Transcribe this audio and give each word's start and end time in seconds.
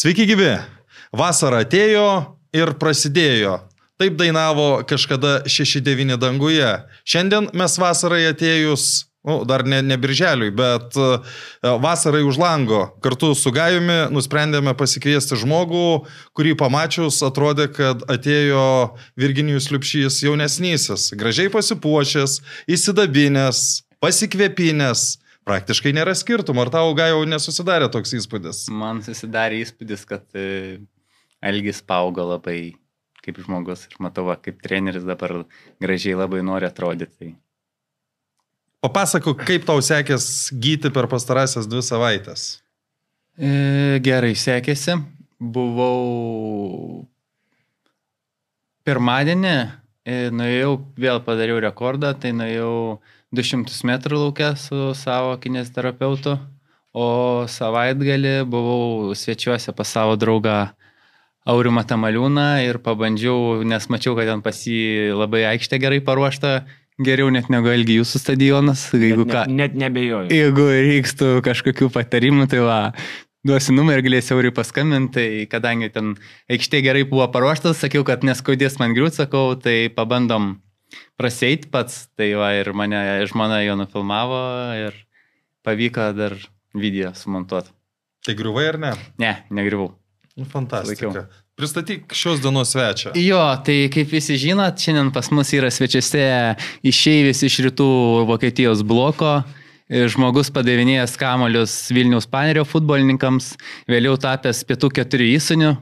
Sveiki 0.00 0.24
gyvi. 0.24 0.54
Vasara 1.12 1.58
atėjo 1.60 2.04
ir 2.56 2.70
prasidėjo. 2.80 3.58
Taip 4.00 4.14
dainavo 4.16 4.78
kažkada 4.88 5.42
6-9 5.44 6.16
danguje. 6.22 6.70
Šiandien 7.04 7.50
mes 7.52 7.74
vasarai 7.82 8.22
atėjus, 8.30 8.86
nu, 9.28 9.42
dar 9.44 9.66
ne, 9.68 9.82
ne 9.84 9.98
birželiui, 10.00 10.54
bet 10.56 10.96
uh, 10.96 11.36
vasarai 11.84 12.22
už 12.24 12.40
lango 12.40 12.86
kartu 13.04 13.34
su 13.36 13.52
Gajumi 13.52 14.06
nusprendėme 14.14 14.72
pasikviesti 14.78 15.36
žmogų, 15.42 16.06
kurį 16.32 16.56
pamačius 16.62 17.20
atrodė, 17.26 17.68
kad 17.68 18.06
atėjo 18.08 18.94
Virginijus 19.20 19.68
Liupšys 19.68 20.22
jaunesnysis, 20.24 21.10
gražiai 21.12 21.52
pasipuošęs, 21.52 22.40
įsidabinęs, 22.72 23.66
pasikvėpinęs. 24.00 25.10
Praktiškai 25.50 25.94
nėra 25.96 26.14
skirtumo, 26.14 26.62
ar 26.62 26.70
tau 26.70 26.92
gal 26.94 27.14
jau 27.14 27.24
nesusidarė 27.26 27.90
toks 27.90 28.14
įspūdis? 28.20 28.68
Man 28.70 29.02
susidarė 29.02 29.58
įspūdis, 29.64 30.06
kad 30.06 30.38
Elgis 31.40 31.80
paaugo 31.82 32.28
labai 32.28 32.60
kaip 33.24 33.40
žmogus 33.44 33.86
ir 33.88 33.96
matau, 34.02 34.26
va, 34.28 34.36
kaip 34.40 34.60
treneris 34.64 35.04
dabar 35.06 35.42
gražiai 35.82 36.16
labai 36.18 36.42
nori 36.46 36.68
atrodyti. 36.68 37.34
Papasakok, 38.80 39.42
kaip 39.44 39.66
tau 39.68 39.82
sekės 39.84 40.48
gyti 40.56 40.92
per 40.94 41.08
pastarąsias 41.12 41.68
dvi 41.68 41.82
savaitės. 41.84 42.46
E, 43.36 44.00
gerai 44.04 44.32
sekėsi. 44.36 44.96
Buvau 45.40 47.04
pirmadienį, 48.88 49.54
e, 50.04 50.16
nuėjau, 50.32 50.72
vėl 51.00 51.20
padariau 51.24 51.60
rekordą, 51.60 52.14
tai 52.16 52.32
nuėjau 52.36 53.00
200 53.36 53.86
metrų 53.86 54.24
laukia 54.24 54.54
su 54.58 54.90
savo 54.98 55.36
kinesterapeutu, 55.42 56.34
o 56.90 57.06
savaitgalį 57.46 58.40
buvau 58.50 59.14
svečiuose 59.14 59.74
pas 59.76 59.90
savo 59.94 60.16
draugą 60.18 60.72
Aurimą 61.48 61.86
Tamaliūną 61.88 62.48
ir 62.66 62.78
pabandžiau, 62.84 63.62
nes 63.64 63.86
mačiau, 63.88 64.12
kad 64.18 64.28
ten 64.28 64.42
pas 64.44 64.58
jį 64.66 65.14
labai 65.16 65.46
aikštė 65.54 65.78
gerai 65.80 66.00
paruošta, 66.04 66.66
geriau 67.00 67.30
net 67.32 67.48
negu 67.52 67.70
Elgi 67.72 67.96
jūsų 68.00 68.20
stadionas. 68.20 68.88
Jeigu 68.92 69.24
net, 69.24 69.32
ką, 69.32 69.44
ne, 69.48 69.62
net 69.62 69.78
nebejoju. 69.78 70.28
jeigu 70.34 70.66
reiktų 70.68 71.30
kažkokių 71.46 71.88
patarimų, 71.94 72.48
tai 72.52 72.60
va, 72.66 72.80
duosiu 73.46 73.72
numerį, 73.78 74.04
galėsiu 74.10 74.36
Auriui 74.36 74.52
paskambinti, 74.56 75.14
tai 75.16 75.46
kadangi 75.50 75.88
ten 75.94 76.12
aikštė 76.52 76.82
gerai 76.84 77.06
buvo 77.08 77.30
paruoštas, 77.32 77.80
sakiau, 77.80 78.04
kad 78.04 78.26
neskaudės 78.26 78.76
man 78.82 78.92
griūt, 78.98 79.16
sakau, 79.22 79.54
tai 79.56 79.88
pabandom 79.94 80.58
praseit 81.20 81.68
pats, 81.72 82.06
tai 82.18 82.32
va 82.38 82.52
ir 82.58 82.72
mane 82.76 83.00
žmona 83.30 83.62
jo 83.64 83.76
nufilmavo 83.80 84.40
ir 84.78 84.96
pavyko 85.66 86.10
dar 86.16 86.36
video 86.74 87.12
sumontuoti. 87.14 87.72
Tai 88.24 88.34
griuvai 88.36 88.66
ar 88.68 88.78
ne? 88.80 88.92
Ne, 89.20 89.34
negriuvau. 89.50 89.94
Nu, 90.36 90.44
fantastika. 90.48 91.08
Laikiau. 91.08 91.28
Pristatyk 91.60 92.14
šios 92.16 92.40
dienos 92.40 92.70
svečią. 92.72 93.12
Jo, 93.20 93.40
tai 93.64 93.90
kaip 93.92 94.08
visi 94.12 94.38
žinot, 94.40 94.80
šiandien 94.80 95.10
pas 95.12 95.28
mus 95.34 95.50
yra 95.52 95.68
svečiuose 95.72 96.22
išeivis 96.88 97.42
iš 97.44 97.58
rytų 97.66 97.88
Vokietijos 98.30 98.84
bloko. 98.86 99.40
Žmogus 99.90 100.52
padavinėjęs 100.54 101.16
kamolius 101.18 101.74
Vilniaus 101.90 102.28
panerio 102.30 102.62
futbolininkams, 102.68 103.56
vėliau 103.90 104.14
tapęs 104.22 104.62
pietų 104.68 104.92
keturių 105.00 105.26
įsinių, 105.34 105.72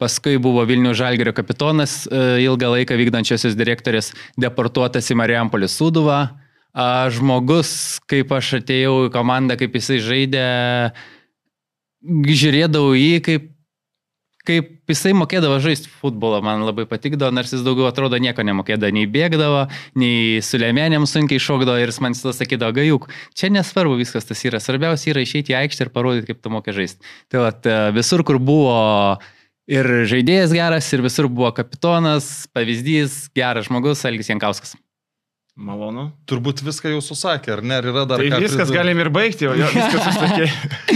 paskui 0.00 0.40
buvo 0.42 0.64
Vilnių 0.68 0.94
Žalgerio 0.96 1.34
kapitonas, 1.36 2.02
e, 2.08 2.40
ilgą 2.46 2.72
laiką 2.74 2.98
vykdančiosios 2.98 3.58
direktorės 3.58 4.12
deportuotas 4.40 5.12
į 5.12 5.20
Marijampolį 5.20 5.70
Suduvą. 5.70 6.20
Žmogus, 7.10 7.98
kaip 8.06 8.30
aš 8.30 8.60
atėjau 8.60 9.08
į 9.08 9.10
komandą, 9.10 9.56
kaip 9.58 9.74
jisai 9.74 9.96
žaidė, 10.06 10.44
žiūrėdavau 12.30 12.92
jį 12.94 13.16
kaip 13.26 13.48
kaip 14.50 14.90
jisai 14.90 15.12
mokėdavo 15.16 15.58
žaisti 15.62 15.90
futbolą, 16.00 16.40
man 16.44 16.64
labai 16.64 16.86
patikdavo, 16.88 17.32
nors 17.34 17.52
jis 17.52 17.64
daugiau 17.64 17.88
atrodo 17.90 18.18
nieko 18.22 18.44
nemokėdavo, 18.46 18.92
nei 18.96 19.08
bėgdavo, 19.10 19.66
nei 20.00 20.40
su 20.44 20.60
lėmenėm 20.60 21.06
sunkiai 21.08 21.42
šokdavo 21.42 21.80
ir 21.80 21.92
jis 21.92 22.00
man 22.04 22.16
visada 22.16 22.32
sakydavo, 22.36 22.74
gajuk, 22.80 23.08
čia 23.36 23.52
nesvarbu 23.52 23.98
viskas 24.00 24.28
tas 24.28 24.40
yra, 24.48 24.62
svarbiausia 24.62 25.12
yra 25.12 25.24
išeiti 25.26 25.54
į 25.54 25.58
aikštę 25.60 25.86
ir 25.86 25.92
parodyti, 25.94 26.30
kaip 26.30 26.40
tu 26.42 26.54
mokė 26.54 26.74
žaisti. 26.76 27.12
Tai 27.30 27.44
vat, 27.44 27.68
e, 27.68 27.76
visur, 27.96 28.24
kur 28.26 28.40
buvo 28.42 28.78
ir 29.68 29.88
žaidėjas 30.10 30.54
geras, 30.56 30.92
ir 30.94 31.02
visur 31.04 31.28
buvo 31.28 31.50
kapitonas, 31.56 32.46
pavyzdys, 32.54 33.26
geras 33.36 33.68
žmogus, 33.68 34.04
Algis 34.08 34.30
Jankauskas. 34.32 34.76
Malonu. 35.60 36.06
Turbūt 36.30 36.62
viską 36.64 36.94
jau 36.94 37.00
susakė, 37.04 37.52
ar 37.58 37.60
ne? 37.60 37.76
Ar 37.82 37.88
yra 37.90 38.04
dar 38.08 38.22
Tai 38.22 38.28
ką 38.32 38.38
viskas 38.40 38.70
pridurt? 38.70 38.76
galim 38.78 39.00
ir 39.02 39.10
baigti, 39.12 39.48
o 39.50 39.52
jo 39.58 39.66
viskas 39.74 40.06
susakė. 40.06 40.46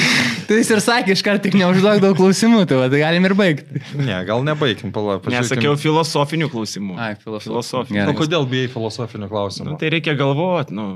Tai 0.48 0.58
jis 0.60 0.70
ir 0.72 0.80
sakė, 0.84 1.16
iškart 1.16 1.42
tik 1.44 1.56
neužduok 1.56 2.00
daug 2.04 2.16
klausimų, 2.18 2.64
tai, 2.68 2.76
va, 2.76 2.88
tai 2.92 2.98
galim 3.00 3.24
ir 3.24 3.32
baigti. 3.36 3.80
Ne, 3.96 4.16
gal 4.28 4.44
nebaigim, 4.44 4.90
palauk. 4.92 5.24
Nesakiau 5.32 5.72
filosofinių 5.80 6.50
klausimų. 6.52 6.96
Ai, 7.00 7.14
filosofija. 7.16 7.48
Filosofija. 7.48 8.04
O 8.12 8.16
kodėl 8.18 8.44
bijai 8.50 8.68
filosofinių 8.72 9.30
klausimų? 9.32 9.70
Nu, 9.72 9.78
tai 9.80 9.88
reikia 9.94 10.12
galvoti, 10.20 10.76
nu, 10.76 10.88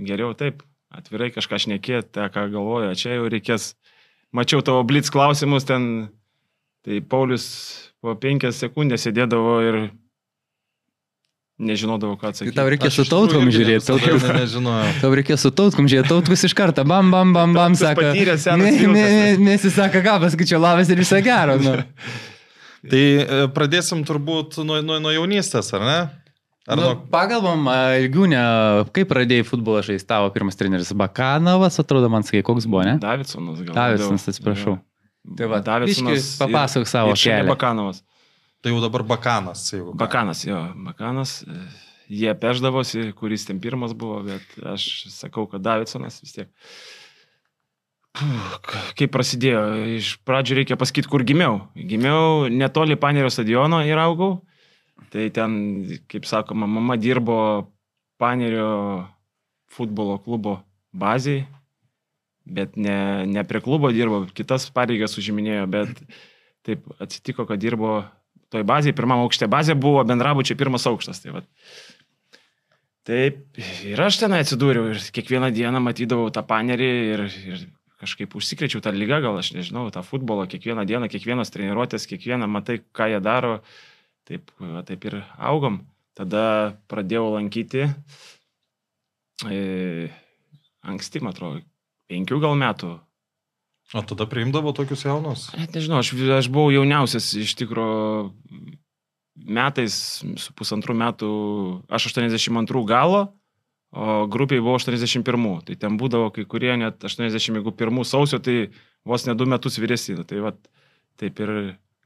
geriau 0.00 0.32
taip, 0.38 0.64
atvirai 0.96 1.28
kažką 1.34 1.60
šnekėti, 1.66 2.08
tą, 2.16 2.30
ką 2.32 2.46
galvoju, 2.54 2.96
čia 3.00 3.18
jau 3.18 3.28
reikės. 3.32 3.74
Mačiau 4.36 4.64
tavo 4.64 4.80
blitz 4.88 5.12
klausimus 5.12 5.68
ten, 5.68 6.08
tai 6.86 7.00
Paulius 7.04 7.46
po 8.00 8.14
penkias 8.16 8.56
sekundės 8.62 9.04
sėdėdavo 9.06 9.56
ir 9.68 9.80
nežinodavo, 11.60 12.14
ką 12.16 12.20
Tai 12.24 12.30
atsakyti. 12.32 12.56
tau 12.56 12.68
reikia 12.72 12.88
su 12.90 13.04
tautkom 13.04 13.50
žiūrėti. 13.52 13.84
Tautkom, 13.84 14.16
ne- 14.16 14.38
Nežinojau. 14.40 14.92
tau 15.02 15.10
reikia 15.12 15.36
su 15.36 15.50
tautkom 15.52 15.84
žiūrėti. 15.92 16.08
Tautkus 16.08 16.44
iš 16.48 16.54
karto, 16.56 16.84
bam, 16.88 17.10
bam, 17.12 17.34
bam, 17.36 17.52
bam, 17.52 17.74
sako. 17.76 18.00
Nesisaka 19.44 20.00
ką, 20.00 20.14
pasakyčiau, 20.24 20.60
labas 20.60 20.88
ir 20.88 20.96
viso 21.02 21.20
gero. 21.20 21.58
Nu. 21.60 21.76
Tai 22.90 22.96
e, 23.20 23.44
pradėsim 23.52 24.00
turbūt 24.08 24.56
nuo, 24.64 24.80
nuo, 24.80 24.96
nuo 25.04 25.10
jaunystės, 25.12 25.68
ar 25.76 25.82
ne? 25.84 25.98
Ar 26.70 26.78
Nu, 26.78 26.82
nuo... 26.86 26.94
pagalbam, 27.12 27.66
Ilgiūnė, 28.00 28.40
kaip 28.96 29.08
pradėjai 29.10 29.44
futbolą 29.48 29.82
žaisti 29.84 30.08
tavo 30.08 30.30
pirmas 30.32 30.56
treneris? 30.56 30.92
Bakanovas, 30.96 31.76
atrodo, 31.82 32.08
man 32.08 32.24
sakė, 32.24 32.40
koks 32.46 32.64
buvo, 32.70 32.84
ne? 32.88 32.94
Davidsonas 33.02 33.60
gal. 33.66 33.74
Davidsonas, 33.76 34.24
atsiprašau. 34.32 34.78
Jo. 34.78 34.84
Tai 35.36 35.48
va, 35.52 35.60
biškį 35.84 36.16
papasakok 36.40 36.88
savo 36.88 37.14
kelią. 37.18 37.48
Bakanovas. 37.50 38.02
Tai 38.60 38.72
jau 38.74 38.80
dabar 38.82 39.04
bakanas. 39.08 39.62
Jeigu 39.72 39.92
ką. 39.94 39.98
Bakanas, 40.00 40.44
jo, 40.44 40.58
Bakanas. 40.84 41.42
e, 41.48 41.60
Jie 42.10 42.32
peždavosi, 42.34 43.12
kuris 43.14 43.44
ten 43.46 43.60
pirmas 43.62 43.92
buvo, 43.94 44.18
bet 44.26 44.42
aš 44.66 45.06
sakau, 45.14 45.46
kad 45.46 45.62
Davidsonas 45.62 46.18
vis 46.24 46.34
tiek. 46.34 46.48
Kaip 48.98 49.12
prasidėjo, 49.14 49.60
iš 50.00 50.16
pradžių 50.26 50.58
reikia 50.58 50.76
pasakyti, 50.80 51.08
kur 51.08 51.22
gimiau. 51.22 51.60
Gimiau 51.78 52.48
netoli 52.50 52.98
Panerio 52.98 53.30
stadiono 53.30 53.78
ir 53.86 54.00
augau. 54.02 54.40
Tai 55.14 55.28
ten, 55.34 55.54
kaip 56.10 56.26
sakoma, 56.28 56.66
mama 56.66 56.98
dirbo 57.00 57.38
Panerio 58.20 59.06
futbolo 59.70 60.18
klubo 60.20 60.58
bazėje, 60.92 61.46
bet 62.50 62.76
ne, 62.80 63.26
ne 63.30 63.44
prie 63.46 63.62
klubo 63.64 63.92
dirbo, 63.94 64.24
kitas 64.36 64.68
pareigas 64.74 65.16
užiminėjo, 65.20 65.66
bet 65.70 66.02
taip 66.66 66.84
atsitiko, 67.00 67.46
kad 67.48 67.62
dirbo 67.62 68.02
toj 68.50 68.66
bazėje, 68.66 68.96
pirmam 68.98 69.22
aukšte 69.24 69.48
bazė 69.50 69.76
buvo 69.78 70.02
bendrabučio 70.06 70.56
pirmas 70.58 70.86
aukštas. 70.90 71.22
Tai 71.22 71.38
vat. 71.38 71.50
Taip, 73.08 73.44
ir 73.86 74.00
aš 74.02 74.20
ten 74.20 74.34
atsidūriau 74.36 74.90
ir 74.92 75.04
kiekvieną 75.14 75.48
dieną 75.54 75.80
matydavau 75.82 76.28
tą 76.34 76.42
panerį 76.46 76.90
ir, 77.14 77.22
ir 77.54 77.62
kažkaip 78.00 78.34
užsikrečiau 78.36 78.82
tą 78.84 78.92
lygą, 78.94 79.20
gal 79.24 79.38
aš 79.40 79.52
nežinau, 79.56 79.86
tą 79.94 80.02
futbolą, 80.04 80.46
kiekvieną 80.50 80.84
dieną, 80.88 81.08
kiekvienos 81.12 81.52
treniruotės, 81.52 82.08
kiekvieną 82.10 82.48
matai, 82.50 82.80
ką 82.96 83.08
jie 83.12 83.22
daro, 83.24 83.60
taip, 84.28 84.52
va, 84.60 84.84
taip 84.88 85.04
ir 85.08 85.20
augom. 85.36 85.82
Tada 86.16 86.76
pradėjau 86.90 87.30
lankyti, 87.36 87.86
e, 89.48 89.60
anksti, 90.84 91.22
man 91.24 91.32
atrodo, 91.32 91.62
penkių 92.10 92.42
gal 92.42 92.58
metų, 92.58 92.96
O 93.90 94.02
tada 94.06 94.26
priimdavo 94.30 94.70
tokius 94.70 95.02
jaunus. 95.02 95.48
Net 95.58 95.74
nežinau, 95.74 95.98
aš, 95.98 96.12
aš 96.36 96.48
buvau 96.52 96.70
jauniausias 96.70 97.32
iš 97.34 97.56
tikrųjų 97.58 98.30
metais, 99.50 99.96
su 100.38 100.54
pusantrų 100.54 100.94
metų, 100.94 101.30
aš 101.90 102.10
82 102.12 102.84
galo, 102.86 103.24
o 103.90 104.28
grupiai 104.30 104.62
buvo 104.62 104.76
81. 104.78 105.48
Tai 105.66 105.78
ten 105.82 105.96
būdavo 105.98 106.28
kai 106.36 106.44
kurie 106.46 106.76
net 106.78 107.02
81 107.02 108.04
sausio, 108.06 108.38
tai 108.38 108.70
vos 109.02 109.26
ne 109.26 109.34
du 109.34 109.48
metus 109.50 109.80
vyresni. 109.82 110.20
Tai 110.22 110.44
vat, 110.44 110.60
taip 111.18 111.42
ir 111.42 111.54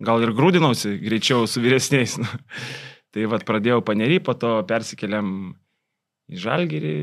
gal 0.01 0.25
ir 0.25 0.33
grūdinausi 0.33 0.97
greičiau 1.03 1.45
su 1.51 1.61
vyresniais. 1.61 2.17
nu. 2.23 2.31
tai 3.13 3.29
vat 3.29 3.45
pradėjau 3.45 3.83
panerį, 3.85 4.23
po 4.25 4.33
to 4.39 4.57
persikeliam 4.69 5.53
į 6.33 6.41
Žalgirį 6.41 6.97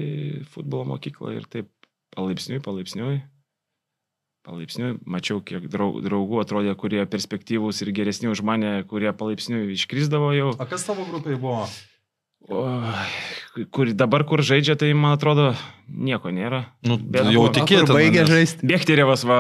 futbolo 0.50 0.96
mokyklą 0.96 1.38
ir 1.38 1.46
taip 1.46 1.70
palaipsniui, 2.16 2.60
palaipsniui 2.64 3.22
palaipsniui 4.42 4.96
mačiau, 5.06 5.38
kiek 5.46 5.68
drau- 5.70 6.02
draugų 6.02 6.40
atrodė, 6.42 6.74
kurie 6.80 7.04
perspektyvūs 7.06 7.84
ir 7.86 7.92
geresni 7.94 8.26
už 8.32 8.42
mane, 8.42 8.82
kurie 8.90 9.12
palaipsniui 9.14 9.76
iškrisdavo 9.76 10.32
jau. 10.34 10.48
O 10.58 10.66
kas 10.66 10.86
tavo 10.88 11.06
grupiai 11.06 11.38
buvo? 11.38 11.68
O, 12.50 12.64
kur, 13.70 13.92
dabar, 13.94 14.24
kur 14.26 14.42
žaidžia, 14.42 14.74
tai 14.82 14.90
man 14.98 15.14
atrodo, 15.14 15.52
nieko 15.86 16.32
nėra. 16.34 16.64
Nu, 16.82 16.98
Bet 16.98 17.30
jau 17.30 17.44
buvo- 17.46 17.54
tikėtina. 17.54 17.94
Baigė 17.94 18.26
žaisti. 18.26 18.66
Bėgterėvas 18.66 19.28
va. 19.30 19.38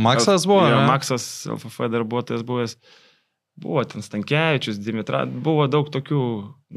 Maksas 0.00 0.48
buvo, 0.48 0.64
Jo, 0.64 0.80
ne? 0.80 0.86
Maksas, 0.88 1.28
LFF 1.52 1.90
darbuotojas 1.92 2.42
buvęs. 2.48 2.78
Buvo 3.60 3.84
ten 3.84 4.00
Stankievičius, 4.00 4.80
Dimitra, 4.80 5.26
buvo 5.28 5.66
daug 5.68 5.90
tokių 5.92 6.22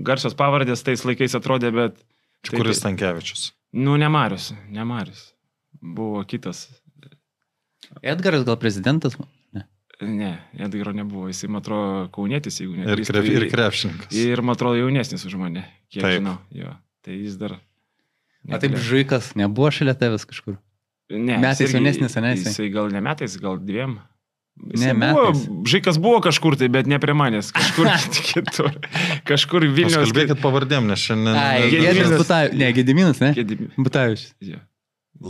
garsios 0.04 0.36
pavardės, 0.36 0.84
tais 0.84 1.06
laikais 1.08 1.40
atrodė, 1.40 1.72
bet... 1.72 1.96
Čia 2.44 2.58
kuris 2.60 2.84
Tankievičius. 2.84 3.54
Nu, 3.74 3.96
ne 3.98 4.10
Marius, 4.10 4.52
ne 4.70 4.84
Marius. 4.86 5.32
Buvo 5.82 6.22
kitas. 6.30 6.68
Edgaras 8.02 8.44
gal 8.46 8.58
prezidentas? 8.62 9.18
Ne. 9.54 9.66
Ne, 10.02 10.32
Edgaro 10.60 10.92
nebuvo, 10.96 11.28
jisai, 11.30 11.50
man 11.54 11.62
atrodo, 11.62 12.08
kaunėtis, 12.16 12.58
jeigu 12.62 12.76
ne. 12.80 12.86
Ir, 12.92 13.02
krep, 13.08 13.28
ir 13.30 13.46
krepšininkas. 13.52 14.14
Ir, 14.18 14.42
man 14.46 14.58
atrodo, 14.58 14.80
jaunesnis 14.82 15.24
už 15.30 15.36
mane, 15.40 15.64
kiek 15.94 16.04
Taip. 16.04 16.18
žinau. 16.20 16.38
Jo. 16.54 16.74
Tai 17.06 17.16
jis 17.18 17.38
dar... 17.40 17.58
O 18.44 18.58
taip 18.60 18.74
neklė- 18.74 18.84
Žaikas 18.90 19.30
nebuvo 19.40 19.70
šalia 19.72 19.94
tavęs 19.96 20.26
kažkur. 20.28 20.58
Ne, 21.14 21.38
metais 21.40 21.62
jis 21.64 21.70
irgi- 21.70 21.78
jaunesnis, 21.80 22.18
jisai? 22.18 22.34
Jisai 22.42 22.70
gal 22.74 22.90
ne 22.92 23.00
metais, 23.06 23.38
gal 23.40 23.60
dviem. 23.62 24.00
Ne, 24.54 24.94
buvo, 24.94 25.24
metais. 25.34 25.48
Žaikas 25.72 25.98
buvo 26.00 26.20
kažkur 26.24 26.56
tai, 26.60 26.68
bet 26.72 26.86
ne 26.88 27.00
prie 27.02 27.16
manęs. 27.18 27.50
Kažkur 27.56 27.90
kitur. 28.30 28.70
Kažkur 29.28 29.66
Vilnius. 29.66 29.98
kalbėkit 29.98 30.40
pavardėm, 30.44 30.86
nes 30.92 31.02
šiandien... 31.02 31.34
Ai, 31.36 31.66
Gediminas. 31.72 31.90
Gediminas 31.98 32.22
Butavičius. 32.22 32.60
Ne, 32.62 32.70
Gediminas, 32.78 33.20
ne? 33.24 33.32
Gedimi- 33.40 33.72
Butavičius. 33.78 34.30
Jo. 34.46 34.62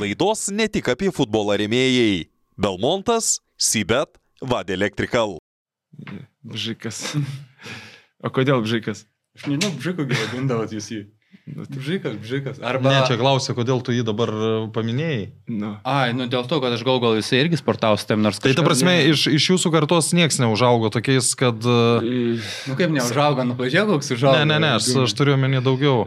Laidos 0.03 0.47
ne 0.51 0.67
tik 0.71 0.91
apie 0.91 1.09
futbolą 1.15 1.55
remėjai. 1.63 2.27
Belmontas, 2.59 3.37
Sibet, 3.57 4.19
Vad 4.43 4.69
Electrical. 4.69 5.37
Žaikas. 6.53 7.15
O 8.23 8.29
kodėl 8.33 8.63
Žaikas? 8.67 9.05
Aš 9.37 9.47
nežinau, 9.49 9.71
Bžiko 9.79 10.05
vadindavot 10.05 10.71
jūs 10.75 10.91
jį. 10.93 11.01
Nu, 11.43 11.65
tai- 11.67 11.75
Bžikas, 11.75 12.13
Bžikas. 12.23 12.59
Arba... 12.63 12.87
Ne, 12.87 12.99
čia 13.03 13.17
klausia, 13.19 13.51
kodėl 13.57 13.81
tu 13.83 13.91
jį 13.91 14.05
dabar 14.07 14.29
e, 14.31 14.51
paminėjai. 14.71 15.23
Nu. 15.51 15.73
Ai, 15.83 16.13
nu 16.15 16.23
dėl 16.31 16.45
to, 16.47 16.61
kad 16.63 16.71
aš 16.71 16.85
gal 16.87 17.01
gal 17.03 17.17
jisai 17.19 17.41
irgi 17.43 17.59
sportavo 17.59 17.97
su 17.99 18.07
tam 18.07 18.21
nors 18.23 18.39
Tai 18.39 18.53
ta 18.53 18.61
kažkas- 18.63 18.67
prasme, 18.69 18.93
iš, 19.11 19.25
iš 19.27 19.49
jūsų 19.51 19.71
kartos 19.75 20.13
nieks 20.15 20.39
neužaugo 20.39 20.87
tokiais, 20.95 21.33
kad... 21.35 21.59
e, 21.59 22.37
Nu 22.71 22.77
kaip 22.79 22.93
neužaugo, 22.95 23.43
nu 23.49 23.57
pažiūrėk, 23.59 23.91
koks 23.91 24.13
užaugo. 24.15 24.37
Ne, 24.39 24.45
ne, 24.53 24.59
ne, 24.63 24.71
aš, 24.79 24.87
aš 25.03 25.15
turiu 25.19 25.35
omeny 25.35 25.59
daugiau. 25.65 26.05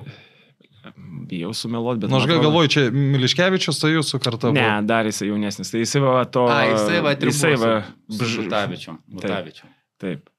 Bijau 1.26 1.52
sumeluoti, 1.52 2.00
bet... 2.06 2.08
Na, 2.10 2.16
Nu, 2.16 2.22
aš 2.22 2.28
gal 2.30 2.38
atrodo- 2.38 2.48
galvoju, 2.48 2.68
čia 2.72 2.82
Miliškevičius, 2.94 3.80
tai 3.82 3.92
jūsų 3.92 4.20
karta. 4.22 4.52
Ne, 4.56 4.62
buvo. 4.62 4.86
dar 4.88 5.08
jisai 5.10 5.28
jaunesnis. 5.28 5.68
Tai 5.72 5.80
jisai 5.84 6.00
va 6.04 6.24
to... 6.30 6.46
A, 6.48 6.58
jisai 6.70 7.00
va, 7.04 7.12
Jisai 7.18 7.54
va... 7.60 7.72
Bž... 8.08 8.36
Butavičium. 8.46 9.00
Butavičium. 9.20 9.68
Taip. 10.00 10.30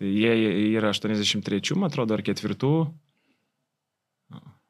Tai 0.00 0.08
jie 0.10 0.32
yra 0.76 0.90
83, 0.92 1.76
man 1.78 1.88
atrodo, 1.92 2.16
ar 2.18 2.24
ketvirtų. 2.26 2.72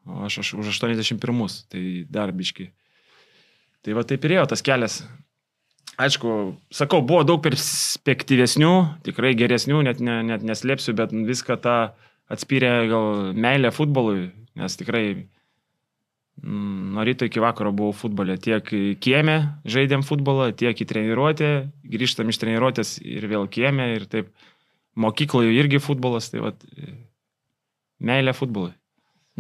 O 0.07 0.25
aš, 0.27 0.41
aš 0.43 0.55
už 0.59 0.71
81, 0.75 1.19
tai 1.71 1.83
dar 2.11 2.33
biški. 2.35 2.73
Tai 3.83 3.99
va 3.99 4.07
taip 4.07 4.25
ir 4.27 4.39
ėjo 4.39 4.47
tas 4.51 4.63
kelias. 4.65 5.03
Aišku, 6.01 6.57
sakau, 6.73 7.03
buvo 7.05 7.21
daug 7.27 7.43
perspektyvesnių, 7.45 8.73
tikrai 9.07 9.35
geresnių, 9.39 9.83
net, 9.87 10.01
ne, 10.01 10.23
net 10.25 10.47
neslėpsiu, 10.47 10.95
bet 10.97 11.13
viską 11.13 11.59
tą 11.63 11.77
atspyrė 12.33 12.73
gal 12.91 13.07
meilė 13.37 13.71
futbolui, 13.75 14.31
nes 14.59 14.79
tikrai 14.81 15.05
mm, 16.41 16.97
nuo 16.97 17.05
ryto 17.07 17.29
iki 17.29 17.43
vakaro 17.45 17.75
buvau 17.77 17.93
futbole. 17.95 18.39
Tiek 18.41 18.73
kieme 19.05 19.37
žaidėm 19.69 20.03
futbolą, 20.07 20.51
tiek 20.57 20.75
į 20.75 20.89
treniruotę, 20.89 21.53
grįžtam 21.93 22.33
iš 22.33 22.41
treniruotės 22.41 22.97
ir 23.05 23.29
vėl 23.31 23.47
kieme 23.53 23.93
ir 23.99 24.09
taip. 24.11 24.33
Mokykloje 24.93 25.55
irgi 25.57 25.79
futbolas, 25.81 26.27
tai 26.29 26.43
va, 26.43 26.51
meilė 28.05 28.35
futbolui. 28.37 28.75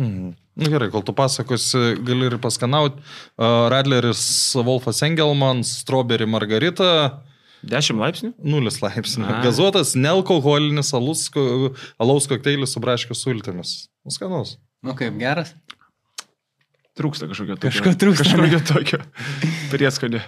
Mhm. 0.01 0.33
Na 0.57 0.69
gerai, 0.69 0.91
kol 0.93 1.01
tu 1.05 1.15
pasakosi, 1.17 1.81
gali 2.05 2.27
ir 2.29 2.37
paskanauti. 2.41 3.01
Uh, 3.41 3.69
Radleris 3.73 4.53
Wolfas 4.61 5.01
Engelman, 5.05 5.63
Strawberry 5.65 6.29
Margarita, 6.29 7.23
10 7.63 7.97
laipsnių? 8.03 8.33
0 8.43 8.73
laipsnių. 8.83 9.29
A. 9.31 9.41
Gazuotas, 9.45 9.95
nealkoholinis 9.95 10.91
alus, 10.99 11.29
alaus 12.03 12.27
kokteilis 12.31 12.75
su 12.75 12.83
braškių 12.83 13.15
sultimis. 13.17 13.87
Nuskanus. 14.05 14.57
Nu 14.83 14.97
kaip 14.99 15.15
geras. 15.21 15.55
Trūksta 16.99 17.25
kažkokio 17.31 17.55
tokio. 17.57 17.71
Kažko 17.71 17.93
trūksta, 17.97 18.25
Kažkokio 18.27 18.59
tokio 18.69 18.99
prieskonio. 19.73 20.21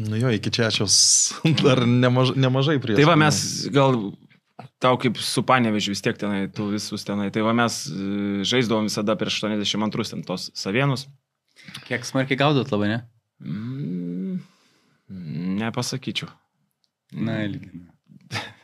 Nu 0.00 0.18
jo, 0.18 0.32
iki 0.34 0.50
čia 0.50 0.72
aš 0.72 0.80
dar 1.62 1.84
nemaž, 1.86 2.32
nemažai 2.34 2.80
prie. 2.82 2.96
Tai 2.98 3.06
va 3.06 3.14
mes 3.20 3.38
gal 3.74 4.00
tau 4.82 4.98
kaip 5.00 5.18
su 5.22 5.42
panevežiu 5.46 5.94
vis 5.94 6.02
tiek 6.04 6.18
tenai, 6.18 6.46
tu 6.54 6.68
visus 6.72 7.06
tenai. 7.06 7.30
Tai 7.34 7.44
va 7.46 7.54
mes 7.56 7.78
e, 7.90 8.08
žaisdavom 8.48 8.88
visada 8.90 9.16
prieš 9.18 9.40
82 9.44 10.12
ten 10.14 10.24
tos 10.26 10.48
savienus. 10.58 11.06
Kiek 11.86 12.06
smarkiai 12.06 12.38
gaudot 12.38 12.70
labai, 12.72 12.90
ne? 12.94 12.98
Mm, 13.42 14.38
nepasakyčiau. 15.62 16.30
Na, 17.18 17.42
ilgi. 17.46 17.70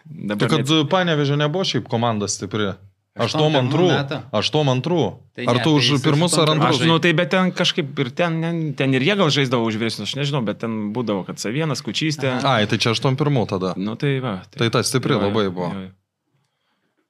Tai 0.05 0.35
Dabar 0.35 0.51
kad 0.53 0.73
panevežė 0.93 1.39
nebuvo 1.41 1.65
šiaip 1.65 1.87
komanda 1.89 2.29
stipri. 2.29 2.75
Aštuom 3.15 3.47
Aštuom 3.55 3.57
antrų. 3.61 3.85
metų. 3.93 4.17
Aštuom 4.35 4.71
antrų. 4.73 5.03
Tai 5.39 5.45
Ar 5.47 5.59
ne, 5.59 5.63
tu 5.63 5.71
tai 5.71 5.79
už 5.79 6.03
pirmus 6.03 6.33
ar 6.35 6.51
antrus? 6.51 6.81
Aš, 6.81 6.87
nu, 6.91 6.97
tai 6.99 7.13
bet 7.15 7.31
ten 7.31 7.53
kažkaip 7.55 7.93
ir 8.03 8.09
ten, 8.11 8.41
ten 8.75 8.97
ir 8.99 9.05
jie 9.07 9.15
gal 9.21 9.31
žaisdavo 9.31 9.69
už 9.71 9.79
vyresnius, 9.79 10.11
aš 10.11 10.17
nežinau, 10.19 10.41
bet 10.43 10.59
ten 10.65 10.91
būdavo, 10.97 11.23
kad 11.29 11.39
savienas, 11.39 11.79
kučystė. 11.87 12.33
Ai, 12.43 12.67
tai 12.67 12.79
čia 12.83 12.91
aštuom 12.91 13.15
pirmų 13.21 13.45
tada. 13.55 13.71
Nu 13.79 13.95
tai 13.95 14.17
va. 14.25 14.41
Tai 14.51 14.67
ta 14.75 14.83
stipri 14.83 15.15
Jo, 15.15 15.21
jo, 15.23 15.29
labai 15.31 15.47
buvo. 15.47 15.71
jo, 15.71 15.85
jo. 15.87 15.93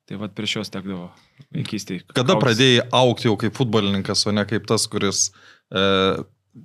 Tai 0.05 0.21
va 0.21 0.29
prieš 0.29 0.59
juos 0.59 0.69
tekdavo 0.69 1.09
vaikystėje. 1.56 2.05
Kada 2.12 2.37
pradėjai 2.37 2.85
aukti 2.93 3.31
jau 3.31 3.39
kaip 3.41 3.56
futbolininkas, 3.56 4.27
o 4.29 4.35
ne 4.37 4.45
kaip 4.45 4.69
tas, 4.69 4.85
kuris 4.93 5.31
e, 5.73 5.85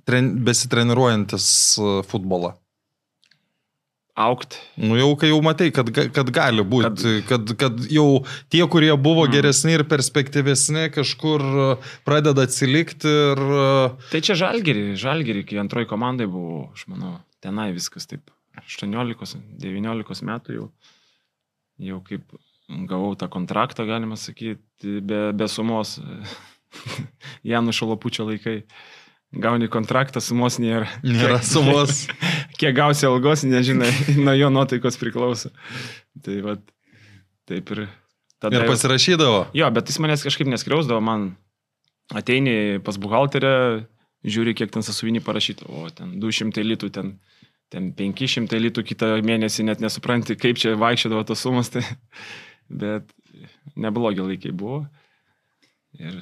tren, 0.04 0.34
besitreniruojantis 0.44 1.46
e, 1.80 1.94
futbolą? 2.12 2.52
Aukt. 4.20 4.58
Nu 4.76 4.98
jau 4.98 5.08
kai 5.20 5.30
jau 5.30 5.38
matai, 5.44 5.70
kad, 5.72 5.88
kad 6.14 6.30
gali 6.34 6.64
būti, 6.66 7.14
kad, 7.28 7.52
kad 7.60 7.78
jau 7.92 8.06
tie, 8.52 8.60
kurie 8.70 8.90
buvo 9.00 9.24
Mm. 9.26 9.32
geresni 9.36 9.74
ir 9.78 9.84
perspektyvesni, 9.88 10.88
kažkur 10.94 11.44
e, 11.46 11.68
pradeda 12.08 12.44
atsilikti 12.48 13.08
ir... 13.08 13.40
e, 13.62 14.10
Tai 14.12 14.20
čia 14.26 14.36
žalgerį, 14.42 14.84
žalgerį, 15.00 15.44
kai 15.48 15.60
antroji 15.62 15.88
komandai 15.90 16.26
buvo, 16.30 16.66
aš 16.74 16.84
manau, 16.92 17.16
tenai 17.44 17.70
viskas 17.76 18.06
taip. 18.10 18.28
18-19 18.60 20.24
metų 20.28 20.56
jau, 20.56 20.66
jau 21.80 22.00
kaip 22.06 22.24
gavau 22.90 23.14
tą 23.18 23.28
kontraktą, 23.32 23.86
galima 23.88 24.18
sakyti, 24.20 25.00
be, 25.00 25.30
be 25.34 25.48
sumos. 25.50 25.96
Janų 27.50 27.72
Šalapučio 27.74 28.26
laikai. 28.28 28.60
Gauni 29.30 29.68
kontraktą, 29.70 30.18
sumos 30.18 30.56
nėra. 30.58 30.88
Nėra 31.06 31.36
Kiek- 31.38 31.46
sumos. 31.46 32.00
Kiek 32.60 32.74
gausi 32.74 33.06
algos, 33.06 33.44
nežinai, 33.46 33.90
nuo 34.24 34.34
jo 34.34 34.48
nuotaikos 34.50 34.98
priklauso. 34.98 35.52
Tai 36.24 36.38
va, 36.42 36.56
taip 37.46 37.70
ir 37.76 37.84
tada. 38.42 38.58
Ir 38.58 38.66
pasirašydavo. 38.66 39.44
Jo, 39.54 39.70
bet 39.76 39.92
jis 39.92 40.00
manęs 40.02 40.26
kažkaip 40.26 40.50
neskriausdavo, 40.50 40.98
man 41.04 41.28
ateini 42.10 42.80
pas 42.82 42.98
buhalterę, 42.98 43.52
žiūri, 44.26 44.56
kiek 44.58 44.74
ten 44.74 44.82
sasuvinį 44.84 45.22
parašyta, 45.24 45.68
o 45.70 45.86
ten 45.94 46.16
200 46.20 46.66
litų, 46.66 46.90
ten, 46.98 47.14
ten 47.70 47.92
500 47.96 48.58
litų 48.66 48.82
kitą 48.90 49.12
mėnesį, 49.24 49.68
net 49.70 49.80
nesupranti, 49.84 50.34
kaip 50.36 50.58
čia 50.58 50.74
vaikščiodavo 50.80 51.22
tos 51.30 51.46
sumas, 51.46 51.70
tai, 51.70 51.84
bet 52.82 53.06
neblogi 53.78 54.26
laikai 54.26 54.50
buvo. 54.50 54.82
Ir, 56.02 56.18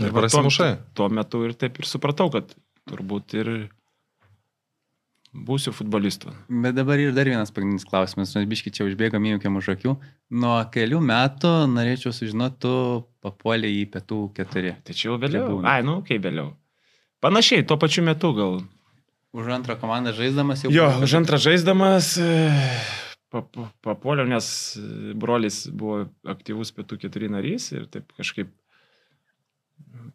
Ir 0.00 0.12
prasimušai. 0.14 0.72
Tuo 0.96 1.08
metu 1.12 1.42
ir 1.44 1.52
taip 1.58 1.76
ir 1.82 1.88
supratau, 1.88 2.30
kad 2.32 2.54
turbūt 2.88 3.34
ir 3.36 3.50
būsiu 5.32 5.72
futbolistu. 5.72 6.32
Bet 6.48 6.76
dabar 6.76 7.00
ir 7.00 7.12
dar 7.16 7.28
vienas 7.28 7.52
pagrindinis 7.54 7.86
klausimas, 7.88 8.34
mes 8.36 8.48
biški 8.48 8.72
čia 8.74 8.86
užbėgam 8.88 9.24
įvykiam 9.28 9.56
už 9.60 9.70
akių. 9.76 9.94
Nuo 10.42 10.56
kelių 10.72 11.00
metų 11.08 11.52
norėčiau 11.72 12.12
sužinoti, 12.16 12.58
tu 12.64 12.74
papuolė 13.24 13.70
į 13.80 13.86
pietų 13.94 14.20
keturi. 14.36 14.74
Tai 14.84 14.96
čia 14.96 15.08
jau 15.10 15.18
vėliau. 15.22 15.60
Ai, 15.64 15.80
nu, 15.86 16.00
kaip 16.08 16.24
vėliau. 16.24 16.52
Panašiai, 17.24 17.64
tuo 17.64 17.78
pačiu 17.80 18.04
metu 18.04 18.32
gal. 18.36 18.60
Už 19.32 19.48
antrą 19.54 19.78
komandą 19.80 20.12
žaisdamas 20.16 20.66
jau. 20.66 20.72
Jo, 20.74 20.90
už 21.06 21.14
antrą 21.22 21.38
žaisdamas 21.40 22.10
e, 22.20 22.32
pap- 23.32 23.62
papuoliau, 23.84 24.28
nes 24.28 24.46
brolis 25.16 25.62
buvo 25.72 26.02
aktyvus 26.28 26.74
pietų 26.76 26.98
keturi 27.06 27.30
narys 27.32 27.70
ir 27.72 27.86
taip 27.88 28.12
kažkaip 28.18 28.50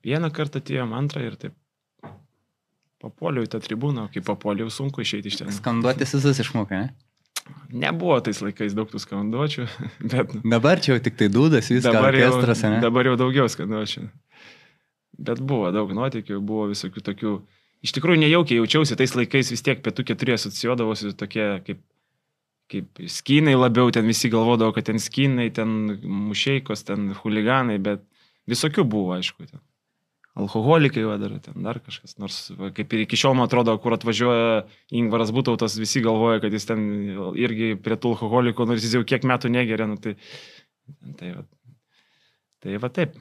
vieną 0.08 0.32
kartą 0.34 0.62
atėjom, 0.64 0.94
antrą 0.98 1.26
ir 1.28 1.36
taip 1.40 1.56
papuoliau 3.04 3.46
į 3.46 3.52
tą 3.54 3.62
tribūną, 3.62 4.08
kai 4.14 4.24
papuoliau 4.26 4.72
sunku 4.74 5.04
išeiti 5.04 5.32
iš 5.32 5.42
ten. 5.42 5.52
Skanduotis 5.54 6.16
visas 6.18 6.42
išmoka, 6.42 6.80
ne? 6.82 6.96
Nebuvo 7.72 8.18
tais 8.24 8.40
laikais 8.44 8.74
daug 8.76 8.90
tų 8.92 9.00
skanduočių, 9.00 9.68
bet 10.14 10.34
Dabar 10.44 10.82
čia 10.84 10.96
jau 10.96 11.04
tik 11.04 11.20
tai 11.20 11.30
dūdas, 11.32 11.70
viskas 11.72 11.96
orkestras, 11.96 12.64
ne? 12.66 12.82
dabar 12.84 13.12
jau 13.12 13.20
daugiau 13.20 13.48
skanduočių. 13.52 14.08
Bet 15.28 15.40
buvo 15.50 15.70
daug 15.74 15.94
nuotykių, 15.98 16.42
buvo 16.46 16.68
visokių 16.74 17.04
tokių. 17.06 17.36
Iš 17.86 17.94
tikrųjų 17.96 18.20
nejaukiai 18.26 18.58
jaučiausi 18.60 18.98
tais 19.00 19.14
laikais 19.16 19.54
vis 19.54 19.64
tiek 19.66 19.80
pietų 19.86 20.06
keturi 20.10 20.36
asocijuodavosi 20.36 21.14
tokie 21.18 21.46
kaip 21.66 21.86
kaip 22.68 23.00
skinai 23.08 23.56
labiau, 23.56 23.88
ten 23.96 24.08
visi 24.08 24.28
galvodavo, 24.32 24.74
kad 24.76 24.90
ten 24.90 25.00
skinai, 25.00 25.48
ten 25.56 25.70
mušeikos, 26.04 26.84
ten 26.88 27.14
huliganai, 27.22 27.78
bet 27.80 28.04
visokių 28.52 28.84
buvo, 28.84 29.16
aišku. 29.16 29.48
Ten. 29.48 29.62
Alkoholikai 30.38 31.02
vadara, 31.08 31.40
ten 31.42 31.64
dar 31.66 31.80
kažkas. 31.82 32.14
Nors 32.22 32.52
va, 32.54 32.70
kaip 32.76 32.92
ir 32.94 33.06
iki 33.08 33.18
šiol, 33.18 33.34
man 33.38 33.48
atrodo, 33.48 33.74
kur 33.82 33.96
atvažiuoja 33.96 34.68
Ingvaras 34.94 35.32
Būtautas, 35.34 35.80
visi 35.82 36.04
galvoja, 36.06 36.44
kad 36.44 36.54
jis 36.54 36.68
ten 36.70 36.84
irgi 37.40 37.72
prie 37.82 37.98
tų 37.98 38.14
alkoholikų, 38.14 38.68
nors 38.70 38.86
jis 38.86 39.00
jau 39.00 39.06
kiek 39.08 39.26
metų 39.26 39.50
negeria. 39.56 39.88
Nu, 39.90 39.98
tai, 40.02 40.14
tai, 41.18 41.32
va, 41.40 41.42
tai 42.62 42.78
va 42.84 42.92
taip. 42.94 43.18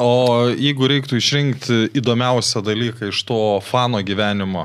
O 0.00 0.08
jeigu 0.50 0.88
reiktų 0.90 1.20
išrinkti 1.20 1.76
įdomiausią 2.00 2.64
dalyką 2.64 3.12
iš 3.12 3.20
to 3.28 3.38
fano 3.62 4.00
gyvenimo, 4.02 4.64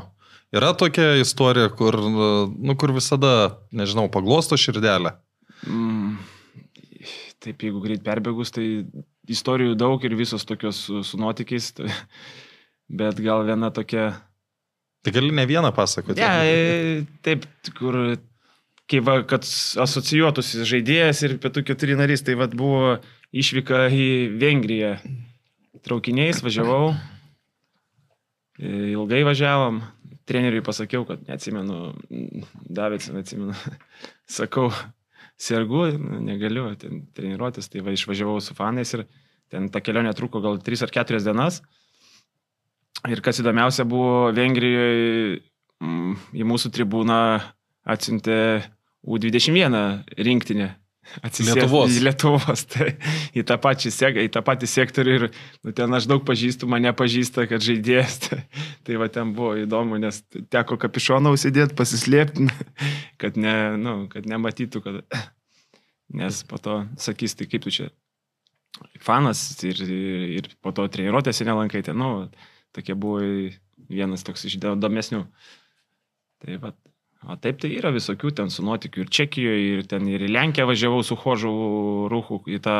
yra 0.55 0.71
tokia 0.73 1.11
istorija, 1.19 1.69
kur, 1.75 1.99
nu, 1.99 2.75
kur 2.79 2.95
visada, 2.95 3.59
nežinau, 3.75 4.07
paglosto 4.09 4.57
širdelę? 4.57 5.11
Mm, 5.67 6.15
taip, 7.43 7.67
jeigu 7.67 7.83
greit 7.83 8.01
perbėgus, 8.07 8.55
tai 8.55 8.65
istorijų 9.29 9.75
daug 9.79 10.03
ir 10.05 10.15
visos 10.17 10.45
tokios 10.47 10.79
su, 10.87 11.03
su 11.05 11.19
nuotykiais, 11.21 11.71
tai, 11.77 11.91
bet 13.01 13.21
gal 13.23 13.45
viena 13.47 13.71
tokia... 13.75 14.11
Tai 15.05 15.13
gali 15.15 15.31
ne 15.31 15.45
vieną 15.47 15.71
pasakoti. 15.75 16.19
Ne, 16.19 17.05
taip, 17.23 17.45
kur, 17.77 17.97
kaip 18.91 19.05
va, 19.07 19.21
kad 19.29 19.47
asocijuotųsi 19.85 20.65
žaidėjas 20.67 21.23
ir 21.27 21.37
pietų 21.41 21.63
keturi 21.69 21.95
narys, 21.99 22.25
tai 22.25 22.35
vad 22.39 22.57
buvo 22.57 22.97
išvyka 23.31 23.85
į 23.93 24.09
Vengriją. 24.41 24.97
Traukiniais 25.85 26.41
važiavau, 26.43 26.91
ilgai 28.59 29.21
važiavom, 29.23 29.79
treneriui 30.27 30.65
pasakiau, 30.65 31.05
kad 31.07 31.21
neatsimenu, 31.29 31.93
Davidson 32.67 33.21
atsimenu, 33.21 33.55
sakau, 34.39 34.67
sergu, 35.39 35.85
negaliu 36.25 36.67
ten 36.79 37.05
treniruotis, 37.15 37.69
tai 37.71 37.83
va 37.85 37.93
išvažiavau 37.95 38.41
su 38.43 38.55
fanais 38.57 38.91
ir 38.97 39.05
ten 39.49 39.69
ta 39.71 39.81
kelionė 39.81 40.11
truko 40.17 40.41
gal 40.43 40.59
3 40.63 40.83
ar 40.85 40.93
4 40.99 41.23
dienas. 41.23 41.61
Ir 43.07 43.21
kas 43.23 43.39
įdomiausia 43.39 43.85
buvo, 43.87 44.33
Vengrijoje 44.35 45.39
mm, 45.79 46.15
į 46.35 46.47
mūsų 46.47 46.73
tribūną 46.75 47.21
atsiuntė 47.87 48.39
U21 49.07 49.79
rinktinę. 50.19 50.73
Atsisės, 51.25 51.55
Lietuvos. 51.57 51.95
Į 51.95 52.03
Lietuvos, 52.05 52.63
tai 52.73 52.89
į 53.37 53.43
tą, 53.47 53.57
pačią, 53.61 54.11
į 54.23 54.27
tą 54.33 54.43
patį 54.45 54.69
sektorių 54.69 55.15
ir 55.17 55.25
nu, 55.29 55.73
ten 55.75 55.97
aš 55.97 56.07
daug 56.09 56.23
pažįstu, 56.27 56.69
mane 56.69 56.91
pažįsta, 56.95 57.47
kad 57.49 57.63
žaidėjas. 57.65 58.19
Tai, 58.29 58.39
tai 58.85 58.97
va 58.99 59.07
ten 59.11 59.31
buvo 59.35 59.55
įdomu, 59.57 59.97
nes 60.01 60.21
teko 60.53 60.77
kapišoną 60.81 61.31
užsidėti, 61.35 61.75
pasislėpti, 61.77 62.47
kad, 63.21 63.39
ne, 63.39 63.55
nu, 63.79 63.95
kad 64.11 64.29
nematytų, 64.29 64.83
kad... 64.85 65.01
Nes 66.19 66.39
po 66.49 66.57
to 66.57 66.79
sakys, 66.97 67.35
tai 67.37 67.45
kaip 67.45 67.61
tu 67.61 67.69
čia 67.69 67.91
fanas 69.03 69.43
ir, 69.61 69.77
ir, 69.85 70.47
po 70.57 70.71
to 70.73 70.87
treniruotėse 70.89 71.45
nelankaitė. 71.45 71.93
Nu, 71.93 72.31
tokie 72.73 72.95
buvo 72.97 73.21
vienas 73.89 74.25
toks 74.25 74.47
iš 74.49 74.57
įdomesnių. 74.57 75.21
Tai 76.39 76.57
va, 76.63 76.73
O 77.27 77.35
taip 77.35 77.59
tai 77.59 77.73
yra 77.75 77.91
visokių 77.91 78.31
ten 78.37 78.51
su 78.53 78.63
nuotikiu 78.63 79.03
ir 79.03 79.11
Čekijoje, 79.11 79.63
ir 79.75 79.87
ten 79.91 80.07
ir 80.07 80.23
į 80.23 80.31
Lenkiją 80.31 80.69
važiavau 80.69 81.03
su 81.03 81.17
Hožu 81.19 81.51
Rūhu 82.11 82.39
į 82.47 82.61
tą, 82.63 82.77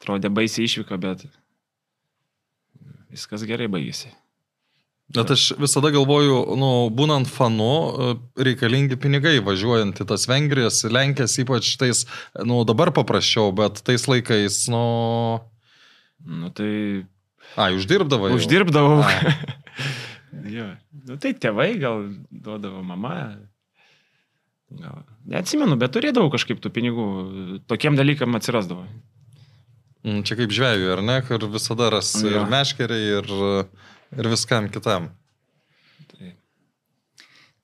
atrodė 0.00 0.32
baisiai 0.32 0.64
išvyką, 0.68 0.96
bet 1.00 1.26
viskas 3.12 3.44
gerai 3.48 3.68
baigėsi. 3.68 4.14
Bet 5.14 5.28
aš 5.30 5.50
visada 5.60 5.90
galvoju, 5.92 6.38
nu, 6.56 6.70
būnant 6.88 7.28
fanu, 7.28 8.16
reikalingi 8.40 8.96
pinigai 8.98 9.36
važiuojant 9.44 10.00
į 10.00 10.06
tas 10.08 10.24
Vengrijas, 10.30 10.80
Lenkijas, 10.88 11.36
ypač 11.42 11.74
tais, 11.78 12.06
nu, 12.40 12.62
dabar 12.64 12.90
paprasčiau, 12.96 13.52
bet 13.52 13.84
tais 13.84 14.08
laikais, 14.08 14.62
nu... 14.72 14.84
Nu, 16.24 16.48
tai... 16.56 17.04
A, 17.54 17.68
uždirbdavai. 17.76 18.32
Uždirbdavau. 18.32 19.04
Jo. 20.42 20.68
Nu, 21.06 21.16
tai 21.20 21.34
tėvai 21.38 21.74
gal 21.80 22.06
duodavo 22.30 22.82
mama. 22.86 23.14
Gal. 24.74 25.02
Neatsimenu, 25.30 25.76
bet 25.80 25.94
turėdavau 25.94 26.32
kažkaip 26.32 26.60
tų 26.62 26.72
pinigų. 26.74 27.08
Tokiem 27.70 27.98
dalykam 27.98 28.34
atsirasdavo. 28.38 28.86
Mm, 30.04 30.20
čia 30.26 30.36
kaip 30.36 30.52
žvėjų, 30.52 30.88
ar 30.92 31.02
ne, 31.04 31.18
kur 31.24 31.46
visada 31.52 31.88
ras 31.94 32.10
ja. 32.20 32.28
ir 32.28 32.48
meškeriai, 32.52 33.20
ir, 33.20 33.30
ir 34.18 34.28
viskam 34.28 34.66
kitam. 34.72 35.08
Tai, 36.10 36.32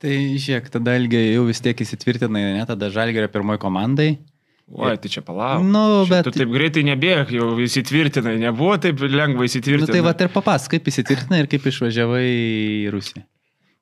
tai 0.00 0.14
žiūrėk, 0.40 0.70
tada 0.72 0.94
ilgiai 0.96 1.34
jau 1.34 1.44
vis 1.50 1.60
tiek 1.60 1.82
įsitvirtinai, 1.84 2.46
ne, 2.56 2.64
tada 2.68 2.88
žalgerio 2.94 3.28
pirmoji 3.32 3.60
komandai. 3.60 4.10
Oi, 4.70 4.94
tai 5.02 5.10
čia 5.10 5.22
palauk. 5.26 5.64
Nu, 5.66 6.04
bet... 6.06 6.28
Tu 6.28 6.34
taip 6.38 6.50
greitai 6.54 6.84
nebėg, 6.86 7.32
jau 7.34 7.48
įsitvirtinai, 7.58 8.36
nebuvo 8.38 8.76
taip 8.78 9.00
lengva 9.02 9.46
įsitvirtinti. 9.48 9.90
Nu, 9.90 9.96
tai 9.96 10.02
va 10.06 10.14
ir 10.14 10.30
papas, 10.30 10.68
kaip 10.70 10.86
įsitvirtinai 10.86 11.42
ir 11.42 11.48
kaip 11.50 11.66
išvažiavai 11.66 12.26
į 12.26 12.92
Rusiją, 12.94 13.24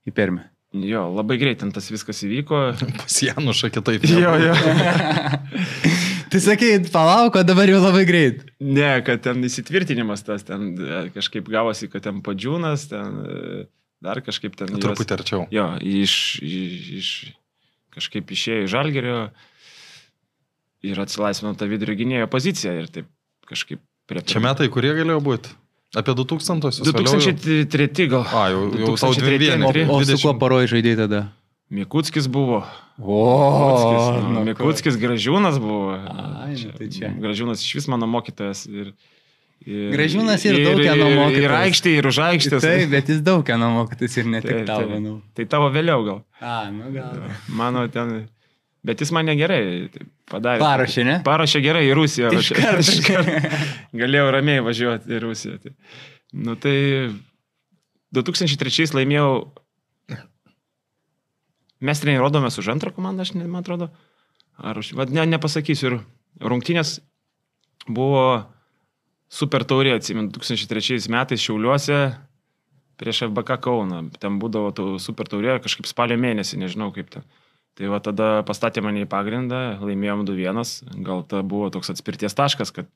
į 0.09 0.15
Permę. 0.17 0.47
Jo, 0.77 1.07
labai 1.13 1.39
greitai 1.41 1.69
tas 1.73 1.89
viskas 1.93 2.23
įvyko. 2.25 2.61
Pas 3.01 3.19
Janušą 3.25 3.71
kitaip. 3.73 4.05
Jo, 4.09 4.33
jo. 4.41 4.57
tai 6.33 6.41
sakai, 6.45 6.75
palauk, 6.93 7.37
o 7.37 7.45
dabar 7.45 7.69
jau 7.69 7.81
labai 7.85 8.05
greit. 8.09 8.47
Ne, 8.61 8.91
kad 9.05 9.25
ten 9.25 9.45
įsitvirtinimas 9.45 10.25
tas, 10.25 10.45
ten 10.49 10.71
kažkaip 11.17 11.49
gavosi, 11.53 11.89
kad 11.93 12.05
ten 12.09 12.21
padžiūnas, 12.25 12.89
ten 12.93 13.21
dar 14.05 14.21
kažkaip 14.25 14.57
ten... 14.57 14.73
Truputį 14.81 15.17
arčiau. 15.17 15.45
Jo, 15.53 15.71
iš, 15.85 16.15
iš, 16.45 16.91
iš 17.01 17.13
kažkaip 17.97 18.29
išėjo 18.35 18.67
iš 18.67 18.73
žalgerio 18.73 19.19
ir 20.87 21.01
atsilaisvino 21.03 21.55
tą 21.59 21.69
vidurio 21.71 21.97
gynėjo 21.99 22.29
poziciją 22.31 22.75
ir 22.83 22.93
taip 22.93 23.09
kažkaip 23.49 23.81
prie... 24.09 24.23
Čia 24.29 24.43
metai, 24.45 24.69
kurie 24.73 24.93
galėjo 24.97 25.23
būti? 25.25 25.57
Apie 25.97 26.13
2000-osius? 26.13 26.85
2003 26.93 28.09
gal. 28.13 28.27
A, 28.29 28.49
jau, 28.53 28.65
jau 28.77 28.95
tau 29.01 29.15
dvi 29.17 29.39
vieną. 29.41 29.71
O, 29.73 29.97
o 29.97 30.05
su 30.05 30.19
kuo 30.21 30.35
paroji 30.41 30.75
žaidėjai 30.75 30.99
tada? 31.07 31.23
Mikutskis 31.73 32.29
buvo. 32.33 32.61
O, 33.01 33.23
Mikutskis, 33.53 34.29
nu, 34.35 34.43
Mikutskis 34.45 34.99
gražiūnas 35.01 35.57
buvo. 35.61 35.97
Ai, 35.97 36.55
nu 36.61 36.75
tai 36.77 36.91
čia. 36.93 37.13
Gražiūnas 37.17 37.65
iš 37.65 37.79
vis 37.81 37.89
mano 37.89 38.09
mokytojas. 38.09 38.67
Ir, 38.69 38.93
ir, 39.65 39.91
Gražiūnas 39.97 40.45
ir, 40.49 40.61
ir 40.61 40.69
daug 40.69 40.81
kieno 40.81 41.09
mokytojas. 41.09 41.45
Ir 41.45 41.57
aikštė, 41.63 41.93
ir 42.01 42.09
už 42.13 42.21
aikštės. 42.29 42.65
Taip, 42.69 42.89
bet 42.93 43.13
jis 43.13 43.25
daug 43.25 43.45
kieno 43.49 43.73
mokytojas 43.79 44.21
ir 44.21 44.33
ne 44.33 44.45
tik 44.45 44.65
tavo, 44.69 44.89
manau. 44.93 45.19
Tai 45.37 45.49
tavo 45.57 45.73
vėliau 45.73 46.05
gal. 46.05 46.25
A, 46.41 46.59
nu 46.73 46.93
gal. 46.93 47.17
Mano 47.49 47.89
ten 47.93 48.19
Bet 48.89 49.03
jis 49.05 49.11
mane 49.13 49.35
gerai 49.37 49.63
padarė. 50.31 50.63
Parašė, 50.63 51.03
ne? 51.05 51.17
Parašė 51.27 51.61
gerai 51.61 51.85
į 51.91 51.95
Rusiją. 51.99 52.33
Iš 52.33 52.53
karto. 52.57 53.23
Galėjau 54.01 54.29
ramiai 54.33 54.63
važiuoti 54.65 55.13
į 55.13 55.19
Rusiją. 55.27 55.59
Tai, 55.61 55.73
nu 56.47 56.55
tai 56.61 56.77
2003 58.17 58.89
laimėjau. 58.97 59.33
Mes 61.85 62.01
treniruodavomės 62.03 62.57
už 62.59 62.71
antrą 62.73 62.95
komandą, 62.97 63.27
aš 63.27 63.35
ne, 63.37 63.45
man 63.47 63.61
atrodo. 63.61 63.91
Ar 64.57 64.81
už... 64.81 64.95
Ne, 65.13 65.27
nepasakysiu. 65.29 65.93
Ir 65.93 66.49
rungtynės 66.51 66.97
buvo 67.87 68.25
super 69.29 69.67
taurė, 69.69 69.93
atsimenu, 69.99 70.33
2003 70.35 71.05
metais 71.13 71.45
Šiauliuose 71.45 72.01
prieš 72.99 73.27
FBK 73.29 73.61
Kauną. 73.69 74.01
Ten 74.19 74.41
būdavo 74.43 74.97
super 75.03 75.29
taurė 75.31 75.59
kažkaip 75.63 75.87
spalio 75.87 76.17
mėnesį, 76.19 76.63
nežinau 76.65 76.89
kaip 76.97 77.13
ten. 77.13 77.29
Tai 77.79 77.91
va 77.93 78.01
tada 78.03 78.29
pastatė 78.43 78.83
mane 78.83 79.05
į 79.05 79.09
pagrindą, 79.11 79.79
laimėjom 79.79 80.25
2-1, 80.27 80.71
gal 81.07 81.23
ta 81.31 81.45
buvo 81.47 81.69
toks 81.71 81.93
atspirties 81.93 82.35
taškas, 82.35 82.73
kad 82.75 82.89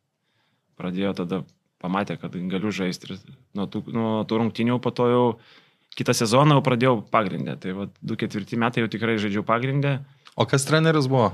pradėjo 0.81 1.13
tada, 1.21 1.43
pamatė, 1.83 2.17
kad 2.19 2.35
galiu 2.51 2.73
žaisti 2.75 3.13
ir 3.13 3.21
nuo 3.59 3.69
tų, 3.71 3.85
nuo 3.95 4.11
tų 4.27 4.41
rungtinių 4.43 4.81
po 4.83 4.91
to 4.95 5.07
jau 5.11 5.23
kitą 5.95 6.17
sezoną 6.17 6.59
jau 6.59 6.65
pradėjau 6.67 6.97
pagrindę. 7.15 7.55
Tai 7.63 7.77
va 7.79 7.87
2-4 8.03 8.59
metai 8.59 8.83
jau 8.83 8.91
tikrai 8.91 9.19
žaidžiau 9.23 9.47
pagrindę. 9.47 10.01
O 10.35 10.49
kas 10.51 10.67
treneris 10.67 11.07
buvo? 11.11 11.31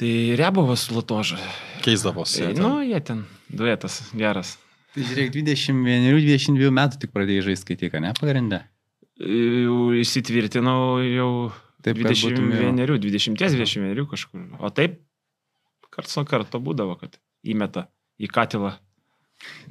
Tai 0.00 0.12
Rebovas 0.40 0.88
Latoža. 0.90 1.38
Keisdavosi. 1.84 2.42
Tai, 2.42 2.52
nu, 2.58 2.72
jie 2.86 2.98
ten 3.04 3.22
duetas 3.52 4.00
geras. 4.16 4.56
Tai 4.94 5.06
žiūrėk, 5.06 5.34
21-22 5.36 6.70
metų 6.74 7.02
tik 7.04 7.12
pradėjai 7.14 7.50
žaisti, 7.52 7.68
kai 7.68 7.76
tik, 7.84 7.98
ne, 8.02 8.14
pagrindę? 8.18 8.64
Jau 9.20 9.90
įsitvirtinau 10.00 10.80
jau 11.04 11.30
Taip, 11.84 11.96
21, 11.96 12.76
20-21 13.00 14.06
kažkur. 14.10 14.44
O 14.60 14.70
taip, 14.74 15.00
karts 15.94 16.16
nuo 16.18 16.26
karto 16.28 16.60
būdavo, 16.62 16.98
kad 17.00 17.18
įmeta 17.46 17.88
į 18.20 18.30
katilą. 18.32 18.76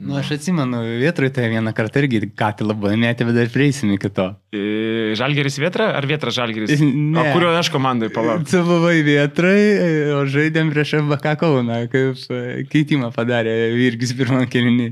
Nu, 0.02 0.16
aš 0.18 0.32
atsimenu, 0.34 0.80
vietroje 0.98 1.30
tai 1.36 1.44
vieną 1.52 1.76
kartą 1.78 2.02
irgi 2.02 2.32
katilą 2.34 2.74
buvo, 2.74 2.96
net 2.98 3.20
bet 3.22 3.36
dar 3.38 3.52
prieisim 3.54 3.92
iki 3.94 4.10
to. 4.10 4.26
Žalgeris 5.20 5.60
vietra 5.62 5.92
ar 6.00 6.08
vietra 6.10 6.34
žalgeris? 6.34 6.74
Ne. 6.82 7.20
O 7.22 7.26
kurio 7.36 7.52
aš 7.54 7.70
komandai 7.74 8.10
palauk? 8.14 8.48
Tu 8.50 8.64
buvai 8.66 9.04
vietrai, 9.06 9.60
o 10.18 10.24
žaidėm 10.26 10.72
prieš 10.74 10.96
MBK 11.04 11.36
Kauną, 11.44 11.84
kaip 11.94 12.26
keitimą 12.74 13.12
padarė 13.14 13.54
Virgis 13.76 14.16
pirmą 14.18 14.48
kelinį. 14.50 14.90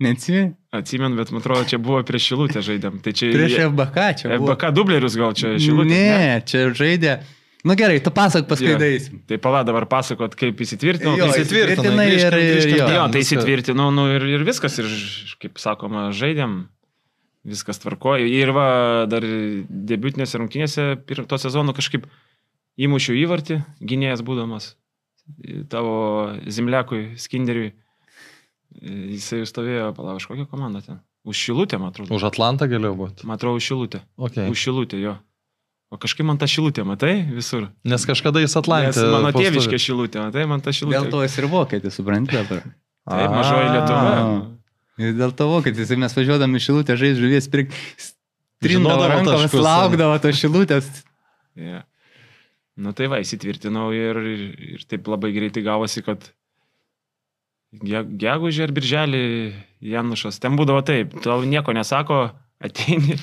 Neatsimeni? 0.00 0.54
Atsimenu, 0.72 1.18
bet 1.18 1.32
man 1.34 1.42
atrodo, 1.42 1.66
čia 1.68 1.80
buvo 1.82 2.00
prieš 2.06 2.30
Šilutę 2.30 2.62
žaidėm. 2.64 3.02
Tai 3.04 3.12
čia 3.16 3.32
prieš 3.34 3.58
FBK 3.66 4.06
čia. 4.22 4.30
FBK 4.38 4.70
dublerius 4.76 5.18
gal 5.20 5.36
čia 5.36 5.56
Šilutė. 5.60 5.90
Ne, 5.92 6.06
ne, 6.08 6.40
čia 6.48 6.70
žaidė 6.76 7.18
Nu 7.64 7.74
gerai, 7.76 8.00
tu 8.00 8.10
pasak 8.10 8.46
paskui 8.48 8.72
daisim. 8.80 9.20
Tai 9.28 9.36
pala 9.36 9.60
dabar 9.68 9.84
pasakot, 9.88 10.32
kaip 10.38 10.60
įsitvirtinau. 10.64 11.12
Jo, 11.20 11.26
įsitvirtinai, 11.28 12.06
ir- 12.08 12.32
grįžkim 12.32 12.78
jo. 12.78 12.86
Jo, 12.88 13.02
tai 13.12 13.20
įsitvirtinau, 13.20 13.90
nu 13.92 14.06
ir, 14.14 14.24
ir 14.24 14.44
viskas, 14.48 14.78
ir 14.80 14.88
kaip 15.42 15.60
sakoma, 15.60 16.06
žaidėm, 16.16 16.62
viskas 17.44 17.82
tvarkoja. 17.82 18.24
Ir 18.24 18.54
va, 18.56 18.66
dar 19.10 19.26
debutinėse 19.68 20.40
rungtynėse 20.40 20.88
to 21.04 21.40
sezono 21.40 21.76
kažkaip 21.76 22.08
įmušiau 22.80 23.18
įvartį, 23.26 23.60
gynėjas 23.84 24.24
būdamas 24.24 24.72
tavo 25.68 26.32
Zimlekui, 26.48 27.12
Skinderiui. 27.20 27.74
Jisai 28.80 29.42
stovėjo, 29.48 29.90
palauk, 29.96 30.22
kokią 30.30 30.46
komandą 30.50 30.82
ten. 30.84 31.00
Už 31.26 31.36
Šilutę, 31.36 31.78
man 31.80 31.90
atrodo. 31.92 32.14
Už 32.16 32.28
Atlantą 32.30 32.68
galėjo 32.70 32.94
būti. 32.96 33.26
Man 33.28 33.36
atrodo, 33.36 33.58
už 33.60 33.66
Šilutę. 33.66 34.00
Okay. 34.16 34.48
Už 34.48 34.62
Šilutę, 34.62 35.00
jo. 35.02 35.16
O 35.90 35.98
kažkaip 36.00 36.24
man 36.28 36.38
ta 36.38 36.46
Šilutė, 36.48 36.84
matai, 36.86 37.16
visur. 37.34 37.66
Nes 37.84 38.06
kažkada 38.06 38.40
jis 38.40 38.54
Atlantą. 38.56 38.94
Nes 38.94 39.12
mano 39.16 39.32
tėviškė 39.34 39.80
Šilutė, 39.82 40.22
matai, 40.22 40.46
man 40.48 40.62
ta 40.64 40.72
Šilutė. 40.72 40.96
Dėl 40.96 41.10
to 41.12 41.20
jis 41.26 41.36
ir 41.42 41.48
vokietis, 41.50 41.98
supranti 41.98 42.38
dabar. 42.38 42.62
Taip, 43.10 43.34
mažoji 43.34 43.68
Lietuva. 43.74 44.14
Ir 45.00 45.14
dėl 45.18 45.34
to 45.36 45.50
vokietis, 45.50 45.92
mes 45.98 46.16
važiuodami 46.16 46.60
šilutę 46.62 46.96
žaisti 47.00 47.24
žuvies 47.24 47.48
pirkti. 47.52 47.84
Trindavo 48.60 49.06
rankomis, 49.08 49.54
laukdavo 49.56 50.18
to 50.20 50.32
šilutės. 50.36 50.88
Yeah. 51.56 51.86
Nu 52.80 52.92
tai 52.96 53.08
va, 53.12 53.20
įsitvirtinau 53.24 53.90
ir, 53.96 54.20
ir, 54.30 54.42
ir 54.76 54.84
taip 54.88 55.08
labai 55.10 55.32
greitai 55.34 55.64
gavosi, 55.64 56.04
kad 56.04 56.28
ge- 57.72 58.06
gegužė 58.24 58.66
ar 58.68 58.72
birželį 58.76 59.22
Janušas, 59.92 60.38
ten 60.42 60.56
būdavo 60.58 60.82
taip, 60.86 61.14
tau 61.24 61.40
nieko 61.46 61.72
nesako, 61.76 62.30
ateini, 62.66 63.16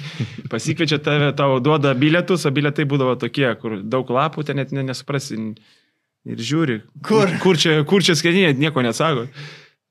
pasikviečia 0.49 0.97
tave, 1.03 1.29
tau 1.37 1.59
duoda 1.61 1.91
bilietus, 1.93 2.45
o 2.47 2.51
bilietai 2.51 2.87
būdavo 2.89 3.17
tokie, 3.21 3.47
kur 3.61 3.77
daug 3.83 4.09
lapų, 4.09 4.45
ten 4.47 4.57
net 4.57 4.71
ne- 4.73 4.85
nesuprasi 4.87 5.37
ir 6.27 6.41
žiūri. 6.41 6.79
Kur? 7.05 7.29
Kur 7.43 7.59
čia, 7.61 7.83
kur 7.87 8.01
čia 8.03 8.15
skaitinė, 8.17 8.55
nieko 8.57 8.81
nesako. 8.83 9.27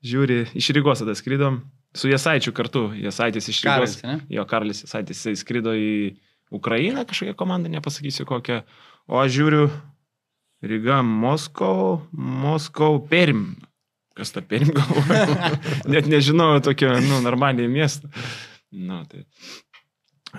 Žiūri, 0.05 0.41
iš 0.59 0.67
Rygos 0.77 0.99
tada 1.01 1.15
skridom, 1.17 1.61
su 1.97 2.11
Jasaičiu 2.11 2.51
kartu, 2.53 2.89
Jasaitis 3.01 3.47
iš 3.49 3.63
Rygos. 3.65 3.95
Ne? 4.05 4.19
Jo, 4.29 4.43
Karlis 4.45 4.83
Jasaitis, 4.83 5.23
jisai 5.23 5.39
skrido 5.39 5.71
į 5.73 6.17
Ukrainą, 6.53 7.01
kažkokią 7.09 7.33
komandą, 7.39 7.71
nepasakysiu 7.73 8.27
kokią. 8.29 8.59
O 9.09 9.17
aš 9.23 9.31
žiūriu, 9.39 9.63
Ryga, 10.63 10.99
Moskau, 11.03 12.03
Moskau, 12.11 12.99
Perim. 13.09 13.55
Kas 14.17 14.33
ta 14.33 14.41
Perim 14.41 14.73
galvoja? 14.73 15.53
Net 15.93 16.09
nežinau 16.09 16.55
tokio, 16.65 16.95
nu, 17.05 17.21
normaliai 17.25 17.69
miestą. 17.69 18.09
Nu, 18.73 19.03
tai. 19.09 19.23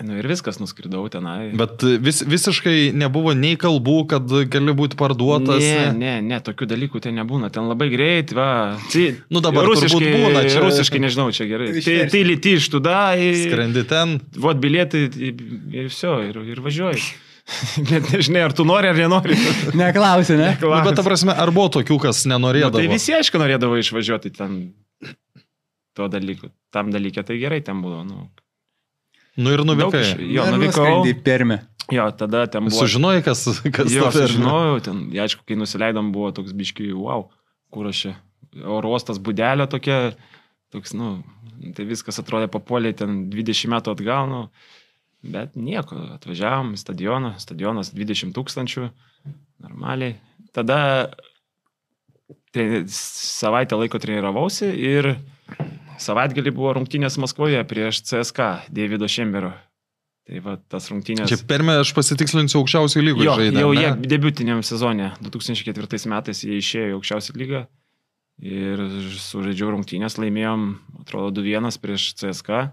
Nu 0.05 0.15
ir 0.21 0.27
viskas, 0.31 0.59
nuskridau 0.61 1.01
tenai. 1.11 1.49
Bet 1.59 1.83
vis, 2.05 2.21
visiškai 2.29 2.91
nebuvo 2.95 3.33
nei 3.35 3.57
kalbų, 3.59 3.95
kad 4.13 4.35
gali 4.53 4.75
būti 4.77 4.99
parduotas. 5.01 5.63
Ne, 5.65 5.87
ne, 5.97 6.13
ne, 6.23 6.39
tokių 6.45 6.69
dalykų 6.71 7.01
ten 7.03 7.17
nebūna. 7.19 7.49
Ten 7.55 7.67
labai 7.71 7.89
greit, 7.91 8.35
va. 8.37 8.77
Tai, 8.93 9.07
Nu, 9.33 9.43
dabar 9.43 9.67
rusiškai 9.67 10.13
būna 10.13 10.45
čia. 10.47 10.61
Rusiškai, 10.63 11.01
nežinau, 11.03 11.31
čia 11.35 11.49
gerai. 11.51 11.71
Tai, 11.83 11.97
tai 12.13 12.21
lyti 12.29 12.53
iš 12.61 12.69
tuda, 12.75 12.99
ir, 13.19 13.41
Skrendi 13.47 13.83
ten. 13.89 14.19
vot 14.37 14.61
bilietai 14.63 15.07
ir 15.09 15.89
viso, 15.89 16.19
ir, 16.29 16.39
ir 16.53 16.63
važiuoji. 16.63 17.09
Net 17.91 18.11
nežinai, 18.13 18.43
ar 18.49 18.53
tu 18.57 18.65
nori 18.69 18.91
ar 18.91 18.99
nenori. 18.99 19.37
Neklausi, 19.79 20.37
ne? 20.37 20.51
Nu, 20.61 20.73
bet 20.85 20.99
ta 20.99 21.05
prasme, 21.07 21.33
ar 21.33 21.53
buvo 21.55 21.71
tokių, 21.79 21.97
kas 22.09 22.25
Nu, 22.27 22.35
nenorėdavo? 22.37 22.77
tai 22.77 22.89
visi, 22.91 23.15
aišku, 23.17 23.41
norėdavo 23.41 23.79
išvažiuoti 23.81 24.33
ten 24.37 24.59
tuo 25.97 26.09
dalyku. 26.13 26.51
Tam 26.75 26.93
dalykė 26.95 27.25
tai 27.27 27.39
gerai 27.41 27.63
ten 27.65 27.81
buvo. 27.85 28.03
Nu, 28.07 28.29
Nu 29.39 29.53
ir 29.55 29.61
daug 29.63 29.69
nuvykai. 29.71 30.01
iš- 30.03 30.23
jo, 30.35 30.45
nuvykau. 30.51 30.95
Į 31.07 31.13
permę. 31.23 31.61
Jo, 31.95 32.09
tada 32.13 32.45
ten 32.51 32.67
buvo. 32.67 32.75
Sužinojai, 32.83 33.23
kas, 33.25 33.45
kas 33.73 33.93
Jo, 33.95 34.09
ta 34.11 34.27
sužinojau, 34.27 34.81
ten, 34.85 34.97
ja, 35.15 35.25
aišku, 35.29 35.45
kai 35.47 35.55
nusileidom, 35.57 36.11
buvo 36.13 36.33
toks 36.35 36.53
biški, 36.53 36.91
wow, 36.93 37.29
kur 37.73 37.87
aš 37.89 38.01
čia. 38.03 38.15
Oro 38.67 38.91
uostas 38.93 39.21
būdelė 39.23 39.69
tokia, 39.71 40.13
toks, 40.75 40.93
nu, 40.99 41.23
tai 41.77 41.87
viskas 41.87 42.19
atrodė 42.21 42.49
papuolė 42.51 42.93
ten 42.99 43.31
20 43.31 43.71
metų 43.73 43.95
atgal, 43.95 44.27
nu, 44.29 44.41
bet 45.23 45.57
nieko, 45.59 45.99
atvažiavom 46.19 46.75
į 46.77 46.81
stadioną, 46.81 47.35
stadionas 47.43 47.93
20 47.95 48.35
tūkstančių, 48.37 48.89
normaliai. 49.65 50.17
Tada 50.55 50.79
tre, 52.55 52.85
savaitę 52.93 53.79
laiko 53.79 54.01
treniravausi 54.03 54.71
ir 54.73 55.15
savaitgalį 55.99 56.53
buvo 56.55 56.75
rungtynės 56.79 57.19
Maskvoje 57.21 57.63
prieš 57.69 58.03
CSK 58.07 58.71
Davido 58.75 59.09
Šemberio. 59.11 59.55
Tai 60.29 60.43
va, 60.45 60.59
tas 60.69 60.91
rungtynės. 60.93 61.31
Čia 61.31 61.39
permė, 61.49 61.79
aš 61.81 61.95
pasitikslinsiu 61.97 62.61
aukščiausių 62.61 63.01
lygų 63.01 63.25
Jo, 63.25 63.37
žaidė. 63.41 63.63
jau 63.65 63.71
ne? 63.73 63.81
jie 63.81 63.93
debutiniam 64.13 64.61
sezone, 64.67 65.15
2004 65.25 66.03
metais 66.13 66.43
jie 66.45 66.59
išėjo 66.61 66.91
į 66.91 66.97
aukščiausią 66.99 67.37
lygą 67.41 67.63
ir 68.45 68.83
sužaidžiau 69.19 69.73
rungtynės, 69.73 70.19
laimėjom, 70.21 70.67
atrodo, 71.01 71.41
2-1 71.41 71.81
prieš 71.83 72.11
CSK 72.21 72.69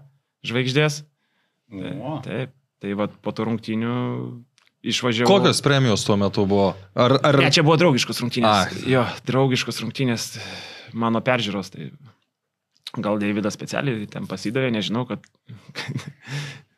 žvaigždės. 0.46 1.00
O. 1.72 2.18
Taip, 2.24 2.52
tai 2.82 2.92
va 2.98 3.08
po 3.08 3.32
tų 3.34 3.48
rungtynių 3.48 3.94
išvažiavau. 4.86 5.30
Kokios 5.30 5.62
premijos 5.64 6.04
tuo 6.06 6.18
metu 6.20 6.46
buvo? 6.48 6.74
Ar, 6.94 7.16
ar... 7.26 7.40
Ne, 7.42 7.50
čia 7.54 7.64
buvo 7.66 7.78
draugiškos 7.80 8.22
rungtynės. 8.22 8.76
Ai. 8.76 8.84
Jo, 8.92 9.06
draugiškos 9.26 9.82
rungtynės 9.82 10.28
mano 10.96 11.22
peržiūros. 11.24 11.72
Tai 11.74 11.88
gal 13.02 13.18
Davidas 13.20 13.56
specialiai 13.58 14.06
ten 14.10 14.28
pasidavė, 14.30 14.70
nežinau, 14.74 15.06
kad... 15.08 15.26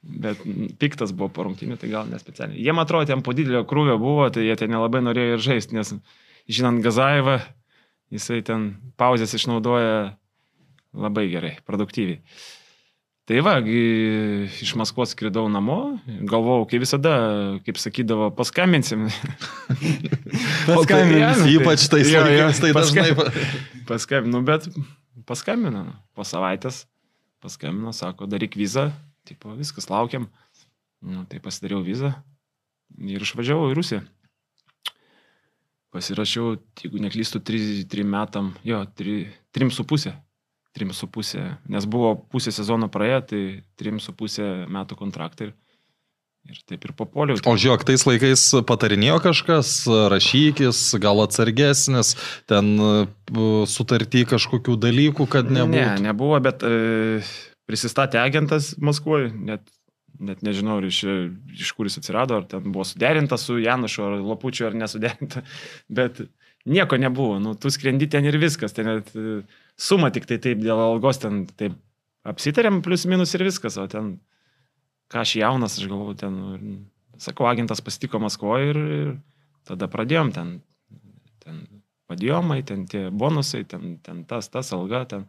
Bet 0.09 0.40
piktas 0.81 1.11
buvo 1.12 1.29
po 1.35 1.44
rungtynių, 1.44 1.77
tai 1.77 1.90
gal 1.92 2.07
nespecialiai. 2.09 2.57
Jie, 2.62 2.72
man 2.72 2.87
atrodo, 2.87 3.11
ten 3.11 3.20
po 3.24 3.35
didelio 3.37 3.61
krūvio 3.68 3.98
buvo, 4.01 4.29
tai 4.33 4.46
jie 4.46 4.55
ten 4.57 4.70
nelabai 4.72 5.03
norėjo 5.05 5.35
ir 5.35 5.42
žaisti, 5.44 5.77
nes 5.77 5.90
žinant 6.48 6.81
Gazaevą, 6.81 7.35
jisai 8.14 8.38
ten 8.46 8.70
pauzės 8.96 9.35
išnaudoja 9.37 10.14
labai 10.96 11.27
gerai, 11.29 11.51
produktyviai. 11.68 12.22
Tai 13.28 13.42
va, 13.44 13.58
iš 13.60 14.70
Maskvos 14.80 15.10
skridau 15.12 15.50
namo, 15.52 15.98
galvojau, 16.24 16.64
kaip 16.70 16.80
visada, 16.80 17.10
kaip 17.66 17.76
sakydavo, 17.76 18.30
paskambinsim. 18.32 19.02
Paskambinsim. 20.64 21.42
Tai- 21.44 21.52
Ypač 21.58 21.84
tais 21.92 22.08
Jo, 22.08 22.22
laikais, 22.24 22.60
tai 22.64 22.70
dažnai... 22.72 23.10
paskam- 23.12 23.84
Paskambinu, 23.88 24.40
bet 24.48 24.68
paskambino. 25.28 25.82
nu, 25.90 25.92
Po 26.16 26.24
savaitės 26.24 26.86
paskambino, 27.44 27.92
sako, 27.92 28.24
daryk 28.26 28.56
vizą. 28.56 28.88
Tipo, 29.28 29.52
viskas, 29.60 29.90
laukiam. 29.92 30.30
Nu, 31.04 31.26
tai 31.28 31.36
pasidariau 31.44 31.82
vizą 31.84 32.14
ir 32.96 33.20
išvažiavau 33.20 33.68
į 33.70 33.76
Rusiją. 33.76 34.00
Pasirašiau, 35.92 36.56
jeigu 36.80 37.00
neklystu, 37.00 37.40
3 37.40 38.04
metam, 38.04 38.54
jo, 38.64 38.80
3,5. 38.96 40.12
3,5, 40.78 41.46
nes 41.74 41.88
buvo 41.90 42.14
pusė 42.32 42.54
sezono 42.54 42.88
praėję, 42.92 43.22
tai 43.30 43.40
3,5 43.82 44.68
metų 44.70 44.98
kontraktą 44.98 45.48
ir, 45.48 45.54
ir 46.48 46.60
taip 46.68 46.86
ir 46.86 46.94
papoliau. 46.98 47.38
O 47.38 47.56
žiūrėk, 47.58 47.86
tais 47.88 48.06
laikais 48.06 48.44
patarinėjo 48.68 49.18
kažkas, 49.26 49.72
rašykis, 50.14 50.82
gal 51.02 51.24
atsargesnis, 51.24 52.14
ten 52.50 52.74
e, 52.78 52.92
sutartį 53.70 54.24
kažkokių 54.36 54.78
dalykų, 54.86 55.28
kad 55.34 55.50
nebūtų. 55.50 55.82
Ne, 55.82 56.06
nebuvo, 56.08 56.38
bet 56.44 56.64
e, 56.66 57.20
prisistatė 57.68 58.22
agentas 58.22 58.72
Maskvoje, 58.80 59.30
net, 59.34 59.66
net 60.18 60.42
nežinau, 60.46 60.80
iš, 60.88 61.04
iš 61.58 61.74
kur 61.76 61.90
jis 61.90 62.00
atsirado, 62.00 62.40
ar 62.40 62.48
ten 62.48 62.70
buvo 62.72 62.86
suderinta 62.88 63.38
su 63.40 63.58
Janušu, 63.60 64.04
ar 64.06 64.18
Lapučiu, 64.32 64.68
ar 64.70 64.78
nesuderinta, 64.78 65.44
bet 66.00 66.22
nieko 66.68 66.98
nebuvo, 67.00 67.38
nu, 67.42 67.54
tu 67.54 67.70
skrendi 67.72 68.08
ten 68.10 68.26
ir 68.28 68.38
viskas, 68.40 68.74
ten 68.76 68.88
net 68.90 69.12
e, 69.16 69.40
suma 69.78 70.10
tik 70.14 70.26
tai 70.28 70.40
taip 70.42 70.60
dėl 70.62 70.80
algos 70.82 71.20
ten 71.22 71.44
taip 71.58 71.76
apsitarėm, 72.28 72.82
plus 72.84 73.06
minus 73.08 73.34
ir 73.36 73.46
viskas, 73.46 73.78
o 73.80 73.86
ten, 73.90 74.16
ką 75.12 75.22
aš 75.24 75.36
jaunas, 75.40 75.78
aš 75.78 75.88
galvoju, 75.90 76.16
ten, 76.20 76.38
sakau, 77.22 77.48
agentas 77.50 77.82
pasitiko 77.84 78.20
Maskvoje 78.22 78.72
ir, 78.72 78.80
ir 78.98 79.12
tada 79.68 79.88
pradėjom 79.90 80.32
ten, 80.34 80.56
ten 81.44 81.62
padėjomai, 82.10 82.62
ten 82.66 82.86
tie 82.90 83.08
bonusai, 83.10 83.64
ten, 83.68 83.96
ten 84.04 84.24
tas, 84.28 84.50
tas 84.52 84.72
alga, 84.76 85.04
ten, 85.08 85.28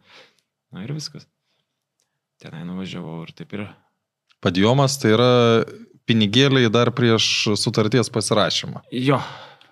na 0.74 0.84
ir 0.84 0.94
viskas. 0.96 1.28
Tenai 2.40 2.64
nuvažiavau 2.64 3.20
ir 3.26 3.34
taip 3.36 3.52
ir. 3.56 3.66
Padiomas 4.40 4.96
tai 5.00 5.12
yra 5.12 5.32
pinigėliai 6.08 6.70
dar 6.72 6.88
prieš 6.96 7.52
sutarties 7.60 8.08
pasirašymą. 8.12 8.86
Jo. 8.96 9.20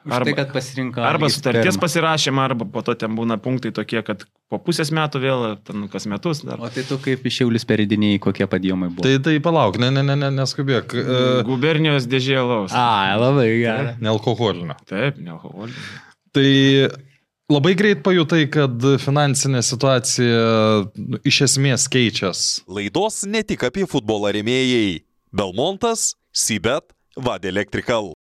Už 0.09 0.25
tai, 0.25 0.35
kad 0.39 0.53
pasirinko. 0.55 1.03
arba 1.05 1.29
sutarties 1.29 1.75
spermą. 1.75 1.83
pasirašymą, 1.85 2.45
arba 2.49 2.67
po 2.73 2.83
to 2.87 2.95
ten 2.97 3.13
būna 3.17 3.37
punktai 3.43 3.73
tokie, 3.77 4.01
kad 4.07 4.25
po 4.49 4.59
pusės 4.65 4.89
metų 4.95 5.21
vėl, 5.21 5.45
ten 5.69 5.85
kas 5.93 6.09
metus 6.09 6.41
dar. 6.47 6.61
O 6.61 6.71
tai 6.73 6.85
tu 6.89 6.97
kaip 7.03 7.27
iš 7.29 7.43
Šiaulius 7.43 7.69
peridiniai, 7.69 8.21
kokie 8.23 8.49
padėjimai 8.49 8.89
buvo? 8.89 9.05
Tai, 9.05 9.19
tai 9.25 9.37
palauk, 9.45 9.77
ne, 9.83 9.91
ne, 9.93 10.03
ne, 10.07 10.17
ne 10.17 10.31
neskubėk. 10.39 10.97
E, 10.97 11.19
Gubernijos 11.47 12.09
dėžėlaus. 12.09 12.73
A, 12.73 13.19
labai 13.21 13.51
gerai. 13.61 13.95
Nealkoholinio. 14.03 14.79
Taip, 14.89 15.21
nealkoholinė. 15.21 15.85
Tai 16.37 16.49
labai 17.53 17.75
greit 17.79 18.03
pajutai, 18.07 18.45
kad 18.53 18.89
finansinė 19.05 19.63
situacija 19.65 20.43
iš 21.29 21.43
esmės 21.49 21.89
keičias. 21.93 22.63
Laidos 22.69 23.25
ne 23.29 23.45
tik 23.45 23.69
apie 23.69 23.89
futbolą 23.89 24.33
remėjai. 24.37 25.03
Belmontas, 25.33 26.15
Sibet, 26.33 26.95
Vad 27.17 27.45
Electrical. 27.45 28.15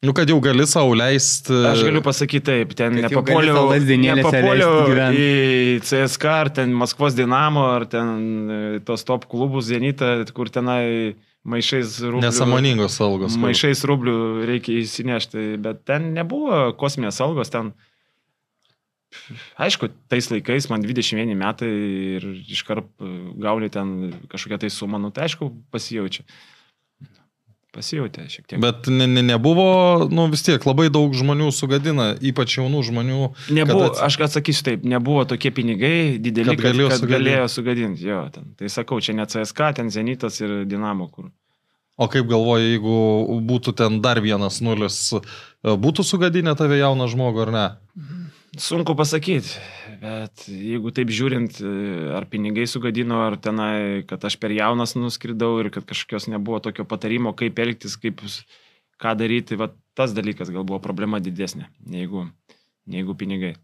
Nu, 0.00 0.14
kad 0.16 0.30
jau 0.32 0.38
gali 0.40 0.64
savo 0.64 0.94
leisti. 0.96 1.52
Aš 1.68 1.82
galiu 1.84 2.00
pasakyti 2.00 2.44
taip, 2.46 2.70
ten 2.76 2.94
nepapuoliau, 2.96 3.68
nepapuoliau 4.00 5.10
į 5.12 5.80
CSK 5.84 6.30
ar 6.32 6.48
ten 6.56 6.72
Maskvos 6.72 7.16
Dinamo 7.18 7.66
ar 7.74 7.84
ten 7.90 8.14
e, 8.48 8.60
tos 8.86 9.04
top 9.04 9.26
klubus 9.28 9.68
Zenita, 9.68 10.14
kur 10.32 10.48
tenai 10.48 11.18
maišais 11.44 11.98
rublių. 12.06 12.24
Nesamoningos 12.24 12.96
algos. 13.04 13.36
Maišais 13.40 13.84
rublių 13.88 14.16
reikia 14.48 14.78
įsinešti, 14.80 15.60
bet 15.60 15.84
ten 15.88 16.14
nebuvo 16.16 16.70
kosminės 16.80 17.20
algos, 17.24 17.52
ten 17.52 17.74
Aišku, 19.58 19.88
tais 20.06 20.28
laikais 20.30 20.68
man 20.70 20.84
21 20.84 21.34
metai 21.34 21.68
ir 22.16 22.26
iškart 22.54 22.86
e, 23.02 23.10
gauni 23.42 23.68
ten 23.74 24.14
kažkokią 24.30 24.60
tai 24.62 24.70
sumą, 24.70 25.00
nu 25.02 25.10
tai 25.10 25.26
aišku, 25.26 25.50
pasijaučia. 25.74 26.24
Pasijaučia 27.70 28.24
šiek 28.26 28.46
tiek. 28.50 28.58
Bet 28.60 28.88
ne, 28.90 29.06
ne, 29.06 29.22
nebuvo, 29.22 30.08
nu 30.10 30.24
vis 30.32 30.42
tiek 30.42 30.64
labai 30.66 30.88
daug 30.90 31.12
žmonių 31.14 31.52
sugadina, 31.54 32.08
ypač 32.18 32.56
jaunų 32.58 32.80
žmonių. 32.88 33.18
Nebuvo, 33.54 33.84
kad 33.84 33.92
ats- 33.92 34.02
aš 34.08 34.16
atsakysiu 34.26 34.64
taip, 34.66 34.82
nebuvo 34.90 35.22
tokie 35.30 35.52
pinigai 35.54 36.18
dideli, 36.18 36.56
Kad 36.56 36.64
galėjo 36.64 36.88
kad, 36.90 36.96
kad 36.96 37.04
sugadint. 37.04 37.14
galėjo 37.28 37.44
sugadinti. 37.54 38.08
Jo, 38.10 38.24
ten. 38.34 38.48
Tai 38.58 38.66
sakau, 38.74 38.98
čia 39.00 39.14
ne 39.14 39.22
CSK, 39.30 39.70
ten 39.78 39.90
Zenitas 39.94 40.40
ir 40.42 40.64
Dinamo, 40.66 41.06
kur. 41.14 41.30
O 42.00 42.08
kaip 42.10 42.26
galvoji, 42.26 42.72
jeigu 42.74 42.96
būtų 43.46 43.74
ten 43.76 44.00
dar 44.02 44.18
vienas 44.24 44.58
nulis, 44.64 45.12
būtų 45.62 46.02
sugadinę 46.10 46.56
tave 46.58 46.78
jauną 46.80 47.06
žmogų 47.12 47.42
ar 47.46 47.50
ne? 47.54 47.64
Sunku 48.58 48.96
pasakyti, 48.98 49.46
bet 50.00 50.46
jeigu 50.48 50.92
taip 50.96 51.12
žiūrint, 51.12 51.60
e, 51.60 51.74
ar 52.16 52.26
pinigai 52.30 52.66
sugadino, 52.70 53.20
ar 53.26 53.36
tenai, 53.42 54.02
kad 54.08 54.24
aš 54.24 54.38
per 54.40 54.54
jaunas 54.56 54.96
nuskridau 54.96 55.58
ir 55.62 55.70
kad 55.74 55.86
kažkokios 55.88 56.30
nebuvo 56.32 56.60
tokio 56.64 56.86
patarimo, 56.88 57.34
kaip 57.36 57.58
elgtis, 57.62 57.98
kaip, 58.00 58.22
ką 59.00 59.16
daryti, 59.16 59.58
va 59.60 59.70
tas 59.96 60.14
dalykas 60.16 60.52
gal 60.52 60.64
buvo 60.64 60.80
problema 60.82 61.20
didesnė, 61.22 61.68
neigu, 61.88 62.26
neigu 62.88 63.16
pinigai. 63.16 63.54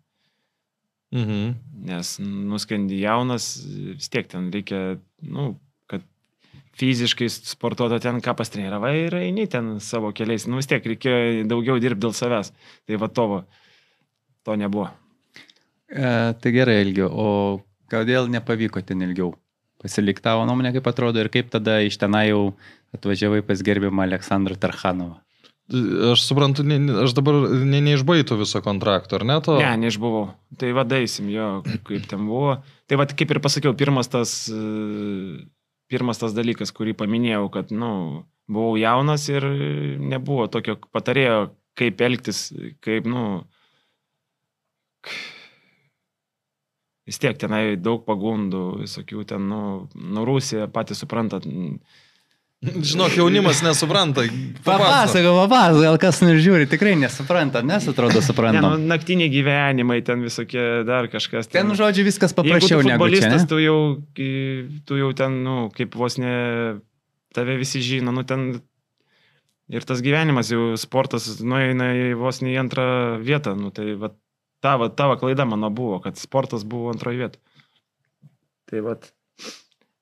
Mhm. 1.14 1.54
Nes 1.86 2.16
nuskendi 2.20 2.98
jaunas, 3.04 3.54
vis 3.94 4.10
tiek 4.10 4.26
ten 4.28 4.50
reikia, 4.52 4.98
nu, 5.22 5.54
kad 5.88 6.02
fiziškai 6.76 7.28
sportuoto 7.30 8.00
ten 8.02 8.20
ką 8.24 8.34
pastreniravai 8.36 8.94
ir 9.06 9.18
eini 9.22 9.46
ten 9.50 9.76
savo 9.80 10.12
keliais. 10.16 10.48
Nu 10.50 10.60
vis 10.60 10.68
tiek 10.70 10.84
reikėjo 10.84 11.46
daugiau 11.48 11.78
dirbti 11.80 12.04
dėl 12.04 12.16
savęs. 12.16 12.52
Tai 12.88 13.00
va 13.00 13.08
to, 13.08 13.26
va, 13.32 13.42
to 14.44 14.58
nebuvo. 14.58 14.90
E, 15.88 16.34
tai 16.40 16.52
gerai 16.54 16.80
ilgiau, 16.82 17.10
o 17.10 17.28
kodėl 17.92 18.30
nepavyko 18.32 18.82
ten 18.82 19.04
ilgiau? 19.06 19.34
Pasilik 19.82 20.18
tavo 20.24 20.46
nuomonė, 20.48 20.72
kaip 20.74 20.88
atrodo 20.90 21.20
ir 21.22 21.30
kaip 21.30 21.52
tada 21.52 21.78
iš 21.84 21.98
tenai 22.00 22.30
jau 22.30 22.56
atvažiavai 22.96 23.42
pas 23.46 23.60
gerbimą 23.62 24.06
Aleksandrą 24.06 24.56
Tarhanovą. 24.58 25.20
Aš 26.12 26.22
suprantu, 26.22 26.62
ne, 26.62 26.78
aš 27.02 27.12
dabar 27.16 27.40
ne, 27.50 27.80
neišbaitų 27.82 28.38
viso 28.38 28.60
kontrakto, 28.62 29.18
ar 29.18 29.24
ne 29.26 29.36
to? 29.42 29.56
Ne, 29.58 29.72
neišbuvau. 29.82 30.28
Tai 30.58 30.70
vadaisim 30.78 31.28
jo, 31.32 31.48
kaip 31.88 32.06
ten 32.10 32.22
buvo. 32.28 32.60
Tai 32.86 33.00
va, 33.00 33.06
kaip 33.10 33.34
ir 33.34 33.42
pasakiau, 33.42 33.74
pirmas 33.78 34.10
tas, 34.10 34.34
e, 34.46 35.42
pirmas 35.90 36.22
tas 36.22 36.34
dalykas, 36.36 36.70
kurį 36.74 36.94
paminėjau, 36.98 37.48
kad, 37.54 37.74
nu, 37.74 37.90
buvau 38.46 38.76
jaunas 38.78 39.26
ir 39.30 39.46
nebuvo 39.98 40.46
tokio 40.50 40.78
patarėjo, 40.94 41.48
kaip 41.78 42.02
elgtis, 42.06 42.46
kaip, 42.86 43.10
nu, 43.10 43.42
vis 47.06 47.20
tiek 47.22 47.38
tenai 47.38 47.76
daug 47.78 48.02
pagundų, 48.06 48.64
visokių 48.82 49.24
ten, 49.30 49.46
nu, 49.50 49.62
nu 49.94 50.24
Rusija, 50.26 50.66
patys 50.72 51.02
suprantat, 51.04 51.46
Žinok, 52.66 53.12
jaunimas 53.20 53.60
nesupranta. 53.62 54.22
Papasako, 54.64 55.34
papasako, 55.44 55.82
gal 55.84 55.98
kas 56.00 56.22
nors 56.24 56.40
žiūri, 56.42 56.64
tikrai 56.70 56.94
nesupranta, 56.98 57.60
nes 57.62 57.84
atrodo 57.92 58.16
ne, 58.16 58.22
nu, 58.22 58.24
supranta. 58.24 58.70
naktiniai 58.80 59.28
gyvenimai, 59.30 59.98
ten 60.02 60.24
visokie 60.24 60.64
dar 60.88 61.06
kažkas. 61.12 61.50
Ten, 61.52 61.68
žodžiu, 61.76 62.06
viskas 62.08 62.32
Paprasčiau 62.34 62.80
negu 62.80 62.88
čia. 62.88 62.96
futbolistas, 62.96 63.44
Ne? 63.44 63.50
tu 63.52 63.60
jau, 63.60 63.76
tu 64.88 64.98
jau 64.98 65.10
ten, 65.14 65.36
nu, 65.44 65.56
kaip 65.76 65.94
vos 66.00 66.16
ne, 66.18 66.80
tave 67.36 67.58
visi 67.60 67.84
žino, 67.84 68.10
nu 68.16 68.24
ten 68.24 68.62
ir 69.68 69.84
tas 69.84 70.00
gyvenimas 70.00 70.48
jau 70.50 70.72
sportas 70.80 71.28
nueina 71.44 71.92
į 71.92 72.14
vos 72.18 72.40
ne 72.40 72.56
į 72.56 72.60
antrą 72.64 72.88
vietą, 73.20 73.52
nu 73.52 73.68
tai 73.70 73.92
va, 74.00 74.14
tavo, 74.66 74.90
tavo 74.90 75.14
klaida 75.22 75.46
mano 75.46 75.70
buvo, 75.70 76.02
kad 76.02 76.18
sportas 76.18 76.66
buvo 76.66 76.90
antroje 76.90 77.22
vietoje. 77.22 77.44
Tai 78.66 78.82
va, 78.82 78.98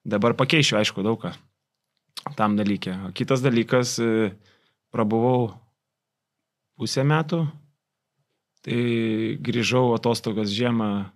dabar 0.09 0.41
pakeičiu, 0.41 0.81
aišku, 0.81 1.05
daug 1.05 1.21
ką 1.21 1.37
tam 2.33 2.57
dalykė. 2.57 2.95
O 3.09 3.11
kitas 3.13 3.41
dalykas, 3.45 3.99
e, 4.01 4.33
prabuvau 4.95 5.51
pusę 6.81 7.05
metų, 7.05 7.43
tai 8.65 8.79
grįžau 9.45 9.93
atostogas 9.99 10.49
žiemą 10.55 11.11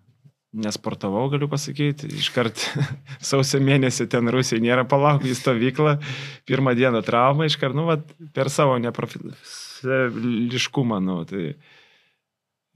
nesportavau, 0.59 1.31
galiu 1.33 1.49
pasakyti. 1.49 2.11
Iškart 2.21 2.57
sausio 3.31 3.61
mėnesį 3.65 4.09
ten 4.13 4.29
Rusija 4.33 4.61
nėra 4.65 4.85
palauk 4.89 5.23
į 5.25 5.35
stovyklą. 5.39 5.93
Pirmą 6.49 6.71
dieną 6.77 7.01
trauma 7.07 7.43
iškart, 7.49 7.75
nu, 7.77 7.83
vat, 7.89 8.03
per 8.37 8.47
savo 8.53 8.75
neprofiliškumą, 8.85 10.99
nu, 11.05 11.17
tai. 11.29 11.45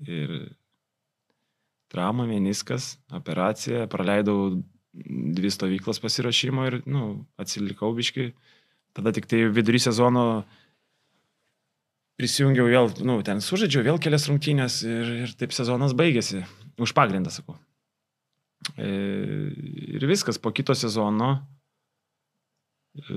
Ir 0.02 0.30
trauma, 1.92 2.26
meniskas, 2.28 2.96
operacija, 3.12 3.86
praleidau 3.92 4.62
dvi 5.36 5.50
stovyklas 5.52 6.00
pasirašymo 6.00 6.66
ir, 6.68 6.80
nu, 6.88 7.12
atsilikau 7.40 7.92
biški. 7.96 8.32
Tada 8.96 9.12
tik 9.12 9.28
tai 9.28 9.46
vidury 9.48 9.80
sezono 9.80 10.44
prisijungiau 12.20 12.68
vėl, 12.68 12.90
nu, 13.08 13.18
ten 13.24 13.40
sužaidžiau 13.44 13.86
vėl 13.86 14.00
kelias 14.02 14.28
rungtynės 14.28 14.82
ir, 14.84 15.12
ir 15.24 15.36
taip 15.40 15.54
sezonas 15.56 15.96
baigėsi. 15.96 16.42
Už 16.80 16.92
pagrindą, 16.96 17.32
sakau. 17.32 17.56
E, 18.76 18.88
ir 19.96 20.04
viskas, 20.08 20.38
po 20.40 20.52
kito 20.54 20.76
sezono, 20.76 21.32
e, 23.00 23.16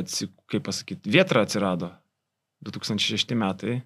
atsi, 0.00 0.28
kaip 0.52 0.68
pasakyti, 0.68 1.10
vietra 1.10 1.44
atsirado. 1.46 1.94
2006 2.60 3.32
metai 3.40 3.78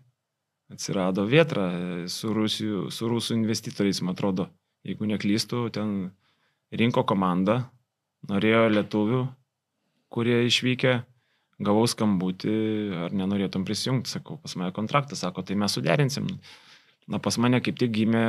atsirado 0.75 1.25
vietra 1.31 1.69
e, 1.71 2.09
su, 2.13 2.33
Rusijų, 2.35 2.89
su 2.95 3.09
rusų 3.11 3.39
investitoriais, 3.39 4.03
man 4.05 4.17
atrodo. 4.17 4.51
Jeigu 4.85 5.09
neklystu, 5.09 5.65
ten 5.73 6.13
rinko 6.75 7.07
komandą, 7.09 7.63
norėjo 8.29 8.67
lietuvių, 8.75 9.21
kurie 10.13 10.43
išvykę, 10.49 10.95
gavau 11.65 11.87
skambutį, 11.89 12.57
ar 13.07 13.15
nenorėtum 13.17 13.65
prisijungti, 13.65 14.13
sakau, 14.13 14.37
pas 14.43 14.57
mane 14.59 14.75
kontraktas, 14.77 15.23
sako, 15.25 15.45
tai 15.47 15.57
mes 15.59 15.73
suderinsim. 15.73 16.29
Na, 17.09 17.21
pas 17.23 17.37
mane 17.41 17.61
kaip 17.65 17.79
tik 17.81 17.93
gimė 17.95 18.27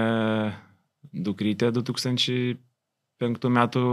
dukrytė 1.11 1.71
2005 1.75 3.51
metų 3.57 3.85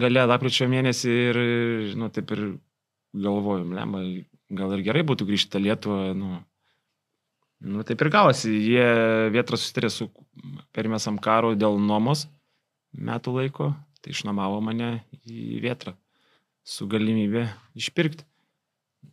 gale, 0.00 0.26
lapkričio 0.26 0.68
mėnesį 0.70 1.14
ir, 1.30 1.40
nu, 1.98 2.10
taip 2.14 2.32
ir 2.36 2.44
galvoju, 3.16 3.66
lemba, 3.74 4.04
gal 4.54 4.76
ir 4.76 4.84
gerai 4.86 5.02
būtų 5.06 5.26
grįžti 5.28 5.58
į 5.58 5.64
Lietuvą, 5.66 6.02
nu, 6.18 6.38
nu, 7.60 7.84
taip 7.86 8.00
ir 8.02 8.10
gavosi. 8.12 8.52
Jie 8.72 8.86
vietrą 9.34 9.58
susitarė 9.60 9.90
su 9.92 10.08
permėsam 10.76 11.18
karu 11.22 11.54
dėl 11.58 11.78
nuomos 11.80 12.26
metų 12.96 13.36
laiko, 13.38 13.72
tai 14.02 14.14
išnuomavo 14.14 14.60
mane 14.64 15.00
į 15.28 15.60
vietrą 15.62 15.94
su 16.66 16.88
galimybė 16.90 17.46
išpirkti. 17.78 18.26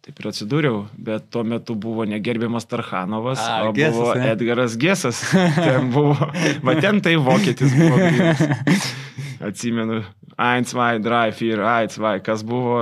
Taip 0.04 0.20
ir 0.20 0.28
atsidūriau, 0.30 0.82
bet 1.00 1.30
tuo 1.32 1.46
metu 1.48 1.74
buvo 1.80 2.04
negerbiamas 2.08 2.68
Tarhanovas, 2.68 3.40
A, 3.40 3.70
o 3.70 3.72
Gesas, 3.76 3.96
buvo 3.96 4.14
ne? 4.20 4.28
Edgaras 4.34 4.76
Gesas. 4.80 5.22
Ten 5.56 5.90
buvo, 5.94 6.28
va 6.64 6.76
ten 6.80 7.00
tai 7.04 7.16
vokietis 7.16 7.72
buvo. 7.76 7.96
grynas. 7.96 8.88
Atsimenu, 9.48 10.02
1, 10.36 10.68
2, 10.76 11.00
3, 11.08 11.34
4, 11.40 11.64
1, 11.64 11.98
2, 11.98 12.14
kas 12.26 12.44
buvo, 12.48 12.78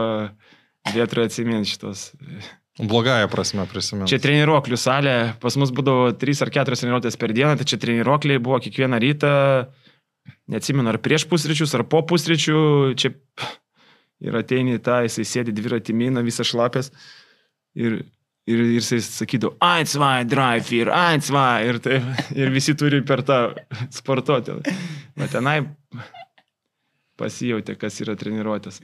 vietroje 0.94 1.30
atsimenu 1.32 1.66
šitos. 1.68 2.10
Blogąją 2.80 3.28
prasme 3.32 3.64
prisimenu. 3.72 4.08
Čia 4.12 4.18
treniruoklių 4.20 4.78
salė, 4.80 5.16
pas 5.40 5.56
mus 5.56 5.72
būdavo 5.72 6.10
3 6.20 6.42
ar 6.44 6.50
4 6.58 6.80
treniruotės 6.82 7.16
per 7.20 7.32
dieną, 7.32 7.54
tai 7.56 7.68
čia 7.72 7.80
treniruokliai 7.80 8.42
buvo 8.44 8.60
kiekvieną 8.60 9.00
rytą, 9.00 9.30
neatsimenu, 10.52 10.92
ar 10.92 11.00
prieš 11.00 11.24
pusryčius, 11.32 11.72
ar 11.78 11.86
po 11.88 12.02
pusryčių, 12.04 12.58
čia 13.00 13.14
ir 14.26 14.36
ateini 14.36 14.76
į 14.76 14.82
tą, 14.84 15.00
jisai 15.06 15.24
sėdi 15.30 15.56
dviratį 15.56 15.96
mina, 15.96 16.24
visas 16.26 16.50
šlapės 16.52 16.92
ir, 17.80 18.02
ir, 18.44 18.60
ir 18.60 18.76
jisai 18.76 19.00
sakydavo, 19.08 19.56
1, 19.64 19.96
2, 19.96 20.28
3, 20.28 20.68
4, 20.68 20.92
1, 20.92 21.24
2 21.32 21.46
ir, 21.70 21.82
tai, 21.88 22.02
ir 22.36 22.52
visi 22.52 22.76
turi 22.76 23.00
per 23.08 23.24
tą 23.24 23.40
sportuoti. 23.96 24.60
Bet 25.16 25.32
tenai 25.32 25.62
pasijautė, 27.16 27.80
kas 27.80 28.04
yra 28.04 28.20
treniruotės. 28.20 28.82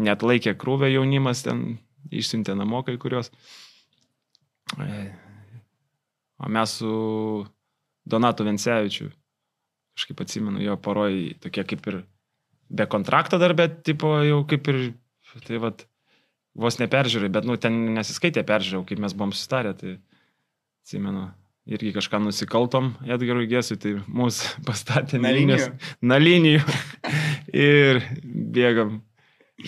Net 0.00 0.24
laikė 0.24 0.56
krūvę 0.56 0.88
jaunimas 0.94 1.44
ten, 1.44 1.74
išsiuntė 2.10 2.56
namo 2.58 2.84
kai 2.86 2.96
kurios. 3.00 3.32
E, 4.80 5.02
O 6.40 6.48
mes 6.48 6.70
su 6.70 7.46
Donatu 8.04 8.44
Vensevičiu, 8.44 9.10
kažkaip 9.96 10.22
atsimenu, 10.24 10.62
jo 10.64 10.76
poroj 10.80 11.18
tokie 11.42 11.66
kaip 11.68 11.88
ir 11.90 11.98
be 12.72 12.86
kontrakto 12.88 13.38
dar, 13.38 13.52
bet 13.56 13.82
tipo 13.84 14.14
jau 14.24 14.40
kaip 14.48 14.70
ir, 14.72 14.78
tai 15.44 15.60
vad, 15.60 15.84
vos 16.56 16.80
neperžiūrėjau, 16.80 17.34
bet, 17.34 17.48
nu, 17.48 17.58
ten 17.60 17.76
nesiskaitė 17.98 18.46
peržiūrėjau, 18.48 18.86
kaip 18.88 19.04
mes 19.04 19.16
buvom 19.16 19.36
sustarę, 19.36 19.74
tai 19.76 19.98
atsimenu. 20.84 21.28
Irgi 21.70 21.92
kažką 21.92 22.18
nusikaltom 22.24 22.94
Edgarui 23.04 23.44
Gesui, 23.46 23.76
tai 23.78 23.92
mūsų 24.08 24.56
pastatė 24.66 25.20
Na 25.20 25.30
linijos-. 25.36 25.68
Na 26.00 26.16
linijų. 26.18 26.64
ir 27.68 28.00
bėgam 28.24 28.96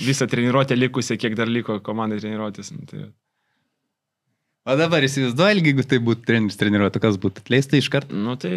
visą 0.00 0.26
treniruotę 0.30 0.76
likusią, 0.78 1.16
kiek 1.20 1.34
dar 1.38 1.48
liko 1.52 1.80
komandai 1.84 2.20
treniruotis. 2.22 2.72
Nu, 2.76 2.86
tai, 2.88 3.08
O 4.62 4.76
dabar 4.78 5.02
įsivaizduoju, 5.02 5.58
jeigu 5.66 5.82
tai 5.90 5.98
būtų 5.98 6.22
treneris 6.28 6.54
treniruotų, 6.60 7.00
kas 7.02 7.16
būtų 7.18 7.42
atleista 7.42 7.74
iš 7.80 7.88
karto. 7.90 8.14
nu, 8.14 8.36
tai 8.38 8.52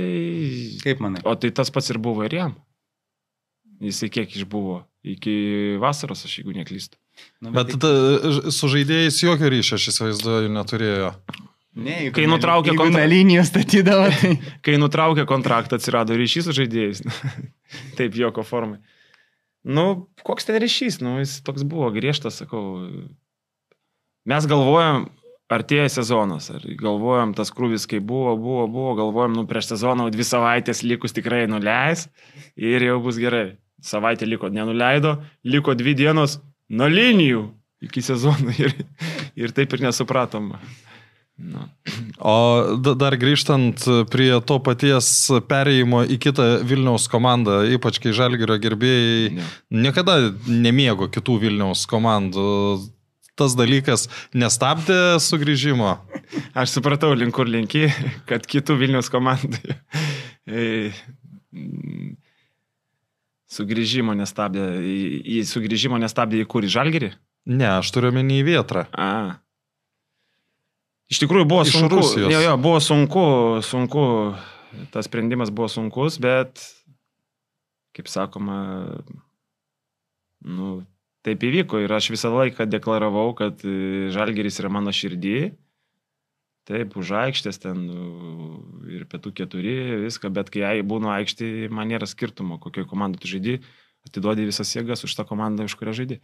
Kaip 0.83 0.99
manai? 1.01 1.23
O 1.25 1.33
tai 1.35 1.49
tas 1.49 1.71
pats 1.73 1.89
ir 1.89 1.97
buvo 1.97 2.21
ir 2.27 2.35
jam. 2.37 2.51
Jisai 3.81 4.11
kiek 4.13 4.29
išbuvo? 4.37 4.83
Iki 5.05 5.33
vasaros, 5.81 6.21
aš 6.27 6.37
jeigu 6.39 6.53
neklystu. 6.53 6.97
Nu, 7.41 7.49
Bet 7.55 7.71
tai- 7.73 7.79
tada 7.81 8.51
su 8.53 8.69
žaidėjais 8.69 9.17
jokio 9.23 9.49
ryšio, 9.49 9.79
aš 9.79 9.87
įsivaizduoju, 9.91 10.51
neturėjo. 10.53 11.09
ne, 11.75 11.97
jeigu 12.05 12.13
kai 12.15 12.27
ne- 12.27 12.31
nutraukė 12.37 12.69
jeigu 12.71 12.83
kontra- 12.85 13.01
Na 13.01 13.09
linijos 13.09 13.49
statydavo, 13.49 14.05
tai... 14.21 14.31
Kai 14.61 14.77
nutraukė 14.77 15.25
kontraktą, 15.25 15.75
atsirado 15.81 16.13
ryšys 16.13 16.45
su 16.45 16.53
žaidėjais. 16.53 17.01
Taip, 17.97 18.13
joko 18.13 18.43
formai. 18.45 18.77
Nu, 19.65 20.05
koks 20.21 20.45
ten 20.45 20.59
ryšys, 20.61 20.99
nu, 21.01 21.17
jis 21.23 21.39
toks 21.45 21.65
buvo 21.65 21.89
griežtas, 21.93 22.37
sakau. 22.43 22.77
Mes 24.29 24.45
galvojam, 24.49 25.07
artėja 25.49 25.87
sezonas, 25.89 26.51
ar 26.53 26.63
galvojam, 26.77 27.33
tas 27.37 27.51
krūvis, 27.53 27.87
kai 27.89 27.97
buvo, 27.97 28.35
buvo, 28.37 28.67
buvo, 28.69 28.93
galvojam, 28.97 29.33
nu, 29.37 29.45
prieš 29.49 29.71
sezoną 29.73 30.07
dvi 30.13 30.25
savaitės 30.25 30.83
likus 30.85 31.13
tikrai 31.17 31.45
nuleis 31.49 32.07
ir 32.57 32.85
jau 32.85 32.99
bus 33.01 33.17
gerai. 33.21 33.55
Savaitė 33.85 34.25
liko, 34.29 34.49
nenuleido, 34.49 35.17
liko 35.45 35.75
dvi 35.77 35.93
dienos 35.97 36.39
nuo 36.69 36.87
linijų 36.89 37.43
iki 37.85 38.01
sezono 38.01 38.53
ir, 38.57 38.73
ir 39.37 39.53
taip 39.53 39.73
ir 39.75 39.85
nesupratom. 39.85 40.53
Nu. 41.35 41.65
O 42.23 42.33
da- 42.79 42.93
dar 42.95 43.17
grįžtant 43.19 43.83
prie 44.07 44.29
to 44.47 44.55
paties 44.63 45.09
perėjimo 45.49 46.05
į 46.07 46.15
kitą 46.23 46.45
Vilniaus 46.63 47.09
komandą, 47.11 47.57
ypač 47.75 47.99
kai 47.99 48.13
Žalgirio 48.15 48.55
gerbėjai 48.63 49.33
Ne. 49.35 49.47
niekada 49.83 50.15
nemėgo 50.47 51.09
kitų 51.11 51.35
Vilniaus 51.43 51.83
komandų. 51.91 52.45
Tas 53.35 53.51
dalykas 53.59 54.07
nestabdė 54.31 55.19
sugrįžimo. 55.19 55.97
Aš 56.55 56.77
supratau, 56.77 57.11
link 57.19 57.35
kur 57.35 57.49
linki, 57.51 57.89
kad 58.31 58.47
kitų 58.47 58.77
Vilnius 58.79 59.11
komandai 59.11 59.75
e, 60.47 60.93
sugrįžimo 63.51 64.15
nestabdė, 64.15 64.65
į, 64.79 64.97
į 65.35 65.43
sugrįžimo 65.51 65.99
nestabdė 66.01 66.43
į 66.43 66.47
kur, 66.47 66.63
į 66.63 66.71
Žalgerį? 66.75 67.11
Ne, 67.51 67.67
aš 67.77 67.91
turiu 67.93 68.13
menį 68.15 68.39
į 68.41 68.45
vietrą. 68.47 68.85
A. 68.95 69.11
Iš 71.11 71.21
tikrųjų 71.21 71.45
buvo 71.49 71.65
Iš 71.65 71.75
sunku. 71.75 71.99
Rusijos. 72.01 72.31
Jo, 72.33 72.41
jo, 72.41 72.55
buvo 72.61 72.79
sunku, 72.81 73.25
sunku, 73.65 74.05
tas 74.93 75.05
sprendimas 75.05 75.51
buvo 75.53 75.69
sunkus, 75.69 76.17
bet, 76.21 76.63
kaip 77.93 78.09
sakoma, 78.09 78.57
nu, 80.45 80.79
taip 81.25 81.45
įvyko 81.45 81.83
ir 81.83 81.93
aš 81.93 82.09
visą 82.13 82.33
laiką 82.33 82.65
deklaravau, 82.69 83.29
kad 83.37 83.61
e, 83.65 84.09
Žalgeris 84.13 84.59
yra 84.63 84.73
mano 84.73 84.93
širdį. 84.95 85.37
Taip, 86.65 86.95
už 86.97 87.11
aikštės 87.13 87.61
ten 87.61 87.83
ir 88.89 89.05
pietų 89.09 89.31
keturi, 89.37 89.75
viską, 90.07 90.31
bet 90.33 90.49
kai 90.49 90.63
jai 90.63 90.77
būnu 90.81 91.11
aikštį, 91.13 91.49
man 91.69 91.91
nėra 91.93 92.09
skirtumo, 92.09 92.57
kokioje 92.61 92.89
komandoje 92.89 93.21
tu 93.21 93.29
žaidži, 93.35 93.59
atiduodi 94.09 94.47
visas 94.49 94.71
jėgas 94.73 95.05
už 95.05 95.13
tą 95.13 95.27
komandą, 95.29 95.67
už 95.69 95.77
kurią 95.77 95.93
žaidži. 95.99 96.17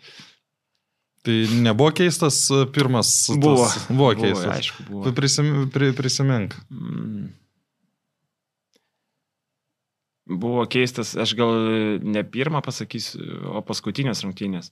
Tai 1.22 1.36
nebuvo 1.62 1.92
keistas 1.94 2.50
e, 2.50 2.66
pirmas. 2.74 3.30
Buvo. 3.38 3.68
Tas, 3.68 3.86
buvo 3.90 4.14
keistas. 4.18 4.50
aišku, 4.56 4.88
buvo. 4.90 5.14
Prisim, 5.14 5.70
pri, 5.74 5.92
prisimink. 5.94 6.56
Mm. 6.74 7.30
Buvo 10.32 10.64
keistas, 10.70 11.14
aš 11.20 11.36
gal 11.38 11.52
ne 12.02 12.24
pirmą 12.24 12.62
pasakysiu, 12.66 13.22
o 13.54 13.62
paskutinės 13.66 14.24
rungtynės. 14.26 14.72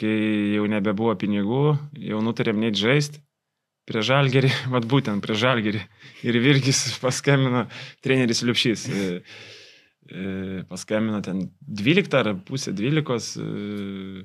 Kai 0.00 0.14
jau 0.54 0.64
nebebuvo 0.70 1.12
pinigų, 1.20 1.74
jau 2.08 2.22
nutarėm 2.24 2.60
net 2.62 2.78
žaisti. 2.80 3.20
Prie 3.88 4.04
žalgerį, 4.06 4.50
vad 4.72 4.88
būtent 4.88 5.20
prie 5.24 5.36
žalgerį. 5.36 5.84
Ir 6.24 6.40
Virgis 6.40 6.86
paskambino, 7.02 7.66
treneris 8.04 8.44
Liupšys. 8.46 8.88
e, 8.88 9.08
e, 10.08 10.62
Paskambino 10.70 11.20
ten 11.24 11.50
12 11.60 12.16
ar 12.20 12.32
pusė 12.48 12.72
12 12.76 13.40
e, 13.42 14.24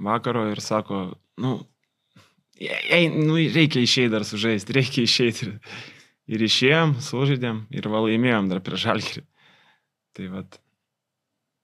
vakaro 0.00 0.46
ir 0.50 0.60
sako, 0.64 1.02
nu, 1.40 1.58
ei, 2.60 3.08
nu 3.12 3.36
reikia 3.36 3.82
išeiti 3.84 4.12
dar 4.12 4.24
sužaisti, 4.26 4.76
reikia 4.76 5.04
išeiti. 5.06 5.46
Ir, 5.46 5.78
ir 6.30 6.44
išėjom, 6.46 6.98
sužaidėm 7.04 7.64
ir 7.74 7.88
va 7.90 8.02
laimėjom 8.06 8.50
dar 8.50 8.62
prie 8.64 8.78
žalgerį. 8.80 9.24
Tai 10.16 10.28
vad, 10.34 10.60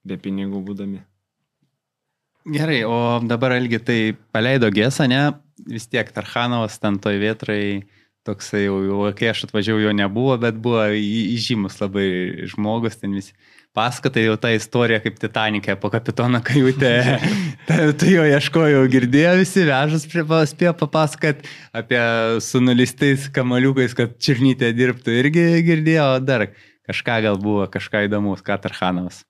be 0.07 0.17
pinigų 0.21 0.63
būdami. 0.69 1.03
Gerai, 2.47 2.79
o 2.87 3.19
dabar 3.27 3.57
Elgi 3.57 3.79
tai 3.83 3.99
paleido 4.31 4.69
gesą, 4.71 5.09
ne? 5.11 5.21
Vis 5.67 5.89
tiek 5.91 6.07
Tarhanovas 6.15 6.77
ten 6.79 6.95
toj 7.03 7.17
vietrai 7.19 7.61
toksai 8.27 8.65
jau, 8.67 8.77
jau 8.85 9.09
kai 9.15 9.31
aš 9.33 9.45
atvažiavau, 9.47 9.81
jo 9.83 9.91
nebuvo, 9.95 10.35
bet 10.39 10.55
buvo 10.63 10.85
įžymus 10.95 11.79
labai 11.81 12.07
žmogus, 12.51 12.99
ten 13.01 13.15
visi 13.15 13.35
paskatai 13.77 14.25
jau 14.25 14.35
tą 14.41 14.51
istoriją 14.55 14.99
kaip 15.03 15.19
Titanikė 15.21 15.75
po 15.81 15.91
kapitono 15.93 16.41
kajutę. 16.45 16.91
Tu 17.99 18.11
jo 18.15 18.25
ieškojau, 18.25 18.83
girdėjo 18.89 19.35
visi, 19.41 19.65
vežas 19.67 20.07
prie 20.09 20.23
spėjo 20.49 20.73
papasakot 20.81 21.45
apie 21.77 22.01
su 22.43 22.61
nulistais 22.63 23.27
kamaliukais, 23.33 23.93
kad 23.97 24.17
Čirnytė 24.23 24.73
dirbtų 24.77 25.17
irgi 25.21 25.47
girdėjo, 25.67 26.07
dar 26.25 26.49
kažką 26.87 27.21
gal 27.27 27.41
buvo, 27.41 27.67
kažką 27.71 28.07
įdomus, 28.07 28.43
ką 28.45 28.57
Tarhanovas. 28.63 29.21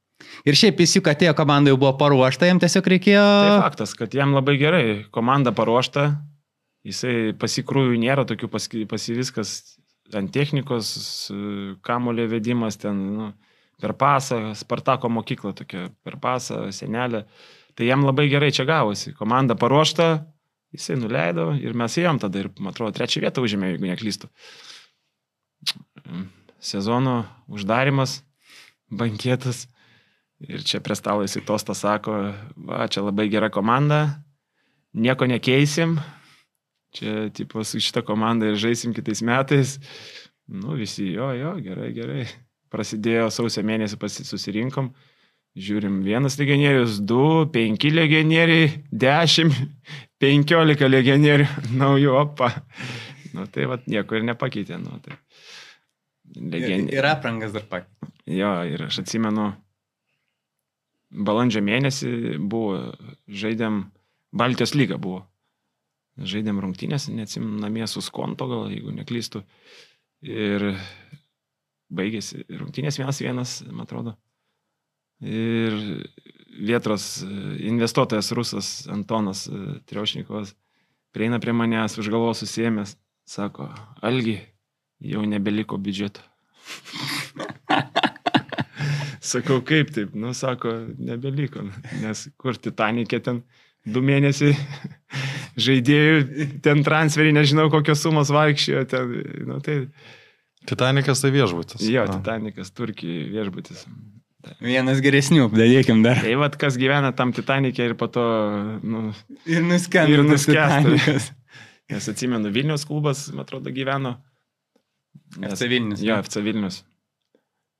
Ir 0.47 0.57
šiaip 0.57 0.79
jis 0.81 0.97
juk 0.97 1.09
atėjo 1.11 1.33
komanda 1.37 1.71
jau 1.71 1.79
buvo 1.79 1.93
paruošta, 1.99 2.47
jam 2.49 2.61
tiesiog 2.61 2.87
reikėjo... 2.93 3.23
Tai 3.23 3.57
faktas, 3.67 3.93
kad 3.97 4.13
jam 4.15 4.33
labai 4.37 4.57
gerai, 4.59 4.85
komanda 5.13 5.53
paruošta, 5.55 6.07
jisai 6.87 7.33
pasikrųjų 7.39 7.99
nėra, 8.01 8.25
tokių 8.29 8.49
pasi, 8.53 8.85
pasi 8.89 9.17
viskas 9.17 9.57
ant 10.15 10.31
technikos, 10.33 10.89
kamulio 11.85 12.27
vedimas 12.31 12.79
ten, 12.79 13.01
nu, 13.17 13.29
per 13.81 13.93
pasą, 13.97 14.55
Spartako 14.57 15.09
mokykla 15.13 15.53
tokia, 15.57 15.87
per 16.03 16.17
pasą, 16.21 16.65
senelė. 16.73 17.25
Tai 17.77 17.85
jam 17.85 18.05
labai 18.07 18.25
gerai 18.31 18.49
čia 18.53 18.65
gavosi. 18.65 19.13
Komanda 19.17 19.55
paruošta, 19.59 20.07
jisai 20.73 20.97
nuleido 20.97 21.51
ir 21.61 21.77
mes 21.77 21.97
ėjom 22.01 22.19
tada 22.21 22.41
ir, 22.41 22.49
man 22.57 22.73
atrodo, 22.73 22.95
trečią 22.97 23.21
vietą 23.23 23.43
užėmė, 23.45 23.75
jeigu 23.75 23.89
neklystu. 23.91 24.31
Sezono 26.57 27.19
uždarimas, 27.53 28.21
bankėtas. 28.89 29.67
Ir 30.41 30.61
čia 30.65 30.81
prie 30.85 30.97
stalo 30.97 31.23
jisai 31.25 31.41
tostą 31.45 31.73
sako, 31.77 32.17
va, 32.69 32.83
čia 32.93 33.01
labai 33.01 33.25
gera 33.29 33.49
komanda, 33.49 34.19
nieko 34.93 35.25
nekeisim, 35.25 35.95
čia, 36.93 37.31
tipo, 37.33 37.63
su 37.65 37.81
šitą 37.81 38.03
komandą 38.05 38.51
ir 38.51 38.59
žaisim 38.61 38.93
kitais 38.93 39.23
metais. 39.25 39.77
Nu, 40.47 40.77
visi, 40.77 41.09
jo, 41.15 41.31
jo, 41.33 41.55
gerai, 41.65 41.89
gerai. 41.95 42.27
Prasidėjo 42.73 43.29
sausio 43.33 43.63
mėnesį 43.67 43.99
pasi- 44.01 44.25
susirinkom, 44.27 44.91
žiūrim, 45.57 46.01
vienas 46.05 46.37
legionierius, 46.39 46.99
du, 47.07 47.47
penki 47.53 47.91
legionieriai, 47.93 48.71
dešimt, 48.91 49.61
penkiolika 50.21 50.89
legionierių, 50.89 51.47
naujų, 51.81 52.15
opa. 52.23 52.51
Nu, 53.35 53.45
tai 53.53 53.67
va, 53.69 53.79
nieko 53.89 54.17
ir 54.17 54.27
nepakeitė, 54.27 54.79
nu, 54.81 54.99
tai. 55.05 55.19
Legion... 56.37 56.89
Ir 56.91 57.05
aprangas 57.07 57.53
dar 57.55 57.63
pak. 57.69 57.87
Jo, 58.27 58.51
ir 58.67 58.83
aš 58.89 58.99
atsimenu, 59.05 59.51
balandžio 61.27 61.63
mėnesį 61.63 62.37
buvo, 62.51 62.91
žaidėm, 63.27 63.85
Baltijos 64.37 64.75
lyga 64.75 64.97
buvo. 65.01 65.23
Žaidėm 66.17 66.59
rungtynės, 66.61 67.07
neatsimenu, 67.13 67.59
namie 67.61 67.85
su 67.87 68.01
Skonto 68.03 68.47
gal, 68.49 68.67
jeigu 68.73 68.91
neklystu. 68.95 69.43
Ir 70.25 70.73
baigėsi 71.93 72.43
rungtynės 72.49 72.99
vienas 72.99 73.21
vienas, 73.23 73.57
man 73.69 73.85
atrodo. 73.85 74.15
Ir 75.23 75.73
vietros 76.57 77.23
e, 77.23 77.27
investuotojas 77.69 78.31
rusas 78.37 78.87
Antonas 78.93 79.47
e, 79.47 79.79
Triaušnikovas 79.89 80.53
prieina 81.15 81.39
prie 81.41 81.53
manęs 81.57 81.97
už 81.97 82.11
galvos 82.13 82.43
susėmęs, 82.43 82.97
sako, 83.25 83.69
Algi, 84.05 84.37
jau 85.01 85.23
nebeliko 85.25 85.79
biudžeto. 85.81 86.21
Sakau, 89.27 89.61
kaip 89.65 89.89
taip? 89.95 90.13
Nu, 90.15 90.33
sako, 90.37 90.73
nebeliko, 91.01 91.65
nes 92.03 92.27
kur 92.39 92.55
Titanikė 92.55 93.19
ten 93.25 93.41
du 93.87 94.03
mėnesiai 94.05 94.53
žaidėjų, 95.65 96.47
ten 96.63 96.83
transferį, 96.85 97.33
nežinau 97.39 97.67
kokios 97.73 98.03
sumos 98.05 98.31
vaikščiojo, 98.33 98.85
ten, 98.91 99.17
nu, 99.49 99.59
tai 99.65 99.79
Titanikas 100.67 101.21
tai 101.23 101.31
viešbutis. 101.35 101.81
jo, 101.87 102.03
Na. 102.07 102.17
Titanikas, 102.19 102.71
Turkijai 102.75 103.29
viešbutis. 103.31 103.85
Vienas 104.63 104.99
geresnių, 105.03 105.49
darykim 105.51 106.03
dar. 106.05 106.19
Tai 106.23 106.35
vad, 106.39 106.55
kas 106.59 106.77
gyvena 106.79 107.09
tam 107.15 107.33
Titanikė 107.35 107.89
ir 107.89 107.95
po 107.99 108.07
to, 108.11 108.23
nu, 108.83 109.09
Ir 109.49 109.63
nuskendo. 109.65 110.13
Ir. 110.13 110.23
Titanikas. 110.37 111.31
nes 111.91 112.07
atsimenu, 112.11 112.51
Vilnius 112.55 112.83
klubas, 112.87 113.25
man 113.33 113.43
atrodo, 113.47 113.71
gyveno. 113.75 114.17
Nes- 115.39 115.55
FC 115.57 115.67
Vilnius, 115.71 116.03
Jo? 116.03 116.19
FC 116.23 116.43
Vilnius. 116.45 116.81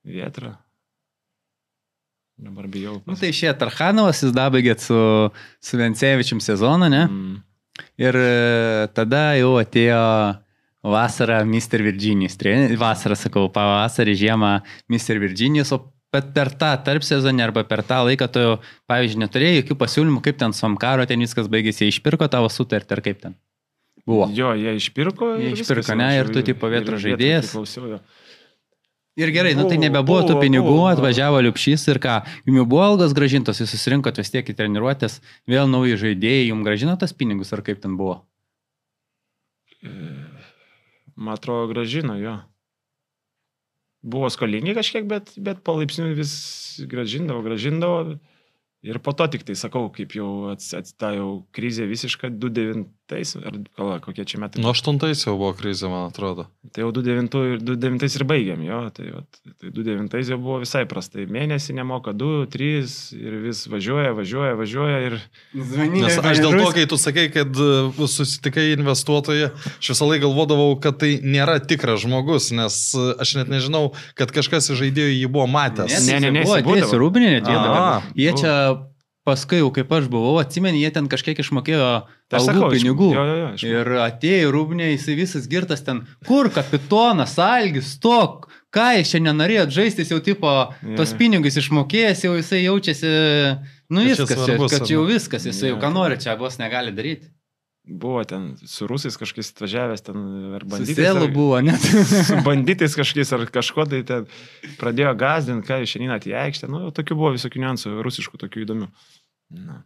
Vietra. 0.08 0.56
Dabar 2.38 2.68
bijau. 2.70 3.00
Nu, 3.06 3.16
tai 3.18 3.32
šie 3.34 3.50
Tarhanovas, 3.58 4.20
jūs 4.22 4.32
dabaigėt 4.36 4.82
su, 4.84 4.98
su 5.58 5.78
Vencevičium 5.80 6.38
sezoną, 6.44 6.86
ne? 6.92 7.00
Mm. 7.10 7.38
Ir 7.98 8.14
e, 8.18 8.28
tada 8.94 9.32
jau 9.38 9.56
atėjo 9.58 9.98
vasara 10.92 11.42
Mr. 11.44 11.82
Virginijus. 11.86 12.36
Vasarą, 12.80 13.16
sakau, 13.18 13.46
pavasarį, 13.52 14.16
žiemą 14.24 14.52
Mr. 14.92 15.20
Virginijus, 15.22 15.72
o 15.76 15.82
bet 16.12 16.30
per 16.36 16.48
tą 16.56 16.70
tarp 16.84 17.04
sezonį 17.04 17.44
arba 17.44 17.64
per 17.68 17.82
tą 17.84 18.00
laiką 18.08 18.28
tu, 18.32 18.44
pavyzdžiui, 18.88 19.20
neturėjai 19.26 19.58
jokių 19.60 19.76
pasiūlymų, 19.82 20.22
kaip 20.24 20.38
ten 20.40 20.54
su 20.56 20.64
Amkaro, 20.68 21.04
ten 21.08 21.20
viskas 21.20 21.50
baigėsi, 21.52 21.90
išpirko 21.92 22.30
tavo 22.32 22.48
sutartį 22.52 22.96
ar 22.96 23.04
kaip 23.04 23.20
ten. 23.26 23.36
Buvo. 24.08 24.30
Jo, 24.32 24.54
jie 24.56 24.72
išpirko. 24.78 25.34
Jie 25.36 25.50
ir 25.52 25.58
išpirko, 25.58 25.82
viskas, 25.84 25.98
ne, 26.00 26.08
ir 26.16 26.30
tu 26.32 26.40
tipo 26.46 26.70
Vėtrai 26.72 26.96
žaidėjas. 27.02 27.50
priklausiau, 27.52 27.90
jo. 27.92 27.98
Ir 29.18 29.32
gerai, 29.34 29.50
nu 29.58 29.64
tai 29.66 29.74
Buvo, 29.76 29.82
nebebuvo 29.82 30.20
tų 30.22 30.34
buvo, 30.36 30.42
pinigų, 30.46 30.70
buvo. 30.70 30.86
atvažiavo 30.92 31.40
Liupšys 31.42 31.84
ir 31.90 31.98
ką, 32.00 32.14
jums 32.46 32.68
buvo 32.70 32.84
algos 32.86 33.12
gražintos, 33.18 33.58
jūs 33.60 33.72
susirinkot 33.74 34.16
vis 34.22 34.30
tiek 34.30 34.46
į 34.46 34.54
treniruotės, 34.54 35.18
vėl 35.50 35.66
nauji 35.68 35.98
žaidėjai, 35.98 36.46
jums 36.52 36.64
gražino 36.64 36.94
tas 36.96 37.12
pinigus 37.12 37.50
ar 37.52 37.64
kaip 37.66 37.82
ten 37.82 37.98
buvo? 37.98 38.20
E, 39.82 39.90
Man 41.18 41.34
atrodo, 41.34 41.66
gražino 41.72 42.14
jo. 42.20 42.36
Buvo 44.06 44.28
skolingi 44.30 44.76
kažkiek, 44.78 45.06
bet, 45.10 45.32
bet 45.42 45.64
palaipsniui 45.66 46.14
vis 46.14 46.32
gražindavo, 46.86 47.42
gražindavo. 47.42 48.18
Ir 48.86 49.00
po 49.02 49.10
to 49.18 49.26
tik 49.26 49.42
tai 49.42 49.56
sakau, 49.58 49.88
kaip 49.90 50.14
jau 50.14 50.52
atsita 50.52 51.10
jau 51.16 51.30
krizė 51.50 51.88
visiška 51.90 52.30
29, 52.30 52.86
ar 53.16 53.56
kala, 53.76 53.98
kokie 54.04 54.24
čia 54.28 54.40
metai. 54.42 54.62
Nu, 54.62 54.70
aštuntais 54.74 55.24
jau 55.24 55.34
buvo 55.38 55.54
krizė, 55.56 55.88
man 55.90 56.08
atrodo. 56.10 56.46
Tai 56.74 56.84
jau 56.84 56.90
29 56.94 57.54
ir 57.54 57.62
29 57.64 58.18
ir 58.18 58.24
baigiam, 58.28 58.62
jo. 58.66 58.80
Tai, 58.94 59.06
vat, 59.16 59.40
tai 59.60 59.72
29 59.74 60.32
jau 60.34 60.38
buvo 60.42 60.58
visai 60.62 60.84
prastai. 60.90 61.24
Mėnesį 61.30 61.76
nemoka 61.78 62.12
2, 62.16 62.48
3 62.52 62.96
ir 63.18 63.38
vis 63.46 63.64
važiuoja, 63.70 64.12
važiuoja, 64.18 64.58
važiuoja 64.58 65.00
ir 65.08 65.18
Nes 65.54 66.18
aš 66.18 66.42
dėl 66.42 66.58
to, 66.58 66.68
kai 66.76 66.84
tu 66.90 66.98
sakai, 67.00 67.26
kad 67.32 67.48
e, 67.48 68.08
susitikai 68.08 68.68
investuotoją, 68.76 69.50
aš 69.78 69.92
visą 69.94 70.08
laiką 70.08 70.28
galvodavau, 70.28 70.76
kad 70.82 70.98
tai 71.00 71.16
nėra 71.24 71.58
tikras 71.64 72.02
žmogus, 72.04 72.50
nes 72.54 72.76
e, 72.94 73.06
aš 73.22 73.34
net 73.40 73.52
nežinau, 73.52 73.92
kad 74.18 74.32
kažkas 74.34 74.70
iš 74.72 74.82
žaidėjų 74.82 75.16
jį 75.16 75.32
buvo 75.32 75.48
matęs. 75.50 75.96
Ne, 76.06 76.20
ne, 76.20 76.30
ne, 76.30 76.44
buvo 76.44 76.58
jisai 76.58 76.66
būdavo. 76.66 76.76
atėjęs 76.76 77.00
rūbinė, 77.02 77.32
atėjo. 77.40 77.64
A, 77.68 77.88
Jie 78.18 78.30
nu. 78.34 78.40
čia 78.42 78.54
paskui, 79.28 79.60
jau 79.60 79.68
kaip 79.76 79.92
aš 79.92 80.08
buvau, 80.12 80.38
atsimeni, 80.40 80.80
jie 80.82 80.90
ten 80.96 81.06
kažkiek 81.12 81.38
išmokėjo 81.44 81.88
Tai 82.32 82.40
sakau, 82.44 82.68
iš- 82.72 82.82
pinigų. 82.82 83.08
jo, 83.14 83.24
jo, 83.28 83.36
jo, 83.42 83.48
iš- 83.56 83.64
ir 83.70 83.92
atėjo 84.08 84.50
rūbinė, 84.56 84.90
jisai 84.94 85.14
visas 85.20 85.46
girtas 85.48 85.84
ten, 85.84 86.02
kur 86.28 86.48
kapitonas, 86.52 87.36
algis, 87.40 87.94
tok, 88.04 88.48
ką 88.74 88.88
jis 88.98 89.12
čia 89.14 89.20
nenorėjot 89.24 89.72
žaisti, 89.72 90.04
jis 90.04 90.12
jau 90.16 90.20
tipo 90.24 90.50
Jo, 90.82 90.96
tos 90.98 91.14
pinigus 91.16 91.56
išmokėjęs, 91.60 92.24
jau 92.26 92.34
jisai 92.36 92.64
jaučiasi, 92.66 93.12
nu 93.90 94.02
Kad 94.04 94.10
viskas, 94.10 94.34
svarbus, 94.44 94.72
kad 94.76 94.86
čia 94.88 94.94
jau 94.98 95.06
viskas, 95.08 95.46
jisai 95.48 95.70
jau 95.72 95.76
Jo. 95.78 95.82
ką 95.86 95.92
nori, 95.94 96.18
čia 96.20 96.36
vos 96.36 96.58
negali 96.60 96.92
daryti. 96.92 97.28
Buvo 97.88 98.22
ten 98.28 98.50
su 98.68 98.86
rusais 98.86 99.16
kažkokiais 99.16 99.52
atvažiavęs 99.54 100.04
ten 100.04 100.24
ar 100.58 100.64
sėlu 100.84 101.26
ar- 101.26 101.32
buvo, 101.32 101.60
net. 101.64 101.80
su 102.28 102.38
banditais 102.44 102.96
kažkokiais 102.98 103.32
ar 103.36 103.44
kažko 103.52 103.86
tai 103.88 104.02
ten 104.06 104.26
pradėjo 104.80 105.14
gazdinti, 105.18 105.66
ką 105.68 105.80
šiandien 105.88 106.14
atėjo 106.16 106.36
į 106.36 106.40
aikštę. 106.44 106.70
Nu, 106.72 106.88
tokių 106.94 107.16
buvo 107.18 107.32
visokių 107.36 107.64
niuansų, 107.64 107.94
rusiškų 108.04 108.40
tokių 108.44 108.64
įdomių. 108.66 108.90
Na. 109.64 109.82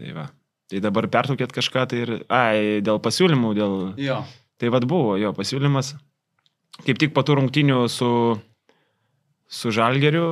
Tai 0.00 0.14
va. 0.16 0.28
Tai 0.72 0.80
dabar 0.80 1.08
pertraukėt 1.12 1.52
kažką 1.52 1.84
tai 1.90 2.04
ir... 2.06 2.14
Ai, 2.32 2.80
dėl 2.84 2.96
pasiūlymų, 3.04 3.52
dėl... 3.58 3.74
jo. 4.00 4.22
Tai 4.56 4.70
vad 4.72 4.86
buvo 4.88 5.18
jo 5.20 5.34
pasiūlymas. 5.36 5.92
Kaip 6.86 6.96
tik 6.98 7.12
po 7.12 7.20
tų 7.26 7.36
rungtinių 7.36 7.82
su, 7.92 8.08
su 9.52 9.72
Žalgeriu, 9.74 10.24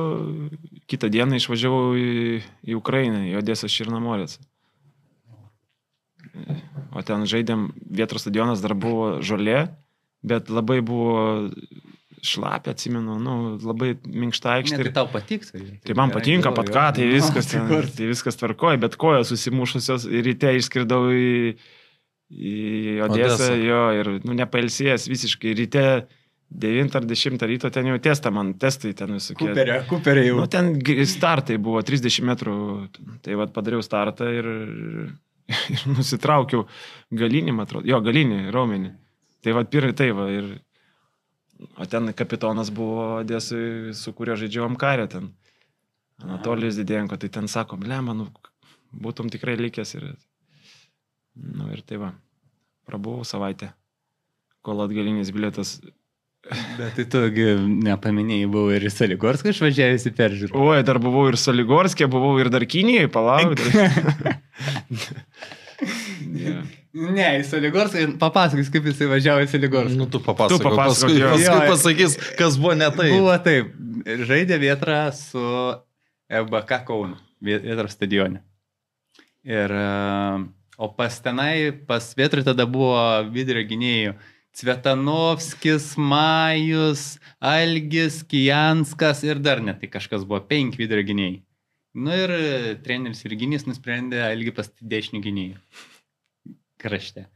kitą 0.89 1.11
dieną 1.13 1.37
išvažiavau 1.37 1.91
į, 1.93 2.39
į 2.65 2.77
Ukrainą, 2.79 3.21
į 3.29 3.37
Odesą 3.43 3.69
Širnamorės. 3.69 4.39
O 6.91 7.03
ten 7.07 7.23
žaidėm, 7.27 7.69
vietos 7.87 8.23
stadionas 8.23 8.63
dar 8.63 8.75
buvo 8.77 9.19
žolė, 9.23 9.69
bet 10.23 10.51
labai 10.51 10.79
buvo 10.85 11.49
šlapia, 12.21 12.75
atsimenu, 12.75 13.17
nu, 13.21 13.35
labai 13.65 13.95
minkšta 14.05 14.57
aikštė. 14.59 14.85
Tai 14.85 14.93
tau 14.99 15.09
patiks. 15.09 15.53
Tai 15.87 15.95
man 15.97 16.13
patinka, 16.13 16.53
pat 16.53 16.69
ką, 16.69 16.87
tai 16.97 17.07
viskas, 17.09 17.49
ten, 17.49 17.67
tai 17.67 18.09
viskas 18.11 18.37
tvarkoja, 18.37 18.79
bet 18.83 18.97
kojos 19.01 19.31
susimušusios 19.33 20.05
ir 20.05 20.27
ryte 20.29 20.53
išskridau 20.59 21.09
į, 21.15 21.31
į 22.31 22.55
Odesą, 23.07 23.53
jo, 23.57 23.83
ir 23.97 24.11
nu, 24.21 24.37
nepailsėjęs 24.37 25.09
visiškai, 25.09 25.55
ryte 25.57 25.85
9 26.51 26.95
ar 26.99 27.05
10 27.07 27.47
ryto 27.47 27.69
ten 27.71 27.87
jau 27.87 27.97
testą 28.03 28.31
man, 28.35 28.53
testai 28.59 28.91
ten 28.97 29.15
visokie. 29.15 29.47
Kuperio, 29.47 29.77
kuperio 29.87 30.23
jau. 30.25 30.39
Nu, 30.43 30.47
ten 30.51 30.73
startai 31.07 31.55
buvo 31.63 31.81
30 31.87 32.27
metrų, 32.27 32.55
tai 33.23 33.37
vad 33.39 33.53
padariau 33.55 33.81
startą 33.85 34.27
ir, 34.35 34.49
ir 35.73 35.85
nusitraukiau 35.91 36.65
galinį, 37.11 37.55
man 37.55 37.67
atrodo, 37.67 37.87
jo, 37.89 37.99
galinį, 38.03 38.43
raumenį. 38.53 38.91
Tai 39.41 39.55
vad 39.57 39.71
pirmai 39.73 39.97
tai 39.97 40.11
va 40.17 40.27
ir... 40.31 40.51
O 41.77 41.85
ten 41.85 42.09
kapitonas 42.17 42.71
buvo 42.73 43.19
Odesui, 43.19 43.93
su 43.93 44.15
kuriuo 44.17 44.37
žaidžiau 44.39 44.65
Amkarė 44.65 45.05
ten. 45.11 45.29
Anatolijus 46.21 46.77
Didėjanko, 46.79 47.17
tai 47.21 47.29
ten 47.33 47.49
sako, 47.49 47.77
ble, 47.81 47.97
man, 48.05 48.27
būtum 48.91 49.29
tikrai 49.33 49.57
likęs 49.59 49.95
ir... 49.99 50.07
Nu 51.37 51.69
ir 51.71 51.81
tai 51.87 51.97
va, 52.01 52.11
prabuvau 52.89 53.23
savaitę, 53.25 53.71
kol 54.65 54.83
atgalinis 54.83 55.31
bilietas. 55.33 55.77
Bet 56.51 56.97
tai 56.97 57.05
tugi 57.07 57.47
nepaminėjai, 57.85 58.49
buvo 58.51 58.73
ir 58.75 58.83
į 58.87 58.91
Saligorską 58.91 59.53
išvažiavusi 59.53 60.11
peržiūrą. 60.17 60.59
Oi, 60.59 60.81
dar 60.87 60.99
buvau 61.03 61.29
ir 61.31 61.39
Soligorskė, 61.39 62.09
buvau 62.11 62.33
ir 62.43 62.51
dar 62.51 62.65
Kinijai, 62.67 63.07
palauk. 63.11 63.55
Yeah. 66.31 66.61
Ne, 66.91 67.27
į 67.39 67.43
Saligorską, 67.47 68.03
papasakok, 68.19 68.67
kaip 68.73 68.87
jisai 68.89 69.07
važiavo 69.07 69.45
į 69.45 69.47
Saligorską. 69.47 69.95
Nu, 69.95 70.09
tu 70.11 70.19
papasakok. 70.23 70.59
Tu 70.59 70.65
papasakok, 70.67 71.13
paskui, 71.15 71.45
paskui 71.47 71.69
pasakys, 71.71 72.15
kas 72.35 72.57
buvo 72.59 72.73
ne 72.75 72.89
taip. 72.91 73.13
Buvo 73.15 73.35
taip, 73.45 73.69
žaidė 74.27 74.57
Vietra 74.59 74.97
su 75.15 75.43
FBK 76.27 76.81
Kaunu, 76.89 77.15
Vietros 77.47 77.95
stadione. 77.95 78.43
Ir, 79.47 79.71
e, 79.71 80.43
o 80.83 80.91
pas 80.97 81.15
tenai, 81.23 81.71
pas 81.87 82.11
Vietrą 82.19 82.43
tada 82.51 82.67
buvo 82.67 82.99
vidurio 83.31 83.63
gynėjų. 83.71 84.17
Cvetanovskis, 84.57 85.93
Majus, 85.97 87.19
Algis, 87.39 88.21
Kijanskas 88.27 89.23
ir 89.23 89.39
dar 89.39 89.61
net 89.63 89.79
tai 89.81 89.89
kažkas 89.91 90.25
buvo, 90.27 90.41
penki 90.47 90.81
vidurio 90.83 91.07
gynėjai. 91.07 91.37
Nu 92.01 92.15
ir 92.15 92.31
treneris 92.85 93.23
Virginijus 93.25 93.67
nusprendė 93.67 94.21
Algį 94.23 94.53
pas 94.55 94.69
dešinių 94.79 95.23
gynėjų. 95.25 95.61
Krašte. 96.81 97.27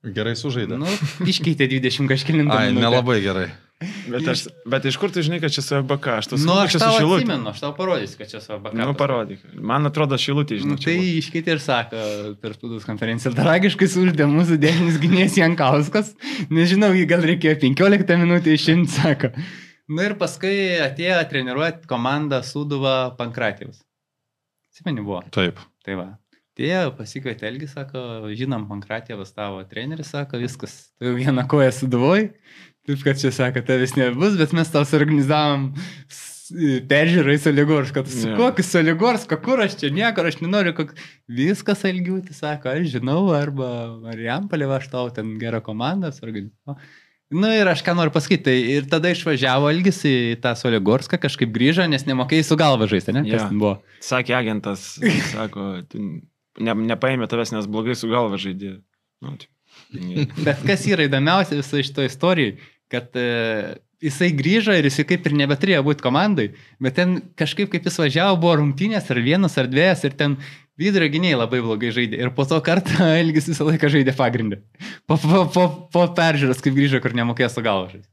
Gerai 0.00 0.32
sužaidė. 0.38 0.78
Nu, 0.80 0.88
iškeitė 1.28 1.66
20 1.68 2.08
kažkilintą. 2.08 2.54
Ai, 2.56 2.70
minutę. 2.70 2.86
nelabai 2.86 3.18
gerai. 3.20 3.50
Bet, 3.80 4.26
aš, 4.28 4.42
bet 4.68 4.84
iš 4.88 4.96
kur 5.00 5.08
tu 5.12 5.22
žinai, 5.24 5.38
kad 5.40 5.52
čia 5.52 5.62
su 5.64 5.72
FBK? 5.78 6.14
Aš 6.20 6.26
Nu, 6.44 6.52
aš 6.60 6.74
čia 6.74 6.80
tau 6.82 6.92
su 6.92 7.00
šilutė. 7.00 7.22
atsimenu, 7.24 7.48
aš 7.48 7.60
tau 7.62 7.70
parodysiu, 7.76 8.18
kad 8.20 8.28
čia 8.32 8.40
savo 8.44 8.58
bakalą. 8.64 8.88
Nu, 8.90 8.94
parodyk. 8.96 9.44
Man 9.56 9.88
atrodo, 9.88 10.18
šilutė, 10.20 10.58
žinau. 10.60 10.76
Nu, 10.76 10.82
tai 10.84 10.96
iškeitė 11.16 11.54
ir 11.56 11.62
sako 11.64 12.02
per 12.42 12.56
spaudos 12.56 12.84
konferenciją. 12.88 13.32
Tragiškai 13.38 13.88
suždė 13.88 14.28
mūsų 14.28 14.58
dėlinis 14.60 14.98
gynėjas 15.00 15.38
Jankauskas. 15.40 16.12
Nežinau, 16.52 16.92
jį 16.96 17.06
gal 17.08 17.24
reikėjo 17.32 17.56
15 17.64 18.20
minučių 18.24 18.56
išimti, 18.56 18.92
sako. 18.98 19.32
Na 19.90 20.08
ir 20.10 20.16
paskui 20.20 20.54
atėjo 20.84 21.20
treniruoti 21.32 21.88
komandą 21.88 22.42
Suduvą 22.44 23.16
Pankratijus. 23.20 23.80
Atsimeni 24.72 25.00
buvo. 25.04 25.22
Taip. 25.32 25.56
Tai 25.84 25.96
va. 25.98 26.10
Atėjo, 26.60 26.90
pasikvietė 26.98 27.46
Elgį, 27.48 27.66
sako, 27.72 28.00
žinom, 28.36 28.66
Pankratijevas 28.68 29.30
tavo 29.32 29.62
treneris, 29.64 30.10
sako, 30.12 30.36
viskas, 30.42 30.74
tu 31.00 31.08
jau 31.08 31.14
vieną 31.16 31.46
koją 31.48 31.70
suduvoj, 31.72 32.26
taip 32.84 33.04
kad 33.06 33.16
čia, 33.16 33.30
sako, 33.32 33.62
tavęs 33.64 33.94
nebus, 33.96 34.36
bet 34.36 34.52
mes 34.52 34.68
tau 34.68 34.84
suorganizavom 34.84 35.70
s- 36.04 36.52
peržiūrą 36.90 37.32
į 37.32 37.40
Soligorską. 37.46 38.04
Tu 38.04 38.12
su 38.12 38.34
kokiu 38.36 38.66
Soligorską, 38.66 39.38
kur 39.40 39.62
aš 39.64 39.78
čia 39.80 39.88
niekur, 39.94 40.28
aš 40.28 40.42
nenoriu, 40.44 40.74
kok... 40.76 40.92
viskas 41.32 41.86
Elgiūti, 41.88 42.36
sako, 42.36 42.74
aš 42.76 42.92
žinau, 42.98 43.22
arba 43.32 43.96
Marijampolė, 44.04 44.68
aš 44.76 44.90
tau 44.92 45.06
ten 45.16 45.38
gerą 45.40 45.62
komandą 45.64 46.12
suorganizavau. 46.12 46.76
Na 47.30 47.46
nu, 47.46 47.50
ir 47.54 47.68
aš 47.70 47.84
ką 47.86 47.92
noriu 47.94 48.10
pasakyti, 48.12 48.42
tai 48.42 48.56
ir 48.74 48.88
tada 48.90 49.12
išvažiavo 49.14 49.68
Elgis 49.70 50.02
į 50.04 50.14
tą 50.42 50.50
Soligorską, 50.58 51.16
kažkaip 51.22 51.52
grįžo, 51.54 51.86
nes 51.88 52.02
nemokėjai 52.04 52.44
su 52.44 52.56
galva 52.58 52.90
žaisti, 52.90 53.14
ne? 53.16 53.22
Jo. 53.24 53.38
Kas 53.38 53.48
ten 53.48 53.60
buvo? 53.62 53.76
Sakė 54.02 54.34
agentas, 54.34 54.82
sako, 55.30 55.68
tu 55.88 56.02
ne, 56.60 56.74
nepaėmė 56.92 57.28
tavęs, 57.30 57.54
nes 57.56 57.68
blogai 57.70 57.96
su 57.98 58.10
galva 58.10 58.38
žaidė. 58.40 58.78
Nu, 59.24 59.36
tai- 59.40 59.50
Bet 60.46 60.64
kas 60.66 60.84
yra 60.90 61.06
įdomiausia 61.08 61.58
viso 61.60 61.80
šito 61.80 62.04
istorijoje, 62.06 62.58
kad 62.90 63.14
e, 63.18 63.26
jisai 64.02 64.30
grįžo 64.34 64.74
ir 64.76 64.88
jisai 64.88 65.04
kaip 65.08 65.26
ir 65.28 65.36
nebeturėjo 65.38 65.82
būti 65.86 66.04
komandai, 66.04 66.48
bet 66.82 66.96
ten 66.98 67.20
kažkaip 67.38 67.70
kaip 67.72 67.86
jis 67.86 68.00
važiavo, 68.00 68.38
buvo 68.42 68.56
rungtynės 68.62 69.10
ar 69.14 69.20
vienas 69.22 69.54
ar 69.60 69.68
dviejas 69.70 70.02
ir 70.08 70.16
ten 70.18 70.34
vidurio 70.80 71.10
gyniai 71.12 71.36
labai 71.38 71.60
blogai 71.62 71.92
žaidė. 71.94 72.18
Ir 72.22 72.32
po 72.34 72.46
to 72.48 72.58
kartą 72.66 73.10
Elgis 73.20 73.50
visą 73.52 73.68
laiką 73.68 73.90
žaidė 73.92 74.16
pagrindę. 74.18 74.62
Po, 75.06 75.18
po, 75.20 75.44
po, 75.54 75.66
po 75.92 76.06
peržiūros, 76.18 76.62
kaip 76.64 76.74
grįžo, 76.78 77.02
kur 77.04 77.14
nemokėjo 77.18 77.52
su 77.52 77.64
galva 77.66 77.92
žaisti. 77.92 78.10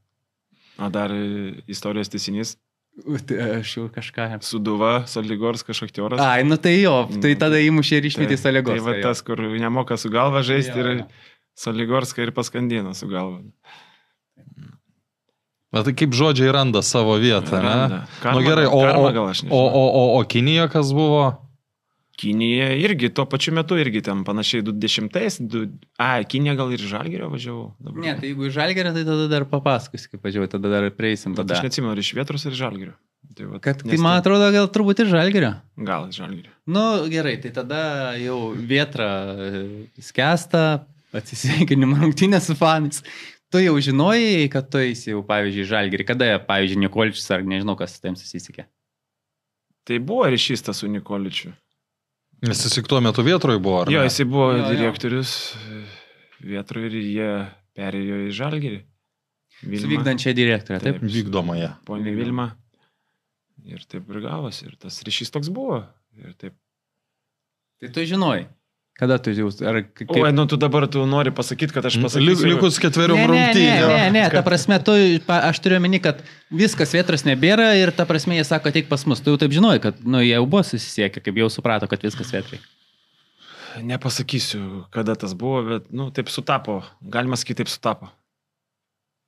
O 0.78 0.92
dar 0.94 1.10
e, 1.16 1.56
istorijos 1.74 2.12
tiesinys. 2.14 2.58
U, 3.06 3.18
tai 3.22 3.60
Aš 3.60 3.76
jau 3.78 3.86
kažką. 3.94 4.30
Suduva, 4.42 5.04
Soligors 5.10 5.62
kažkoktioras. 5.68 6.22
Ai, 6.24 6.42
nu 6.48 6.58
tai 6.58 6.80
jo, 6.80 6.96
tai 7.22 7.36
tada 7.38 7.60
įmušė 7.62 8.00
ir 8.00 8.08
išmetė 8.10 8.38
Salegos. 8.42 8.80
Tai 8.80 8.86
va 8.88 8.96
tas, 9.06 9.22
kur 9.26 9.42
nemoka 9.54 10.00
su 10.02 10.10
galva 10.14 10.42
žaisti 10.46 10.74
Jo, 10.74 10.82
ir 10.82 10.90
jo. 11.04 11.10
Soligorską 11.58 12.26
ir 12.26 12.34
paskandino 12.34 12.94
su 12.98 13.10
galva. 13.10 13.44
Bet 15.74 15.84
tai 15.90 15.94
kaip 16.00 16.14
žodžiai 16.16 16.50
randa 16.56 16.82
savo 16.86 17.18
vietą, 17.22 17.60
ne? 17.60 17.74
Randa. 17.74 18.00
Karma, 18.22 18.40
Nu 18.40 18.46
gerai, 18.46 18.66
o, 18.66 18.82
karma 18.82 19.26
o, 19.50 19.62
o, 19.62 19.84
o, 19.86 20.04
o 20.18 20.24
Kinija 20.26 20.70
kas 20.72 20.94
buvo? 20.96 21.26
Kinija 22.18 22.72
irgi 22.82 23.12
tuo 23.14 23.28
pačiu 23.30 23.52
metu 23.54 23.76
irgi 23.78 24.02
ten 24.08 24.24
panašiai 24.26 24.64
20-ais. 24.66 25.36
Du... 25.46 25.68
A, 26.02 26.16
Kinija 26.26 26.56
gal 26.58 26.72
ir 26.74 26.82
Žalgerio 26.82 27.28
važiavau. 27.30 27.68
Dabar. 27.78 28.00
Ne, 28.02 28.16
tai 28.18 28.32
jeigu 28.32 28.50
žalgerio, 28.54 28.94
tai 28.96 29.04
tada 29.06 29.28
dar 29.30 29.46
papasakosiu, 29.52 30.16
kaip 30.16 30.26
važiuoju, 30.26 30.50
tada 30.56 30.72
dar 30.74 30.88
prieisim. 30.98 31.36
Bet 31.38 31.44
Tada. 31.46 31.60
aš 31.60 31.68
neatsimenu, 31.68 31.92
ar 31.94 32.02
iš 32.02 32.10
Vietros 32.18 32.48
ar 32.50 32.56
iš 32.56 32.62
Žalgerio. 32.64 32.96
Tai, 33.38 33.46
va, 33.52 33.60
Kad, 33.62 33.84
tai 33.84 33.92
nes 33.92 34.02
man 34.02 34.16
ten- 34.16 34.24
atrodo, 34.24 34.48
gal 34.56 34.66
turbūt 34.74 35.04
ir 35.04 35.12
žalgerio. 35.12 35.52
Gal 35.86 36.08
iš 36.10 36.18
Žalgerio. 36.24 36.54
Nu 36.74 36.84
gerai, 37.12 37.36
tai 37.44 37.52
tada 37.54 37.82
jau 38.18 38.38
vietra 38.56 39.10
e, 39.38 39.62
skęsta, 40.02 40.64
atsisveikinimo 41.14 42.00
rungtynė 42.02 42.40
su 42.42 42.56
fanais. 42.58 43.04
Tu 43.54 43.62
jau 43.62 43.76
žinojai, 43.80 44.48
kad 44.52 44.72
tu 44.74 44.82
eisi 44.82 45.12
jau, 45.14 45.22
pavyzdžiui, 45.28 45.68
žalgerį. 45.70 46.08
Kada, 46.10 46.32
pavyzdžiui, 46.50 46.82
Nikolčius 46.88 47.30
ar 47.36 47.46
nežinau, 47.48 47.78
kas 47.80 47.94
su 47.96 48.02
tavim 48.04 48.18
susisiekė. 48.20 48.66
Tai 49.88 50.00
buvo 50.04 50.26
ryšys 50.34 50.66
tas 50.68 50.82
su 50.82 50.90
Nikoličiu. 50.92 51.54
Nes 52.46 52.60
jis 52.62 52.76
tik 52.78 52.86
tuo 52.90 53.00
metu 53.02 53.24
vietroje 53.26 53.58
buvo, 53.60 53.80
ar 53.82 53.90
Jo, 53.92 54.04
ne? 54.04 54.10
jisai 54.12 54.26
buvo 54.30 54.52
Jo, 54.54 54.60
jo. 54.62 54.70
direktorius 54.76 55.32
Vietroje 56.46 56.92
ir 56.92 56.98
jie 57.02 57.30
perėjo 57.78 58.20
į 58.28 58.34
Žalgerį. 58.38 58.80
Su 59.82 59.90
vykdančia 59.90 60.36
direktorė, 60.38 60.78
taip? 60.84 61.00
Taip. 61.00 61.08
Vykdomąją. 61.10 61.72
Pone 61.88 62.14
Vilma. 62.14 62.52
Ir 63.66 63.82
taip 63.90 64.06
ir 64.14 64.20
gavosi. 64.22 64.68
Ir 64.70 64.76
tas 64.78 65.00
ryšys 65.08 65.34
toks 65.34 65.50
buvo. 65.50 65.80
Ir 66.22 66.36
taip. 66.38 66.54
Tai 67.82 67.90
tu 67.94 68.06
žinojai. 68.06 68.46
Kada 68.98 69.20
tu 69.22 69.30
jau... 69.30 69.52
Ar 69.70 69.84
kaip... 69.94 70.10
Oi, 70.18 70.32
nu 70.34 70.48
tu 70.50 70.58
dabar 70.58 70.88
tu 70.90 71.04
nori 71.06 71.30
pasakyti, 71.30 71.70
kad 71.76 71.86
aš 71.86 72.00
pasakysiu. 72.02 72.48
likus 72.50 72.80
ketveriom 72.82 73.20
Ne, 73.20 73.28
ne, 73.28 73.30
ne, 73.30 73.36
rungtynėm. 73.36 73.92
ne, 73.94 74.06
ne, 74.16 74.24
ta 74.34 74.42
prasme, 74.42 74.80
tu, 74.82 74.96
aš 75.38 75.60
turiu 75.62 75.78
omeny, 75.78 76.00
kad 76.02 76.24
viskas 76.50 76.96
vietros 76.98 77.22
nebėra 77.28 77.68
ir 77.78 77.92
ta 77.94 78.08
prasme 78.10 78.40
jie 78.40 78.46
sako, 78.50 78.72
ateik 78.74 78.90
pas 78.90 79.06
mus. 79.06 79.22
Tu 79.22 79.30
jau 79.30 79.38
taip 79.38 79.54
žinojai, 79.54 79.84
kad 79.84 80.02
nu, 80.02 80.24
jie 80.26 80.34
jau 80.34 80.48
buvo 80.50 80.64
susisiekę, 80.66 81.22
kaip 81.22 81.38
jau 81.44 81.50
suprato, 81.54 81.86
kad 81.92 82.02
viskas 82.02 82.34
vietrai. 82.34 82.58
Nepasakysiu, 83.86 84.86
kada 84.90 85.14
tas 85.16 85.34
buvo, 85.38 85.62
bet, 85.70 85.92
nu, 85.94 86.10
taip 86.10 86.32
sutapo. 86.34 86.80
Galima 87.14 87.38
sakyti, 87.38 87.62
taip 87.62 87.70
sutapo. 87.70 88.10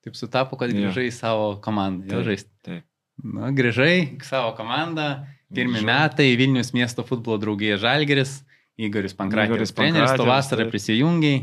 Taip 0.02 0.16
sutapo, 0.18 0.58
kad 0.58 0.72
grįžai 0.74 1.10
į 1.12 1.14
savo 1.14 1.50
komandą. 1.62 2.08
Jau 2.10 2.22
Taip, 2.24 2.30
žaisti. 2.32 2.50
taip. 2.66 2.86
Na, 3.22 3.52
grįžai 3.54 3.92
į 4.18 4.26
savo 4.26 4.54
komandą. 4.58 5.10
Pirmi 5.54 5.82
metai 5.86 6.32
Vilnius 6.40 6.70
miesto 6.78 7.04
futbolo 7.06 7.38
draugija 7.42 7.78
Žalgeris, 7.82 8.40
Igoris 8.80 9.14
Pankratijos 9.18 9.58
Igoris 9.58 9.74
treneris, 9.76 10.14
tu 10.16 10.26
vasarą 10.30 10.64
taip. 10.66 10.72
prisijungiai. 10.74 11.42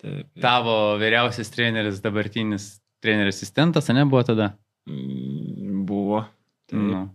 taip. 0.00 0.26
Tavo 0.40 0.74
vyriausias 1.00 1.50
treneris, 1.52 2.00
dabartinis 2.04 2.70
trenerio 3.04 3.34
asistentas, 3.34 3.90
ar 3.92 3.98
ne 3.98 4.04
buvo 4.08 4.22
tada? 4.26 4.52
Mm, 4.88 5.84
Buvo. 5.88 6.22
Taip. 6.68 6.80
Nu. 6.80 7.06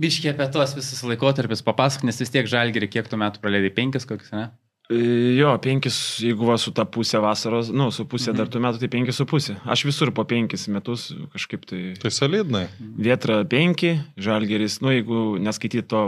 Biškiai 0.00 0.32
apie 0.32 0.46
tuos 0.54 0.72
visus 0.76 1.00
laikotarpius 1.04 1.64
papasakok, 1.66 2.06
nes 2.08 2.20
vis 2.22 2.30
tiek 2.32 2.46
Žalgerį 2.48 2.88
kiek 2.92 3.08
tu 3.10 3.18
metų 3.20 3.40
praleidai, 3.42 3.72
penkis 3.74 4.06
kokius, 4.08 4.30
ne? 4.32 4.46
E, 4.90 5.00
Jo, 5.38 5.52
penkis, 5.62 5.96
jeigu 6.22 6.46
va 6.48 6.56
su 6.58 6.72
ta 6.74 6.84
pusė 6.88 7.20
vasaros, 7.22 7.68
nu, 7.74 7.90
su 7.94 8.04
pusė 8.10 8.30
Mhm. 8.30 8.34
mhm. 8.34 8.38
dar 8.40 8.48
tų 8.54 8.62
metų, 8.64 8.80
tai 8.80 8.88
penkis 8.88 9.16
su 9.20 9.26
pusė. 9.26 9.56
Aš 9.66 9.84
visur 9.86 10.10
po 10.14 10.24
penkis 10.24 10.68
metus 10.68 11.10
kažkaip 11.34 11.66
tai... 11.68 11.82
Tai 12.00 12.10
solidnai. 12.10 12.64
Vietra 12.98 13.42
penki, 13.44 13.96
žalgeris, 14.18 14.80
nu, 14.80 14.90
jeigu 14.94 15.38
neskaityti 15.42 15.86
to 15.88 16.02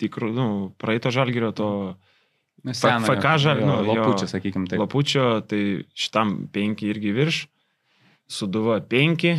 tikro, 0.00 0.32
nu, 0.32 0.46
praeito 0.78 1.10
žalgerio, 1.14 1.52
to 1.52 1.68
Nu, 2.64 2.72
Fa- 2.72 2.96
FK 2.96 3.26
žal- 3.36 3.58
jo, 3.60 3.66
nu, 3.66 3.74
jo. 3.84 3.92
Lopučio, 3.92 4.24
sakykim, 4.26 4.64
taip. 4.70 4.80
lapučio, 4.80 5.24
tai 5.44 5.84
šitam 5.92 6.46
penki 6.48 6.86
irgi 6.88 7.10
virš, 7.12 7.42
suduva 8.24 8.78
penki, 8.80 9.34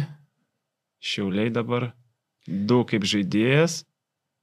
šiauliai 1.01 1.49
dabar, 1.49 1.87
du 2.45 2.83
kaip 2.85 3.01
žaidėjas 3.09 3.79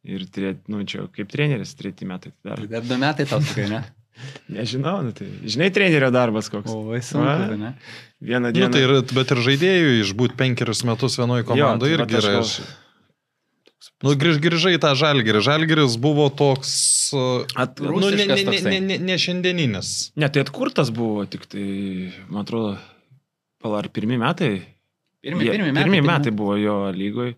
ir, 0.02 0.24
tre, 0.34 0.56
nu, 0.66 0.82
čia 0.82 1.06
kaip 1.14 1.30
treneris, 1.30 1.76
treti 1.78 2.08
metai. 2.10 2.32
Dar. 2.42 2.58
Tai 2.58 2.66
Dar 2.72 2.82
du 2.82 2.98
metai 2.98 3.26
tau 3.30 3.38
sakai, 3.40 3.68
ne? 3.70 3.82
Nežinau, 4.58 4.98
nu, 5.06 5.12
tai 5.14 5.30
žinai, 5.46 5.70
trenerio 5.72 6.10
darbas 6.12 6.50
koks. 6.52 6.66
O, 6.74 6.82
vai 6.90 6.98
sunku, 7.06 7.22
Va. 7.24 7.38
tai 7.54 7.58
ne? 7.62 7.70
Vieną 8.22 8.50
Nu, 8.50 8.56
dieną. 8.58 8.72
tai 8.74 8.82
ir, 8.82 8.96
bet 9.14 9.30
ir 9.30 9.40
žaidėjų 9.46 9.94
išbūti 10.02 10.36
penkerius 10.42 10.82
metus 10.90 11.16
vienoje 11.22 11.46
komandoje 11.48 11.94
irgi 11.96 12.18
tai 12.18 12.18
vat 12.18 12.26
yra. 12.26 12.42
aš 12.42 12.58
Nu, 14.02 14.12
grįž, 14.18 14.38
grįžai 14.42 14.74
į 14.76 14.80
tą 14.82 14.92
žalgerį. 14.98 15.40
Žalgeris 15.46 15.96
buvo 16.02 16.28
toks... 16.34 16.72
uh, 17.14 17.46
At, 17.58 17.78
Nu, 17.82 18.10
ne, 18.10 18.26
ne, 18.26 18.36
ne, 18.46 18.58
ne, 18.66 18.78
ne, 18.82 18.98
ne 18.98 19.16
šiandieninis. 19.18 19.90
Ne, 20.18 20.28
tai 20.30 20.44
atkurtas 20.44 20.90
buvo, 20.94 21.24
tik 21.30 21.46
tai, 21.50 21.66
man 22.28 22.42
atrodo, 22.46 22.76
pala 23.62 23.82
ar 23.82 23.88
pirmi 23.94 24.18
metai. 24.20 24.52
Pirmi, 25.22 25.46
Jie- 25.46 25.54
pirmi 25.56 25.70
metai. 25.70 25.84
Pirmi 25.86 26.00
tai 26.02 26.08
metai 26.10 26.34
buvo 26.34 26.56
jo 26.58 26.76
lygoj. 26.94 27.34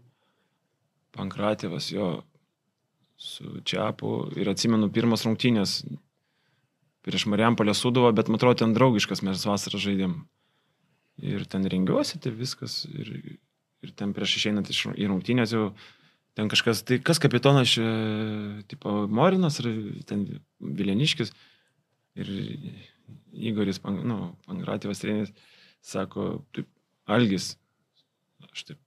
Pankratėvas 1.17 1.91
jo 1.93 2.11
su 3.21 3.61
Čiapu. 3.65 4.15
Ir 4.41 4.49
atsimenu 4.53 4.89
pirmas 4.93 5.25
rungtynės 5.29 5.83
prieš 7.05 7.27
Mariampolę 7.29 7.75
Sudovą, 7.77 8.13
bet 8.17 8.31
man 8.33 8.41
atrodo, 8.41 8.63
ten 8.65 8.73
draugiškas 8.77 9.21
mes 9.25 9.45
vasarą 9.45 9.81
žaidėm. 9.81 10.17
Ir 11.25 11.45
ten 11.47 11.69
rengiuosi, 11.71 12.19
tai 12.19 12.33
viskas. 12.35 12.83
Ir, 12.89 13.13
ir 13.85 13.93
ten 13.95 14.17
prieš 14.17 14.39
išeinant 14.41 14.73
iš, 14.73 14.87
į 14.97 15.13
rungtynės 15.13 15.53
jau 15.55 15.69
ten 16.35 16.49
kažkas, 16.51 16.83
tai 16.87 16.99
kas 17.03 17.21
kapitonas, 17.23 17.71
čia, 17.77 17.85
tipo 18.71 19.05
Morinas 19.11 19.61
ar 19.63 19.69
ten 20.09 20.27
Vileniškis. 20.61 21.33
Ir 22.15 22.29
Igoris, 23.35 23.81
Pan- 23.83 24.03
nu, 24.07 24.19
Pangratyvas 24.47 25.01
treneris, 25.03 25.33
sako, 25.83 26.45
taip, 26.55 26.69
Algis, 27.11 27.57
aš 28.47 28.63
taip, 28.71 28.79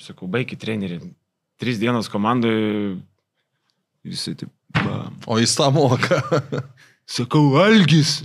sakau, 0.00 0.28
baigi 0.30 0.54
trenerį, 0.58 1.00
tris 1.60 1.80
dienas 1.82 2.06
komandoje, 2.12 2.94
visi 4.06 4.36
taip, 4.38 4.52
ba. 4.78 5.10
O 5.26 5.38
jis 5.42 5.56
tą 5.58 5.66
moka. 5.74 6.20
sakau, 7.18 7.48
Algis. 7.58 8.20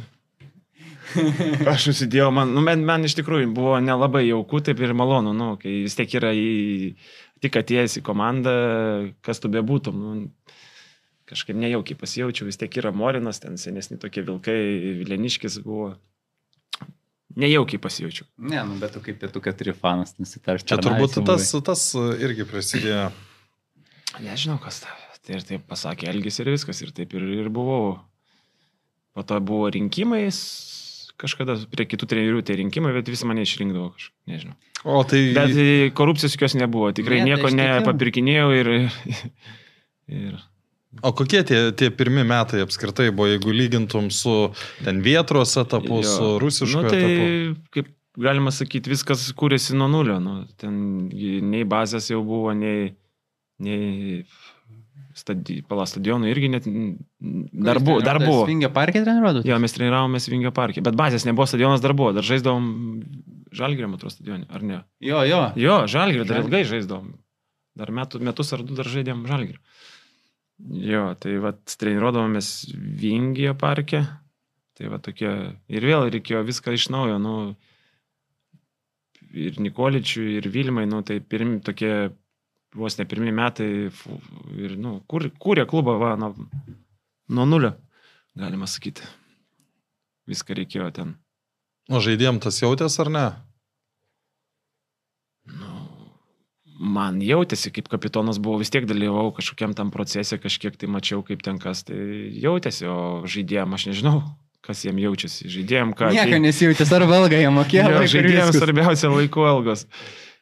Aš 1.71 1.89
susidėjau, 1.89 2.29
man, 2.35 2.51
nu, 2.55 2.61
man, 2.65 2.83
man 2.87 3.07
iš 3.07 3.15
tikrųjų 3.19 3.49
buvo 3.55 3.77
nelabai 3.83 4.23
jauku, 4.27 4.61
taip 4.65 4.79
ir 4.83 4.93
malonu, 4.97 5.33
nu, 5.37 5.53
kai 5.61 5.81
vis 5.85 5.95
tiek 5.97 6.13
yra 6.19 6.31
į, 6.37 6.93
tik 7.43 7.57
atėjęs 7.61 7.99
į 8.01 8.03
komandą, 8.07 8.53
kas 9.25 9.41
tu 9.43 9.49
bebūtum, 9.53 9.97
nu, 9.97 10.13
kažkaip 11.31 11.55
nejaukiai 11.55 11.95
pasijaučiau, 11.99 12.47
vis 12.49 12.59
tiek 12.59 12.75
yra 12.81 12.91
Morinas, 12.91 13.39
ten 13.43 13.55
senesni 13.61 13.97
tokie 14.01 14.23
vilkai, 14.27 14.57
Vileniškis 15.01 15.61
buvo. 15.63 15.93
Nejaukiai 17.39 17.79
pasijaučiau. 17.79 18.25
Ne, 18.43 18.59
nu, 18.67 18.75
bet 18.81 18.91
tu 18.91 18.99
kaip 19.03 19.21
pietų 19.21 19.39
keturi 19.45 19.71
fanas 19.71 20.17
nusitarš. 20.19 20.65
Čia 20.67 20.75
turbūt 20.83 21.13
tas, 21.29 21.45
tas 21.63 21.83
irgi 22.27 22.43
prisidėjo. 22.49 23.05
Nežinau, 24.25 24.57
kas 24.59 24.81
ta. 24.83 24.91
Tai 25.23 25.37
ir 25.37 25.45
taip 25.47 25.63
pasakė 25.69 26.09
Elgis 26.11 26.41
ir 26.41 26.49
viskas, 26.51 26.81
ir 26.83 26.91
taip 26.97 27.13
ir, 27.15 27.23
ir 27.39 27.47
buvau. 27.53 27.93
Po 29.15 29.23
to 29.27 29.37
buvo 29.43 29.69
rinkimai, 29.71 30.25
s- 30.27 30.80
kažkada 31.21 31.55
prie 31.71 31.85
kitų 31.89 32.09
trenerių 32.11 32.43
tie 32.47 32.57
rinkimai, 32.59 32.93
bet 32.97 33.09
visi 33.11 33.27
mane 33.29 33.45
išrinkdavo 33.45 33.91
kažkaip, 33.95 34.15
nežinau. 34.31 34.57
O 34.81 35.01
tai... 35.07 35.21
Bet 35.37 35.53
e, 35.53 35.67
korupcijos 35.97 36.35
jokios 36.35 36.57
nebuvo, 36.57 36.89
tikrai 36.97 37.21
Ne, 37.21 37.25
tai 37.25 37.29
nieko 37.29 37.49
aš 37.49 37.55
tikiu. 37.55 37.67
nepapirkinėjau 37.81 38.47
ir... 38.57 38.71
ir 40.21 40.39
O 40.99 41.13
kokie 41.15 41.39
tie, 41.47 41.59
tie 41.71 41.87
pirmi 41.95 42.25
metai 42.27 42.65
apskritai 42.65 43.13
buvo, 43.15 43.29
jeigu 43.31 43.53
lygintum 43.55 44.09
su 44.11 44.51
ten 44.83 44.99
vietros 45.05 45.53
etapu, 45.61 46.01
Jo. 46.01 46.09
su 46.09 46.25
rusišku 46.43 46.81
nu, 46.83 46.89
tai, 46.91 46.99
etapu? 47.05 47.61
kaip 47.71 47.93
galima 48.19 48.51
sakyti, 48.51 48.91
viskas 48.91 49.29
kūrėsi 49.39 49.77
nuo 49.79 49.87
nulio. 49.87 50.17
Nu, 50.19 50.41
ten 50.59 51.07
nei 51.47 51.63
bazės 51.63 52.09
jau 52.11 52.19
buvo, 52.27 52.51
nei, 52.51 52.91
nei 53.63 54.25
stadi, 55.17 55.59
pala 55.67 55.87
stadionų 55.89 56.29
irgi 56.31 56.49
net 56.51 56.67
dar 56.67 57.81
buvo. 57.83 57.99
Dar 58.05 58.21
buvo. 58.21 58.45
Vingio 58.49 58.71
parke 58.73 59.01
treniruodų? 59.03 59.43
Jo, 59.47 59.57
mes 59.61 59.75
treniravomės 59.75 60.29
Vingio 60.31 60.53
parke, 60.55 60.83
bet 60.85 60.97
bazės 60.99 61.27
nebuvo, 61.27 61.47
stadionas 61.49 61.83
dar 61.83 61.95
buvo, 61.97 62.13
dar 62.17 62.27
žaisdavom 62.27 62.69
Žalgirį, 63.51 63.89
man 63.89 63.99
atrodo, 63.99 64.13
stadionį, 64.15 64.45
ar 64.47 64.63
ne? 64.63 64.77
Jo, 65.03 65.25
jo. 65.27 65.41
Jo, 65.59 65.81
Žalgirį 65.91 66.27
dar 66.29 66.39
ilgai 66.45 66.61
žaisdavom. 66.69 67.09
Dar 67.75 67.91
metų, 67.95 68.21
metus 68.23 68.51
ar 68.55 68.63
du 68.63 68.77
dar 68.77 68.87
žaidėm 68.87 69.25
Žalgirį. 69.27 69.59
Jo, 70.85 71.09
tai 71.19 71.35
va, 71.43 71.51
treniruodavomės 71.51 72.51
Vingio 73.01 73.55
parke. 73.59 74.05
Tai 74.77 74.91
va 74.93 75.01
tokie. 75.03 75.31
Ir 75.71 75.85
vėl 75.85 76.07
reikėjo 76.13 76.45
viską 76.47 76.77
iš 76.77 76.87
naujo, 76.93 77.17
nu. 77.21 77.35
ir 79.31 79.59
Nikoličiui, 79.63 80.37
ir 80.39 80.47
Vilmai, 80.51 80.85
nu, 80.89 81.01
tai 81.07 81.19
pirmi 81.19 81.59
tokie, 81.63 82.11
vos 82.75 82.97
ne 82.97 83.05
pirmie 83.05 83.33
metai, 83.35 83.69
ir, 84.57 84.75
nu, 84.79 84.99
kur, 85.09 85.27
kūrė 85.41 85.65
klubą, 85.69 85.97
va, 86.01 86.13
nuo, 86.19 86.33
nuo 87.31 87.47
nulio, 87.47 87.73
galima 88.37 88.69
sakyti. 88.69 89.05
Viską 90.29 90.55
reikėjo 90.61 90.91
ten. 90.95 91.15
O 91.91 91.99
žaidėjom 92.03 92.39
tas 92.43 92.61
jautės 92.61 92.95
ar 93.03 93.09
ne? 93.11 93.25
Nu, 95.51 95.71
man 96.79 97.19
jautėsi, 97.25 97.73
kaip 97.75 97.89
kapitonas 97.91 98.39
buvo, 98.39 98.61
vis 98.61 98.71
tiek 98.71 98.85
dalyvau 98.87 99.31
kažkokiam 99.35 99.75
tam 99.75 99.91
procese, 99.91 100.39
kažkiek 100.39 100.77
tai 100.79 100.87
mačiau, 100.91 101.25
kaip 101.27 101.43
ten 101.43 101.59
kas, 101.59 101.83
tai 101.89 101.99
jautėsi, 102.39 102.87
o 102.87 103.27
žaidėjim 103.27 103.75
aš 103.75 103.89
nežinau, 103.91 104.15
kas 104.63 104.85
jiem 104.85 105.01
jaučiasi. 105.01 105.49
Žaidėjim, 105.51 105.95
ką... 105.97 106.13
Nieko 106.15 106.39
nesijūtis, 106.45 106.95
ar 106.95 107.07
valgai 107.09 107.41
jie 107.43 107.51
mokėjo. 107.51 107.89
Viskas. 108.05 108.61
svarbiausia 108.61 109.11
laiko 109.11 109.49
algos. 109.49 109.87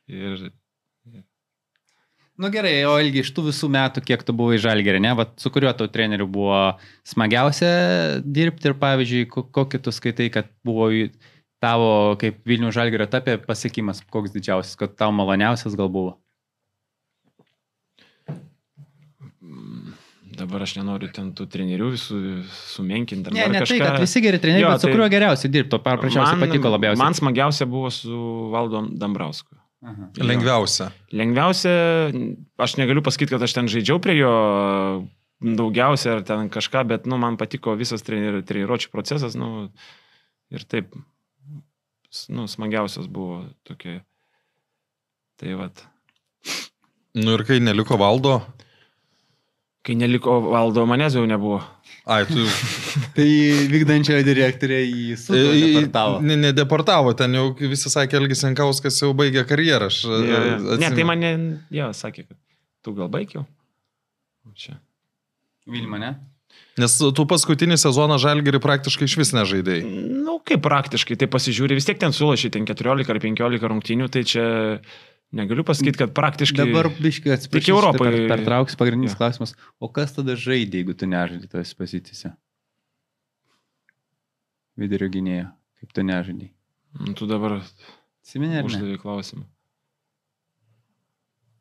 Ir 0.10 0.50
Nu 2.40 2.48
gerai, 2.54 2.86
o 2.88 2.94
ilgi 3.04 3.20
iš 3.20 3.34
tų 3.36 3.50
visų 3.50 3.68
metų, 3.74 4.00
kiek 4.08 4.22
tu 4.24 4.32
buvai 4.32 4.56
žalgerė, 4.64 5.02
ne? 5.04 5.12
Vat 5.20 5.34
su 5.44 5.50
kuriuo 5.52 5.74
tau 5.76 5.90
treneriu 5.92 6.24
buvo 6.32 6.56
smagiausia 7.04 7.72
dirbti 8.24 8.70
ir 8.72 8.78
pavyzdžiui, 8.80 9.26
ko- 9.34 9.44
kokį 9.58 9.82
tu 9.84 9.92
skaitai, 9.92 10.30
kad 10.32 10.48
buvo 10.64 10.88
tavo 11.60 12.16
kaip 12.22 12.40
Vilnių 12.48 12.72
žalgerio 12.72 13.10
tapė 13.12 13.36
pasiekimas, 13.44 14.00
koks 14.08 14.32
didžiausias, 14.32 14.80
kad 14.80 14.96
tau 14.96 15.12
maloniausias 15.12 15.76
gal 15.76 15.92
buvo. 15.92 16.16
mm, 19.44 19.92
dabar 20.40 20.64
aš 20.64 20.78
nenoriu 20.80 21.12
ten 21.12 21.34
tų 21.36 21.44
trenerių 21.52 21.92
visų 21.98 22.20
sumenkinti. 22.72 23.36
Ne, 23.36 23.48
ne 23.52 23.66
kažką. 23.66 23.76
tai, 23.76 23.80
kad 23.84 24.00
visi 24.08 24.24
geri 24.24 24.40
treneriai, 24.40 24.72
bet 24.72 24.80
su 24.80 24.88
tai- 24.88 24.96
kuriuo 24.96 25.10
geriausiai 25.12 25.52
dirbti, 25.52 25.76
o 25.76 25.84
paprasčiausiai 25.84 26.40
patiko 26.48 26.72
labiausiai. 26.72 27.04
Man 27.04 27.20
smagiausia 27.20 27.68
buvo 27.68 27.92
su 27.92 28.16
Valdom 28.56 28.94
Dambrausku. 28.96 29.59
Aha. 29.80 30.10
Lengviausia. 30.20 30.90
Lengviausia, 31.16 31.72
aš 32.60 32.76
negaliu 32.82 33.04
pasakyti, 33.06 33.32
kad 33.32 33.46
aš 33.46 33.54
ten 33.56 33.70
žaidžiau 33.72 34.02
prie 34.04 34.18
jo 34.20 34.34
daugiausia 35.40 36.18
ar 36.18 36.26
ten 36.28 36.50
kažką, 36.52 36.84
bet 36.90 37.08
nu, 37.08 37.16
man 37.22 37.38
patiko 37.40 37.78
visas 37.80 38.04
treni- 38.04 38.44
treniruočio 38.44 38.92
procesas. 38.92 39.38
Nu, 39.40 39.70
ir 40.52 40.66
taip, 40.68 40.92
nu, 42.28 42.48
smagiausias 42.52 43.08
buvo 43.08 43.46
tokie. 43.64 44.02
Tai 45.40 45.56
vad. 45.56 45.86
Nu 47.16 47.38
ir 47.40 47.46
kai 47.48 47.62
neliko 47.64 47.96
valdo, 47.98 48.42
Kai 49.80 49.96
neliko 49.96 50.42
valdo, 50.44 50.84
manęs 50.86 51.16
jau 51.16 51.24
nebuvo. 51.26 51.62
Ai, 52.10 52.24
tu 52.30 52.44
Tai 53.18 53.28
vykdančiojo 53.74 54.24
direktorė 54.28 54.80
į 54.90 55.06
į- 55.16 55.84
ne, 56.26 56.38
nedeportavo, 56.48 57.14
ten 57.20 57.36
jau 57.38 57.46
visi 57.62 57.92
sakė, 57.94 58.18
Elgis 58.22 58.42
Jankauskas 58.46 58.98
jau 59.04 59.12
baigė 59.18 59.46
karjerą. 59.50 59.88
Aš, 59.92 60.02
Jo, 60.10 60.18
jo. 60.18 60.40
Ne, 60.40 60.74
atsimenu. 60.78 60.96
tai 61.00 61.08
mane, 61.12 61.32
jo, 61.80 61.92
sakė, 61.96 62.26
kad 62.32 62.38
tu 62.86 62.96
gal 62.98 63.12
baigiau. 63.14 63.46
Čia. 64.58 64.80
Vilma, 65.70 66.00
ne? 66.02 66.14
Nes 66.80 66.94
tu 66.98 67.24
paskutinį 67.28 67.76
sezoną 67.78 68.16
Žalgerį 68.24 68.60
praktiškai 68.64 69.06
iš 69.06 69.14
vis 69.20 69.32
nežaidėjai. 69.36 69.84
Nu, 70.24 70.38
kaip 70.48 70.62
praktiškai, 70.66 71.18
tai 71.20 71.28
pasižiūri, 71.32 71.76
vis 71.78 71.86
tiek 71.86 72.00
ten 72.02 72.16
sulošė, 72.16 72.50
ten 72.56 72.66
14 72.66 73.12
ar 73.14 73.20
15 73.22 73.68
rungtynių, 73.70 74.08
tai 74.12 74.24
čia 74.28 74.46
negaliu 75.32 75.64
pasakyti, 75.68 75.98
kad 76.02 76.14
praktiškai... 76.18 76.66
Dabar 76.66 76.90
biškai 76.96 77.34
atsiprašau. 77.36 77.60
Tik 77.62 77.72
Europai- 77.74 78.12
Per, 78.16 78.28
pertrauks 78.32 78.76
pagrindinis 78.80 79.14
Jo. 79.14 79.20
klausimas. 79.22 79.56
O 79.80 79.90
kas 79.94 80.14
tada 80.16 80.34
žaidė, 80.40 80.82
jeigu 80.82 80.96
tu 80.98 81.06
nežaidai 81.10 81.50
tos 81.52 81.74
pozicijose? 81.78 82.32
Vidurio 84.80 85.10
gynėjo. 85.12 85.48
Kaip 85.80 85.94
tu 85.96 86.04
nežaidai? 86.08 86.50
Nu, 87.00 87.14
tu 87.18 87.28
dabar 87.30 87.60
Siminė 88.26 88.60
ar 88.62 88.66
ne? 88.66 88.70
uždavė 88.72 88.98
klausimą. 89.02 89.46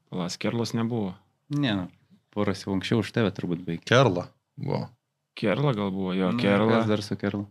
Palas 0.08 0.38
Kerlas 0.40 0.72
nebuvo. 0.76 1.12
Ne, 1.52 1.74
nu, 1.76 1.84
poras 2.32 2.62
jau 2.64 2.72
anksčiau 2.76 3.02
už 3.02 3.10
tave 3.12 3.30
turbūt 3.36 3.60
baigė. 3.66 3.84
Kerla. 3.88 4.28
Buvo. 4.58 4.86
Kerla 5.38 5.74
gal 5.76 5.90
buvo, 5.94 6.14
jo, 6.16 6.30
Nu, 6.32 6.40
Kerla. 6.40 6.80
Kas 6.80 6.88
dar 6.88 7.02
su 7.04 7.16
Kerlu? 7.20 7.44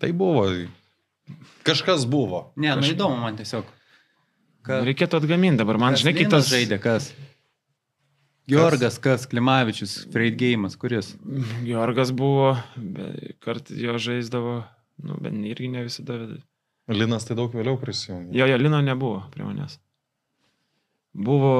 Tai 0.00 0.12
buvo. 0.16 0.46
Kažkas 1.66 2.06
buvo. 2.10 2.52
Ne, 2.56 2.70
nu 2.74 2.82
Kaž- 2.84 2.94
įdomu 2.94 3.18
man 3.20 3.36
tiesiog. 3.38 3.66
Ka... 4.66 4.80
Reikėtų 4.86 5.20
atgaminti 5.20 5.62
dabar, 5.62 5.78
man 5.80 5.96
kas 5.96 6.02
žinai, 6.04 6.14
kitas 6.18 6.50
žaidė, 6.52 6.80
kas? 6.82 7.10
Georgas, 8.50 8.98
kas? 9.02 9.24
Klimavičius, 9.30 9.94
Freidgeimas, 10.12 10.76
kuris? 10.80 11.14
Jorgas 11.64 12.10
buvo, 12.16 12.54
bet 12.76 13.38
kart 13.44 13.70
jo 13.70 13.94
žaisdavo, 14.02 14.58
nu, 15.06 15.18
bet 15.22 15.36
irgi 15.52 15.70
ne 15.72 15.86
visada. 15.86 16.18
Linas 16.90 17.28
tai 17.28 17.38
daug 17.38 17.54
vėliau 17.54 17.78
prisijungė. 17.80 18.34
Jo, 18.34 18.50
jo, 18.50 18.58
Lino 18.58 18.82
nebuvo 18.82 19.22
prie 19.30 19.46
manęs. 19.46 19.78
Buvo, 21.14 21.54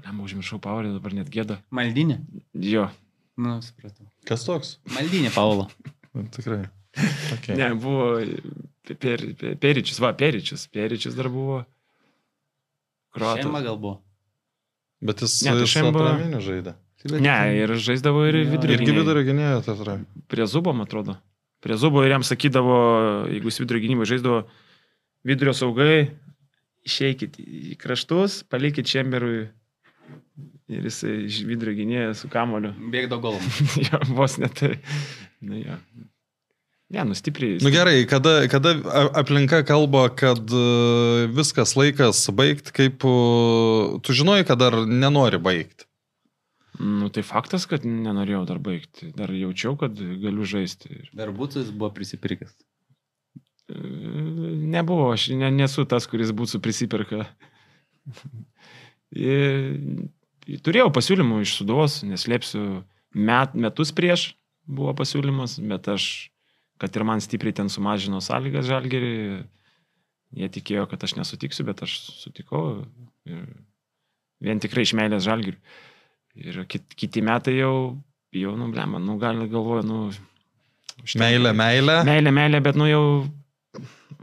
ne, 0.00 0.18
užmiršau 0.24 0.58
pavardę, 0.64 0.96
dabar 0.96 1.16
net 1.20 1.30
gėda. 1.32 1.60
Maldinė? 1.74 2.22
Jo, 2.56 2.88
Nu, 3.36 3.58
supratau. 3.62 4.06
Kas 4.28 4.44
toks? 4.46 4.76
Maldinė, 4.94 5.32
Paulo. 5.34 5.68
Nu, 6.14 6.26
Tikrai. 6.30 6.64
Okay. 7.34 7.56
ne, 7.58 7.72
buvo 7.74 8.20
per, 8.86 9.22
per, 9.34 9.56
Peričius, 9.58 9.96
va, 9.98 10.12
Peričius, 10.14 10.68
Peričius 10.70 11.16
dar 11.18 11.26
buvo. 11.26 11.64
Šeima 13.14 13.34
Kroatas. 13.36 13.62
gal 13.64 13.76
buvo. 13.78 14.00
Bet 15.04 15.20
jis, 15.22 15.42
Ne, 15.44 15.50
tai 15.54 15.60
jis 15.66 15.76
atraminių 15.76 16.40
žaidė. 16.42 16.74
Ne, 17.20 17.36
ir 17.60 17.68
žaisdavo 17.76 18.22
ir 18.28 18.38
Jo. 18.40 18.50
vidurio. 18.54 18.76
Irgi 18.78 18.92
vidurio 18.96 19.22
gynėjo 19.26 19.58
teatre. 19.66 19.98
Prie 20.28 20.46
Zubo, 20.48 20.72
man 20.72 20.86
atrodo. 20.88 21.18
Prie 21.60 21.76
Zubo 21.76 22.02
ir 22.04 22.10
jam 22.14 22.22
sakydavo, 22.24 22.76
jeigu 23.28 23.50
jis 23.50 23.58
vidurio 23.60 23.82
gynybai 23.84 24.06
žaisdavo, 24.08 24.38
vidurio 25.24 25.52
saugai, 25.52 26.10
išeikit 26.88 27.36
į 27.40 27.76
kraštus, 27.80 28.42
palikit 28.48 28.88
Čemberui. 28.88 29.50
Ir 30.72 30.86
iš 30.88 31.42
vidurio 31.44 31.74
gynėjo 31.76 32.14
su 32.16 32.28
kamoliu. 32.32 32.72
Bėgdo 32.90 33.20
golom. 33.20 33.44
jo, 33.84 34.00
vos 34.16 34.38
net. 34.40 34.54
tai- 34.56 34.78
Nu, 35.44 35.58
jo. 35.60 35.76
Ne, 36.94 37.02
nu 37.08 37.16
stipriai. 37.18 37.58
Nu 37.64 37.72
gerai, 37.74 38.04
kada, 38.06 38.34
kada 38.52 38.74
aplinka 39.18 39.62
kalba, 39.66 40.04
kad 40.14 40.52
e, 40.54 40.64
viskas 41.34 41.74
laikas 41.78 42.20
baigti, 42.36 42.74
kaip 42.76 43.02
e, 43.08 43.14
tu 44.04 44.14
žinojai, 44.14 44.44
kad 44.46 44.60
dar 44.62 44.76
nenori 44.86 45.40
baigti. 45.42 45.88
Nu, 46.78 47.08
tai 47.14 47.22
faktas, 47.26 47.66
kad 47.70 47.84
nenorėjau 47.86 48.44
dar 48.50 48.58
baigti. 48.62 49.10
Dar 49.14 49.30
jaučiau, 49.34 49.76
kad 49.78 49.94
galiu 49.98 50.46
žaisti. 50.46 51.04
Dar 51.14 51.30
būtų 51.34 51.62
jis 51.64 51.72
buvo 51.74 51.90
prisipirkęs. 51.94 52.54
e, 53.70 53.78
nebuvo, 54.74 55.10
aš 55.14 55.28
ne, 55.38 55.50
nesu 55.54 55.86
tas, 55.90 56.06
kuris 56.10 56.30
būtų 56.34 56.62
prisipirka. 56.64 57.26
Ir- 59.14 60.10
Turėjau 60.44 60.90
pasiūlymų 60.92 61.38
iš 61.40 61.54
Sudovos, 61.56 62.02
neslėpsiu, 62.04 62.82
met, 63.16 63.54
metus 63.56 63.94
prieš 63.96 64.34
buvo 64.68 64.92
pasiūlymas, 64.98 65.54
bet 65.70 65.88
aš, 65.88 66.28
kad 66.84 66.96
ir 66.96 67.06
man 67.08 67.22
stipriai 67.24 67.56
ten 67.56 67.72
sumažino 67.72 68.20
sąlygas 68.24 68.68
žalgerį, 68.68 69.14
jie 70.36 70.48
tikėjo, 70.58 70.84
kad 70.90 71.06
aš 71.06 71.16
nesutiksiu, 71.16 71.64
bet 71.64 71.80
aš 71.86 71.96
sutikau. 72.20 72.84
Ir 73.24 73.46
vien 74.44 74.60
tikrai 74.60 74.84
iš 74.84 74.92
meilės 74.98 75.24
žalgerių. 75.24 75.56
Ir 76.44 76.60
kit, 76.68 76.84
kiti 76.98 77.22
metai 77.24 77.56
jau, 77.56 77.74
jau, 78.34 78.54
nu, 78.58 78.68
blema, 78.74 79.00
nu, 79.00 79.16
gal 79.22 79.38
galvoju, 79.46 79.86
nu... 79.86 79.98
užtenka. 81.00 81.22
Meilė, 81.22 81.54
meilė. 81.56 81.98
Meilė, 82.08 82.32
meilė, 82.34 82.60
bet, 82.66 82.78
nu, 82.80 82.88
jau 82.90 83.04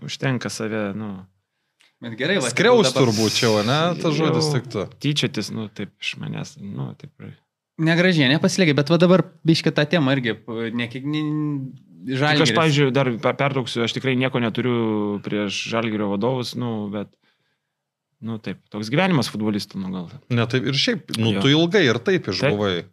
užtenka 0.05 0.51
save, 0.51 0.91
nu, 0.97 1.13
Bet 2.01 2.15
gerai, 2.17 2.39
va. 2.41 2.49
Skriaus 2.49 2.89
dabar- 2.89 3.11
turbūt 3.11 3.35
čia, 3.37 3.49
ne? 3.61 3.77
Tas 4.01 4.15
žodis 4.17 4.47
tiktų. 4.49 4.87
tyčiotis, 4.97 5.51
nu, 5.53 5.67
taip 5.69 5.91
iš 6.01 6.15
manęs, 6.17 6.55
nu, 6.57 6.87
taip. 6.97 7.13
Negražiai, 7.81 8.29
nepasilikė, 8.33 8.73
bet 8.77 8.89
va 8.89 8.97
dabar 9.01 9.23
biškit 9.45 9.77
tą 9.77 9.85
temą 9.89 10.15
irgi, 10.17 10.33
ne 10.73 10.87
Žalgiris. 12.07 12.49
aš, 12.49 12.55
pavyzdžiui, 12.57 12.91
dar 12.95 13.09
per- 13.21 13.35
pertrauksiu, 13.37 13.83
aš 13.85 13.93
tikrai 13.93 14.15
nieko 14.17 14.39
neturiu 14.41 15.19
prieš 15.25 15.59
žalgerio 15.69 16.07
vadovus, 16.13 16.55
nu, 16.57 16.87
bet, 16.93 17.11
nu, 18.21 18.37
taip, 18.41 18.61
toks 18.73 18.89
gyvenimas 18.93 19.29
futbolistų, 19.33 19.81
nu, 19.83 19.91
gal. 19.93 20.07
Ne, 20.33 20.45
taip 20.49 20.65
ir 20.71 20.77
šiaip, 20.77 21.13
nu 21.21 21.35
Jo. 21.35 21.41
tu 21.45 21.51
ilgai 21.53 21.83
ir 21.89 21.99
taip 22.01 22.27
išbuvai. 22.33 22.85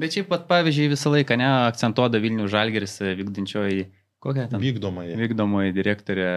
Bet 0.00 0.14
šiaip 0.14 0.28
pat 0.30 0.44
pavyzdžiui 0.50 0.92
visą 0.92 1.10
laiką, 1.12 1.36
ne, 1.40 1.48
akcentuoda 1.70 2.20
Vilnių 2.22 2.46
Žalgeris 2.50 3.00
e, 3.02 3.14
vykdančioji, 3.18 3.88
kokia 4.22 4.46
ten 4.52 4.60
Vykdomai. 4.62 5.08
vykdomoji 5.18 5.74
direktorė, 5.74 6.28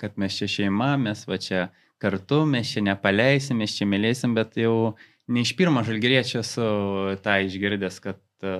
kad 0.00 0.16
mes 0.16 0.32
čia 0.38 0.48
šeima, 0.48 0.94
mes 0.98 1.26
va 1.28 1.36
čia 1.42 1.66
kartu, 2.00 2.44
mes 2.48 2.70
čia 2.72 2.80
nepaleisim, 2.86 3.58
mes 3.60 3.76
čia 3.76 3.84
mylėsim, 3.88 4.32
bet 4.36 4.56
jau 4.56 4.94
ne 5.28 5.44
iš 5.44 5.52
pirmo 5.58 5.82
žalgeriečio 5.84 6.40
esu 6.40 6.66
tą 7.24 7.36
išgirdęs, 7.44 8.00
kad, 8.04 8.20
e, 8.42 8.56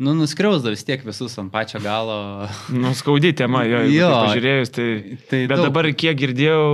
nu, 0.00 0.14
nuskriausda 0.16 0.72
vis 0.72 0.82
tiek 0.88 1.02
visus 1.06 1.36
ant 1.42 1.52
pačio 1.52 1.80
galo. 1.84 2.16
Nu, 2.82 2.94
skaudi 2.96 3.34
tema, 3.36 3.62
jo, 3.68 3.82
Jo. 3.92 4.08
taip 4.08 4.26
pažiūrėjus, 4.30 4.72
tai... 4.74 4.88
Tai 5.30 5.40
Bet 5.46 5.54
daug- 5.58 5.66
dabar 5.68 5.90
kiek 5.92 6.16
girdėjau, 6.18 6.64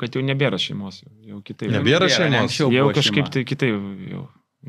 kad 0.00 0.14
jau 0.18 0.22
nebėra 0.28 0.60
šeimos, 0.60 1.00
jau, 1.06 1.12
jau 1.32 1.42
kitaip. 1.46 1.72
Nebėra 1.74 2.10
ne, 2.10 2.14
šeimos? 2.18 2.58
Jau 2.60 2.70
buvo 2.72 2.92
kažkaip 2.96 3.24
šeima. 3.24 3.34
tai 3.38 3.44
kitaip, 3.48 3.84
jau, 4.12 4.24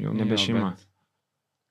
jau 0.07 0.16
nebe 0.24 0.39
šeima. 0.41 0.74
bet- 0.74 0.91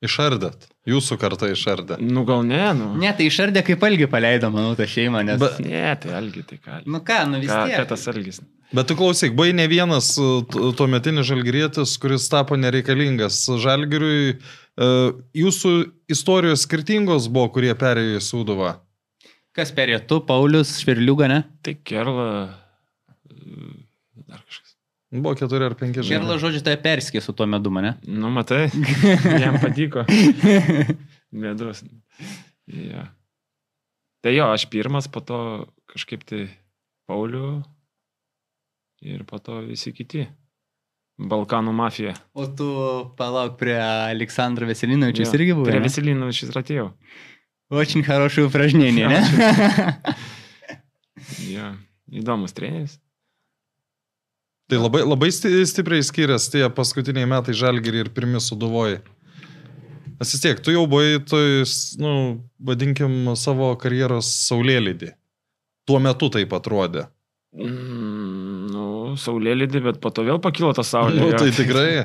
Išardėt. 0.04 0.66
Jūsų 0.90 1.16
kartą 1.16 1.48
išardė. 1.54 1.96
Nu 2.04 2.26
gal 2.28 2.42
ne, 2.44 2.58
nu. 2.76 2.90
Ne, 3.00 3.08
tai 3.16 3.24
išardė 3.30 3.62
kaip 3.64 3.80
algi 3.86 4.04
paleido, 4.12 4.50
manau, 4.52 4.74
tą 4.76 4.84
šeimą, 4.90 5.22
nes... 5.24 5.38
Bet- 5.40 5.62
Ne, 5.64 5.86
tai 6.02 6.12
algi, 6.18 6.42
tai 6.50 6.58
ką. 6.60 6.82
Nu 6.84 7.00
ką, 7.00 7.22
nu 7.30 7.40
vis 7.40 7.48
tiek. 7.48 7.78
ką 7.78 7.86
tas 7.94 8.04
algis? 8.12 8.42
Bet 8.74 8.88
tu 8.90 8.96
klausyk, 8.98 9.32
buvai 9.38 9.54
ne 9.56 9.64
vienas 9.70 10.10
t- 10.18 10.66
tuometinis 10.76 11.24
žalgyrietis, 11.30 11.94
kuris 12.02 12.26
tapo 12.28 12.58
nereikalingas 12.60 13.38
žalgyriui. 13.64 14.34
Uh, 14.34 14.60
Jūsų 14.78 15.70
istorijos 16.10 16.64
skirtingos 16.66 17.28
buvo, 17.30 17.52
kurie 17.54 17.70
perėjo 17.78 18.18
į 18.18 18.22
Sūduvą. 18.26 18.72
Kas 19.54 19.70
perėjo, 19.70 20.00
tu, 20.10 20.16
Paulius, 20.26 20.72
Švirliuga, 20.82 21.28
ne? 21.30 21.42
Tai 21.62 21.76
kerla. 21.86 22.26
e, 23.30 23.68
Dar 24.26 24.40
kažkas. 24.42 24.72
Buvo 25.14 25.36
keturi 25.38 25.62
ar 25.68 25.76
penki 25.78 26.02
Gerla 26.02 26.08
žalgyriai. 26.34 26.40
žodžiu, 26.42 26.62
tai 26.66 26.74
perskė 26.82 27.20
su 27.22 27.30
tuo 27.38 27.46
medu 27.46 27.70
mane. 27.70 27.92
Nu, 28.02 28.32
matai, 28.34 28.64
jam 29.44 29.60
patiko. 29.62 30.02
Medus. 31.30 31.84
Ja. 32.66 33.06
Tai 34.24 34.32
jo, 34.34 34.48
aš 34.56 34.66
pirmas, 34.72 35.06
po 35.06 35.22
to 35.22 35.38
kažkaip 35.92 36.24
tai 36.26 36.48
Paulių 37.06 37.60
ir 39.06 39.22
po 39.28 39.38
to 39.38 39.60
visi 39.68 39.92
kiti. 39.94 40.24
Balkanų 41.19 41.73
mafija. 41.75 42.13
O 42.33 42.45
tu 42.47 42.65
palauk 43.19 43.57
prie 43.59 43.75
Aleksandro 43.81 44.67
Veselinovičius 44.69 45.33
Jo, 45.33 45.35
irgi 45.39 45.53
buvai. 45.57 45.67
Prie 45.73 45.79
ne? 45.81 45.85
Veselinovičius 45.89 46.53
ir 46.53 46.59
atėjau. 46.61 46.87
Очень 47.69 48.03
хорошее 48.07 48.47
упражнение, 48.47 49.07
ne? 49.07 49.19
Ja. 51.49 51.73
Įdomus 52.09 52.55
treneris. 52.57 52.95
Tai 54.69 54.77
labai, 54.81 55.01
labai 55.05 55.29
sti- 55.33 55.65
stipriai 55.69 56.03
skiriasi 56.05 56.51
tie 56.55 56.63
paskutiniai 56.73 57.27
metai 57.29 57.53
žalgyrį 57.57 58.03
ir 58.05 58.09
pirmi 58.13 58.39
Sūduvoji. 58.41 58.99
Nes 60.19 60.33
vis 60.35 60.41
tiek, 60.43 60.59
tu 60.61 60.73
jau 60.73 60.83
buvai, 60.89 61.19
toj, 61.25 61.61
s- 61.65 61.95
nu, 61.99 62.41
vadinkim, 62.59 63.31
savo 63.39 63.71
karjeros 63.81 64.29
saulėlydį. 64.49 65.13
Tuo 65.89 65.99
metu 66.03 66.29
taip 66.33 66.53
atrodė. 66.53 67.07
Mm, 67.55 67.69
nu, 67.73 68.22
saulėlydį, 69.20 69.82
bet 69.88 70.00
po 70.02 70.10
to 70.14 70.24
vėl 70.26 70.40
pakilo 70.42 70.72
ta 70.76 70.84
saulė. 70.86 71.20
Nu, 71.22 71.32
tai 71.38 71.50
tikrai. 71.54 72.04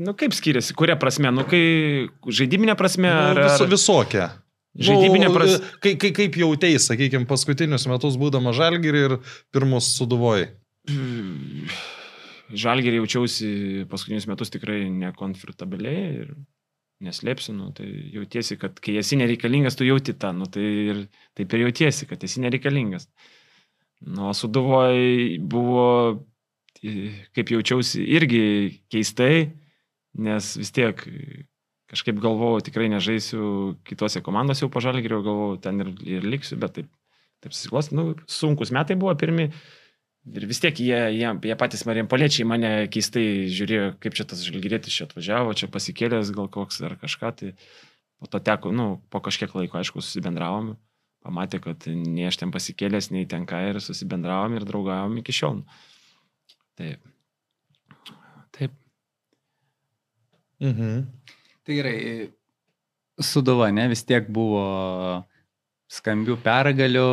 Nu, 0.00 0.12
kaip 0.18 0.34
skiriasi, 0.36 0.74
kuria 0.78 0.96
prasme? 1.00 1.30
Nu, 1.34 1.46
kai 1.48 1.60
žaidybinė 2.28 2.76
prasme 2.78 3.08
ar... 3.10 3.38
Nu, 3.40 3.46
viso, 3.48 3.66
visokia. 3.70 4.28
Žaidybinė 4.78 5.30
Nu, 5.30 5.34
pras- 5.34 5.56
Kai, 5.82 5.96
kai, 5.98 6.12
kaip 6.14 6.36
jautėjai, 6.38 6.78
sakykime, 6.84 7.26
paskutinius 7.30 7.88
metus 7.90 8.18
būdama 8.20 8.52
žalgyrį 8.54 9.00
ir 9.08 9.16
pirmus 9.50 9.88
Sūduvoji. 9.96 10.46
Žalgerį 12.50 13.00
jaučiausi 13.00 13.50
paskutinius 13.90 14.26
metus 14.30 14.50
tikrai 14.54 14.84
nekomfortabiliai 14.90 16.06
ir 16.22 16.30
neslėpsiu, 17.00 17.54
nu, 17.56 17.70
tai 17.76 17.86
jautiesi, 18.12 18.58
kad 18.60 18.76
kai 18.82 18.96
esi 19.00 19.16
nereikalingas, 19.16 19.76
tu 19.78 19.86
jauti 19.88 20.12
tą, 20.20 20.34
nu, 20.36 20.48
tai 20.52 20.64
ir 20.92 20.98
taip 21.38 21.54
ir 21.56 21.62
jautiesi, 21.64 22.08
kad 22.10 22.22
esi 22.26 22.42
nereikalingas. 22.44 23.06
Nu, 24.00 24.30
o 24.30 24.34
suduvoj 24.34 24.96
buvo, 25.44 25.88
kaip 27.36 27.52
jaučiausi, 27.52 28.00
irgi 28.16 28.44
keistai, 28.92 29.50
nes 30.16 30.54
vis 30.56 30.72
tiek 30.72 31.02
kažkaip 31.90 32.20
galvojau, 32.22 32.62
tikrai 32.64 32.88
nežaisiu 32.92 33.74
kitose 33.86 34.22
komandose 34.24 34.64
jau 34.64 34.70
po 34.72 34.82
žalgerio, 34.82 35.20
galvojau, 35.26 35.58
ten 35.64 35.82
ir, 35.82 35.92
ir 36.06 36.26
liksiu, 36.26 36.56
bet 36.62 36.78
taip, 36.78 36.88
taip 37.42 37.54
susiklosti, 37.56 37.96
nu, 37.98 38.14
sunkus 38.30 38.72
metai 38.74 38.96
buvo 39.00 39.14
pirmi. 39.18 39.50
Ir 40.30 40.44
vis 40.46 40.60
tiek 40.60 40.76
jie, 40.76 40.98
jie, 41.16 41.28
jie 41.48 41.56
patys 41.58 41.86
marijampoliečiai 41.88 42.46
mane 42.46 42.72
keistai 42.92 43.48
žiūrėjo, 43.50 43.94
kaip 44.04 44.16
čia 44.16 44.26
tas 44.28 44.42
žalgyrėtis 44.44 44.96
čia 44.96 45.06
atvažiavo, 45.08 45.54
čia 45.56 45.70
pasikėlęs 45.72 46.32
gal 46.36 46.50
koks 46.52 46.82
ar 46.84 46.98
kažką. 47.00 47.32
Tai 47.40 47.52
po 48.20 48.28
to 48.28 48.40
teko, 48.44 48.72
nu, 48.76 48.88
po 49.10 49.22
kažkiek 49.24 49.52
laiko, 49.56 49.80
aišku, 49.80 50.04
susibendravom. 50.04 50.74
Pamatė, 51.20 51.60
kad 51.60 51.84
nei 51.90 52.24
aš 52.28 52.40
ten 52.40 52.52
pasikėlęs, 52.54 53.10
nei 53.12 53.26
ten 53.28 53.44
ką 53.48 53.60
ir 53.68 53.80
susibendravom 53.84 54.56
ir 54.56 54.64
draugavom 54.68 55.18
iki 55.20 55.34
šiol. 55.36 55.62
Taip. 56.80 57.04
Taip. 58.56 58.76
Mhm. 60.64 61.02
Tai 61.66 61.76
gerai, 61.76 61.96
Suduva, 63.20 63.68
ne, 63.68 63.84
vis 63.92 64.00
tiek 64.08 64.28
buvo 64.32 64.64
skambių 65.92 66.38
pergalių. 66.40 67.10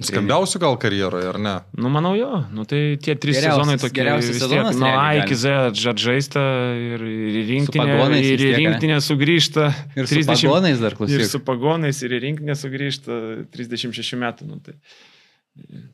Skambiausių 0.00 0.56
gal 0.62 0.76
karjeroje, 0.80 1.26
ar 1.28 1.36
ne? 1.38 1.50
Nu, 1.76 1.90
manau, 1.92 2.14
jo. 2.16 2.46
Nu, 2.56 2.64
tai 2.64 2.96
tie 2.96 3.12
trys 3.12 3.36
Geriausias- 3.36 3.58
sezonai 3.60 3.76
tokie. 3.76 3.98
geriausias 4.00 4.38
sezonas 4.40 4.78
Nuo 4.80 4.88
A 4.88 5.10
iki 5.20 5.34
Z 5.36 5.76
žaidžaista 5.76 6.40
ir, 6.80 7.04
ir 7.04 7.66
pagonais 7.68 8.24
ir 8.24 8.38
tiek, 8.40 8.54
ane? 8.56 8.62
rinktinę 8.62 8.96
sugrįžta. 9.04 9.66
Ir 10.00 10.06
su 10.08 10.24
pagonais 10.24 10.80
dar 10.80 10.92
Ir 10.92 10.96
klausyk. 10.96 11.26
su 11.28 11.40
pagonais, 11.44 12.00
ir 12.02 12.10
į 12.16 12.20
rinkinę 12.24 12.56
sugrįžta 12.56 13.18
36 13.52 14.16
metų. 14.16 14.48
Nu, 14.48 14.60
tai, 14.64 14.78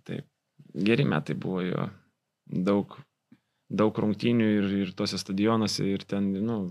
taip, 0.06 0.24
geri 0.78 1.04
metai 1.04 1.34
buvo 1.34 1.60
jo. 1.66 1.90
Daug, 2.48 2.94
daug 3.68 3.92
rungtynių 3.98 4.46
ir, 4.62 4.68
ir 4.86 4.92
tose 4.94 5.18
stadionuose, 5.18 5.82
ir 5.84 6.06
ten, 6.06 6.30
nu, 6.38 6.70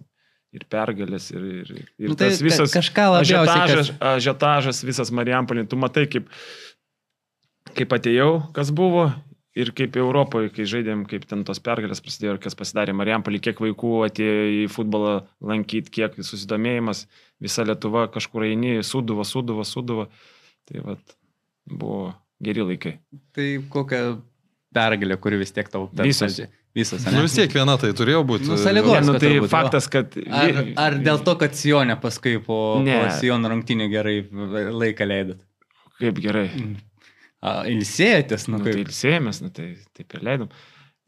ir 0.56 0.64
pergalės, 0.72 1.28
ir, 1.36 1.44
ir, 1.44 1.76
ir 2.00 2.08
Nu, 2.08 2.16
tai 2.16 2.30
tas 2.32 2.40
visas 2.42 2.72
ka- 2.72 2.80
kažką 2.80 3.12
labiausiai, 3.20 3.44
ažiotažas, 3.44 3.92
kas- 3.92 4.16
ažiotažas 4.16 4.80
visas 4.88 5.12
Marijampolė. 5.12 5.68
Tu 5.70 5.76
matai, 5.76 6.08
kaip, 6.08 6.32
kaip 7.78 7.96
atėjau, 7.98 8.32
kas 8.56 8.74
buvo. 8.76 9.10
Ir 9.58 9.72
kaip 9.74 9.96
Europoje, 9.98 10.52
kai 10.54 10.68
žaidėm, 10.70 11.00
kaip 11.10 11.24
ten 11.26 11.42
tos 11.46 11.58
pergalės 11.66 12.04
prasidėjo 12.06 12.36
ir 12.36 12.42
kas 12.44 12.54
pasidarė 12.58 12.94
Marijampolį, 12.94 13.40
kiek 13.42 13.62
vaikų 13.64 13.94
atėjo 14.06 14.44
į 14.54 14.60
futbolą 14.70 15.14
lankyti, 15.42 15.90
kiek 15.96 16.20
susidomėjimas, 16.22 17.08
visa 17.42 17.66
Lietuva 17.66 18.04
kažkur 18.14 18.46
eini, 18.46 18.76
suduvo, 18.86 19.26
suduvo, 19.26 19.66
suduvo. 19.66 20.06
Tai 20.70 20.84
vat, 20.86 21.18
buvo 21.66 22.12
geri 22.44 22.68
laikai. 22.70 22.94
Tai 23.34 23.48
kokia 23.74 24.04
pergalė, 24.78 25.18
kuri 25.22 25.42
vis 25.42 25.56
tiek 25.56 25.74
tau 25.74 25.88
per 25.90 26.06
Visos. 26.06 26.38
Visos, 26.78 27.08
Nu 27.10 27.24
vis 27.24 27.34
tiek 27.34 27.50
viena 27.50 27.74
tai 27.82 27.90
turėjo 27.98 28.20
būti. 28.30 28.46
Nu, 28.52 28.58
sąlygos. 28.62 29.00
Ne, 29.00 29.06
nu, 29.08 29.16
tai 29.18 29.32
turbūt, 29.32 29.50
faktas, 29.50 29.88
kad... 29.90 30.14
Ar, 30.30 30.60
ar 30.78 30.98
dėl 31.02 31.24
to, 31.26 31.34
kad 31.42 31.58
Sionė 31.58 31.96
paskui 31.98 32.36
po, 32.38 32.60
po 32.86 33.00
Siono 33.18 33.50
rungtinių 33.50 33.88
gerai 33.90 34.20
laiką 34.70 35.08
leidot? 35.10 35.42
Kaip 35.98 36.22
gerai. 36.22 36.52
A, 37.42 37.62
Ilsėjotės, 37.70 38.48
nu 38.50 38.58
Nu, 38.58 38.66
tai 38.66 38.74
kaip. 38.74 38.88
ilsėjomės, 38.88 39.42
nu, 39.46 39.52
tai 39.54 39.68
taip 39.98 40.16
ir 40.18 40.24
leidom. 40.26 40.54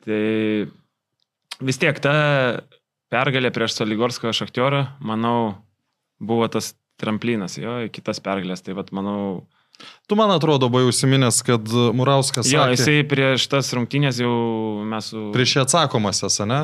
Tai 0.06 0.20
vis 1.66 1.82
tiek 1.82 1.98
ta 2.04 2.14
pergalė 3.10 3.50
prieš 3.56 3.80
Soligorsko 3.80 4.34
šaktiorą, 4.36 4.84
manau, 5.02 5.56
buvo 6.22 6.46
tas 6.52 6.76
tramplinas, 7.02 7.58
jo, 7.58 7.80
į 7.88 7.90
kitas 7.96 8.22
pergalės. 8.22 8.62
Tai 8.66 8.78
vad, 8.78 8.94
manau, 8.96 9.48
Tu 10.08 10.16
man 10.20 10.32
atrodo, 10.34 10.68
buvai 10.68 10.90
užsiminęs, 10.90 11.38
kad 11.48 11.70
Murauskas 11.96 12.50
jo, 12.52 12.60
sakė, 12.60 12.76
jisai 12.76 13.04
prieš 13.08 13.46
tas 13.52 13.70
rungtynės 13.78 14.20
jau 14.20 14.32
mes 14.90 15.12
su... 15.14 15.30
prieš 15.32 15.54
atsakomasias, 15.64 16.42
ne? 16.50 16.58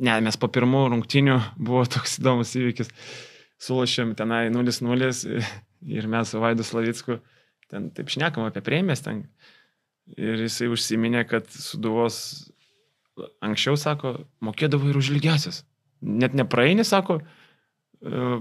Ne, 0.00 0.14
mes 0.24 0.38
po 0.40 0.48
pirmų 0.52 0.86
rungtynių 0.94 1.36
buvo 1.58 1.84
toks 1.90 2.16
įdomus 2.22 2.54
įvykis. 2.56 2.92
Sulošėm 3.60 4.14
tenai 4.16 4.46
0-0 4.54 5.10
ir 5.98 6.08
mes 6.08 6.32
su 6.32 6.40
Vaidu 6.40 6.64
Slavicku 6.64 7.18
ten 7.70 7.90
taip 7.94 8.08
šnekam 8.12 8.46
apie 8.48 8.62
premijas 8.64 9.02
ten. 9.04 9.24
Ir 10.16 10.40
jisai 10.46 10.70
užsiminė, 10.72 11.26
kad 11.28 11.48
suduvos 11.52 12.20
anksčiau, 13.44 13.76
sako, 13.76 14.14
mokėdavo 14.46 14.88
ir 14.88 14.96
už 15.00 15.10
lygiasias. 15.16 15.64
Net 16.00 16.32
nepraeini, 16.38 16.84
sako, 16.86 17.18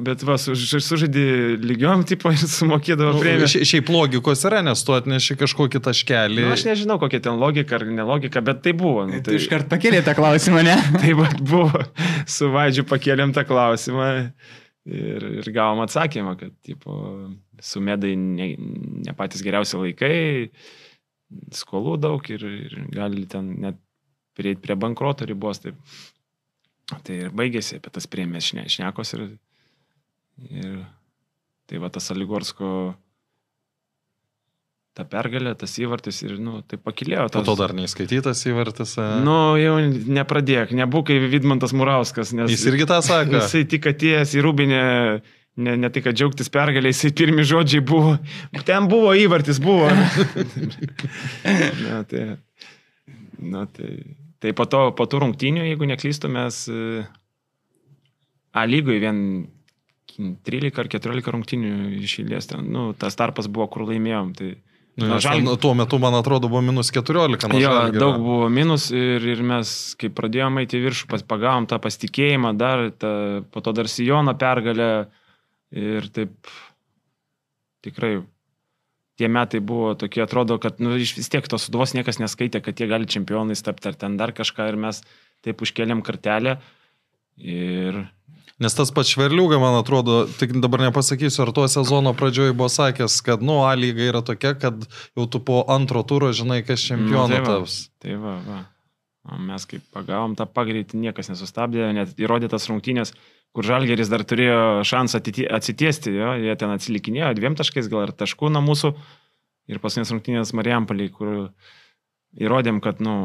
bet 0.06 0.22
va, 0.22 0.36
suž- 0.38 0.78
sužaidė 0.86 1.58
lygiom 1.66 2.04
tipo 2.06 2.30
ir 2.30 2.38
sumokėdavo 2.38 3.16
Nu, 3.16 3.22
premiją. 3.24 3.48
šia- 3.50 3.66
Šiaip 3.66 3.90
logikos 3.90 4.44
yra, 4.46 4.60
nes 4.64 4.84
tu 4.86 4.94
atneši 4.94 5.36
kažkokį 5.40 5.82
taškelį. 5.88 6.44
Nu, 6.46 6.54
aš 6.54 6.64
nežinau, 6.70 7.00
kokia 7.02 7.20
ten 7.26 7.40
logika 7.42 7.76
ar 7.80 7.86
nelogika, 7.90 8.40
bet 8.46 8.62
tai 8.62 8.74
buvo. 8.78 9.08
Nu, 9.10 9.20
Tai 9.26 9.34
iškart 9.34 9.68
pakėlė 9.68 10.04
tą 10.06 10.14
klausimą, 10.14 10.62
ne? 10.64 10.78
Tai 11.02 11.14
va, 11.18 11.28
buvo, 11.42 11.82
su 12.30 12.52
Vaidžiu 12.54 12.86
pakėlėm 12.86 13.34
tą 13.34 13.44
klausimą 13.50 14.32
ir, 14.88 15.26
ir 15.42 15.50
gavom 15.54 15.84
atsakymą, 15.84 16.36
kad 16.40 16.54
tipo, 16.66 16.96
su 17.60 17.82
medai 17.84 18.16
ne, 18.20 18.54
ne 19.06 19.16
patys 19.18 19.44
geriausi 19.46 19.80
laikai, 19.82 20.20
skolų 21.56 21.98
daug 22.00 22.30
ir, 22.32 22.46
ir 22.68 22.78
gali 22.94 23.26
ten 23.30 23.52
net 23.64 23.80
prieiti 24.38 24.64
prie 24.64 24.78
bankroto 24.80 25.28
ribos. 25.28 25.62
Tai, 25.64 25.74
tai 27.04 27.24
ir 27.26 27.34
baigėsi 27.36 27.80
apie 27.80 27.92
tas 27.94 28.08
priemės 28.10 28.52
šne, 28.52 28.68
šnekos 28.72 29.16
ir, 29.18 29.26
ir 30.48 30.80
tai 31.68 31.82
va 31.84 31.92
tas 31.92 32.12
Aligorsko 32.14 32.70
ta 34.98 35.06
pergalė, 35.08 35.54
tas 35.60 35.76
įvartis 35.78 36.24
ir, 36.26 36.36
nu, 36.42 36.60
tai 36.66 36.80
pakilėjo. 36.82 37.28
Tas, 37.34 37.46
to 37.46 37.56
dar 37.60 37.74
neįskaitytas 37.78 38.42
įvartis. 38.50 38.96
a? 39.02 39.08
Nu, 39.24 39.54
jau 39.62 39.76
nepradėk, 40.18 40.74
nebūk 40.78 41.12
kaip 41.12 41.28
Vidmantas 41.32 41.76
Murauskas, 41.78 42.34
nes 42.38 42.50
Jis 42.54 42.66
irgi 42.72 42.88
tą 42.90 42.98
sako. 43.06 43.38
jisai 43.38 43.66
tik 43.70 43.86
atėjęs 43.92 44.34
į 44.34 44.46
Rūbinę, 44.46 44.82
ne, 45.68 45.76
ne 45.84 45.92
tik, 45.94 46.08
kad 46.08 46.18
džiaugtis 46.18 46.50
pergalė, 46.54 46.94
jisai 46.94 47.14
pirmi 47.18 47.46
žodžiai 47.46 47.86
buvo, 47.86 48.16
ten 48.66 48.90
buvo 48.90 49.14
įvartis, 49.18 49.62
buvo. 49.62 49.92
na, 51.86 52.02
tai, 52.10 52.26
na, 53.38 53.68
tai, 53.70 53.92
tai 54.42 54.58
po 54.58 54.66
to, 54.66 54.88
po 54.98 55.06
tų 55.06 55.22
rungtynių, 55.28 55.70
jeigu 55.70 55.94
neklystu, 55.94 56.34
mes, 56.34 56.66
e, 56.74 57.06
A 58.58 58.66
lygoje 58.66 59.00
vien 59.04 59.18
13 60.18 60.80
ar 60.82 60.88
14 60.90 61.34
rungtinių 61.36 61.74
išėlės 62.02 62.50
ten. 62.50 62.72
Nu, 62.74 62.90
tas 62.98 63.18
tarpas 63.20 63.50
buvo, 63.52 63.68
kur 63.70 63.84
laimėjom. 63.86 64.32
Tai, 64.38 64.48
Na, 64.98 65.20
Žalg- 65.22 65.46
ten 65.46 65.58
Tuo 65.62 65.74
metu, 65.78 66.00
man 66.02 66.16
atrodo, 66.18 66.50
buvo 66.50 66.62
minus 66.66 66.90
14. 66.90 67.48
nuo 67.52 67.60
jo, 67.62 67.70
Žalgirio. 67.70 68.00
daug 68.02 68.16
buvo 68.18 68.48
minus 68.50 68.90
ir, 68.90 69.22
ir 69.22 69.44
mes, 69.46 69.94
kai 70.00 70.10
pradėjome 70.10 70.64
eiti 70.66 70.80
į 70.80 70.88
viršų, 70.88 71.08
pas- 71.12 71.22
pagavom 71.22 71.68
tą 71.70 71.78
pasitikėjimą, 71.84 72.56
dar 72.58 72.90
tą, 72.98 73.12
po 73.54 73.62
to 73.62 73.74
dar 73.78 73.86
Sijono 73.86 74.34
pergalę 74.34 75.08
ir 75.72 76.08
taip 76.10 76.34
tikrai 77.86 78.24
tie 79.18 79.28
metai 79.30 79.60
buvo 79.62 79.94
tokie, 79.98 80.22
atrodo, 80.26 80.58
kad 80.62 80.80
nu, 80.82 80.96
iš 80.98 81.16
vis 81.18 81.30
tiek 81.30 81.46
tos 81.50 81.68
suduvos 81.70 81.94
niekas 81.94 82.18
neskaitė, 82.22 82.62
kad 82.66 82.78
jie 82.78 82.88
gali 82.90 83.06
čempionais 83.10 83.62
tapti 83.66 83.90
ar 83.90 83.96
ten 83.98 84.18
dar 84.18 84.34
kažką 84.34 84.68
ir 84.70 84.78
mes 84.82 85.04
taip 85.46 85.62
užkeliam 85.62 86.02
kartelę. 86.06 86.58
Ir 87.38 88.02
Nes 88.58 88.74
tas 88.74 88.90
pats 88.90 89.12
Šverliuga, 89.14 89.60
man 89.62 89.76
atrodo, 89.78 90.24
tik 90.40 90.56
dabar 90.64 90.82
nepasakysiu, 90.88 91.44
ar 91.44 91.52
tuo 91.54 91.68
sezono 91.70 92.16
pradžioje 92.18 92.56
buvo 92.58 92.72
sakęs, 92.74 93.20
kad, 93.22 93.44
nu, 93.46 93.60
A 93.68 93.76
lyga 93.78 94.08
yra 94.08 94.24
tokia, 94.26 94.56
kad 94.58 94.88
jau 95.14 95.28
tu 95.30 95.42
po 95.46 95.62
antro 95.70 96.02
turo 96.02 96.32
žinai, 96.34 96.64
kas 96.66 96.82
čempionu 96.88 97.36
tai 97.36 97.44
va, 97.44 97.52
taps. 97.52 97.78
Tai 98.02 98.18
va, 98.24 98.34
va. 98.48 98.58
O 99.28 99.38
mes 99.44 99.68
kaip 99.70 99.86
pagavom 99.94 100.34
tą 100.40 100.48
pagreitį, 100.50 100.98
niekas 101.04 101.30
nesustabdė, 101.30 101.92
net 101.94 102.18
įrodytas 102.18 102.66
rungtynės, 102.72 103.14
kur 103.54 103.68
Žalgeris 103.68 104.10
dar 104.10 104.26
turėjo 104.26 104.82
šansą 104.88 105.22
atiti- 105.22 105.48
atsitiesti, 105.60 106.16
jo, 106.18 106.34
jie 106.42 106.58
ten 106.58 106.74
atsilikinėjo 106.74 107.36
dviem 107.38 107.58
taškais, 107.60 107.92
gal 107.92 108.08
ir 108.08 108.16
taškų 108.18 108.50
nuo 108.56 108.66
mūsų. 108.66 108.94
Ir 109.68 109.84
paskutinės 109.84 110.16
rungtynės 110.16 110.56
Marijampolį, 110.56 111.10
kur 111.14 111.32
įrodėm, 112.40 112.82
kad, 112.82 113.04
nu, 113.04 113.18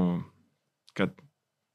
kad 0.98 1.14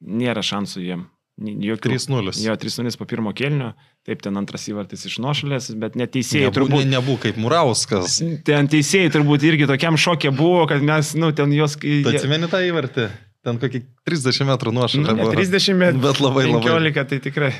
nėra 0.03 0.43
šansų 0.45 0.83
jiem. 0.83 1.07
Jokių. 1.37 1.91
3-0. 1.93 2.31
Jo, 2.41 2.55
3-0 2.57 2.97
po 2.97 3.05
pirmo 3.05 3.29
kelnio, 3.37 3.73
taip 4.07 4.23
ten 4.25 4.39
antras 4.39 4.63
įvartis 4.71 5.03
iš 5.05 5.19
nuošalės, 5.21 5.67
bet 5.77 5.93
neteisėjai 5.99 6.47
Nebū, 6.47 6.55
turbūt. 6.55 6.81
ne, 6.81 6.95
nebū 6.95 7.17
kaip 7.21 7.37
Murauskas. 7.37 8.15
Ten 8.47 8.69
teisėjai 8.71 9.11
turbūt 9.13 9.45
irgi 9.45 9.67
tokiam 9.69 9.99
šokė 10.01 10.31
buvo, 10.33 10.63
kad 10.71 10.81
mes, 10.81 11.11
nu, 11.19 11.29
ten 11.37 11.53
jos... 11.53 11.77
Tu 11.77 12.01
atsimeni 12.09 12.49
tą 12.49 12.63
įvartį? 12.65 13.05
Ten 13.45 13.61
kokį 13.61 13.83
30 14.09 14.49
metrų 14.49 14.73
Nu, 14.73 14.81
nuošalę 14.81 15.13
buvo. 15.13 15.29
30, 15.37 15.77
bet, 15.77 16.01
Bet 16.07 16.23
labai, 16.25 16.47
labai. 16.49 16.63
15, 16.65 17.05
tai 17.13 17.21
tikrai. 17.23 17.53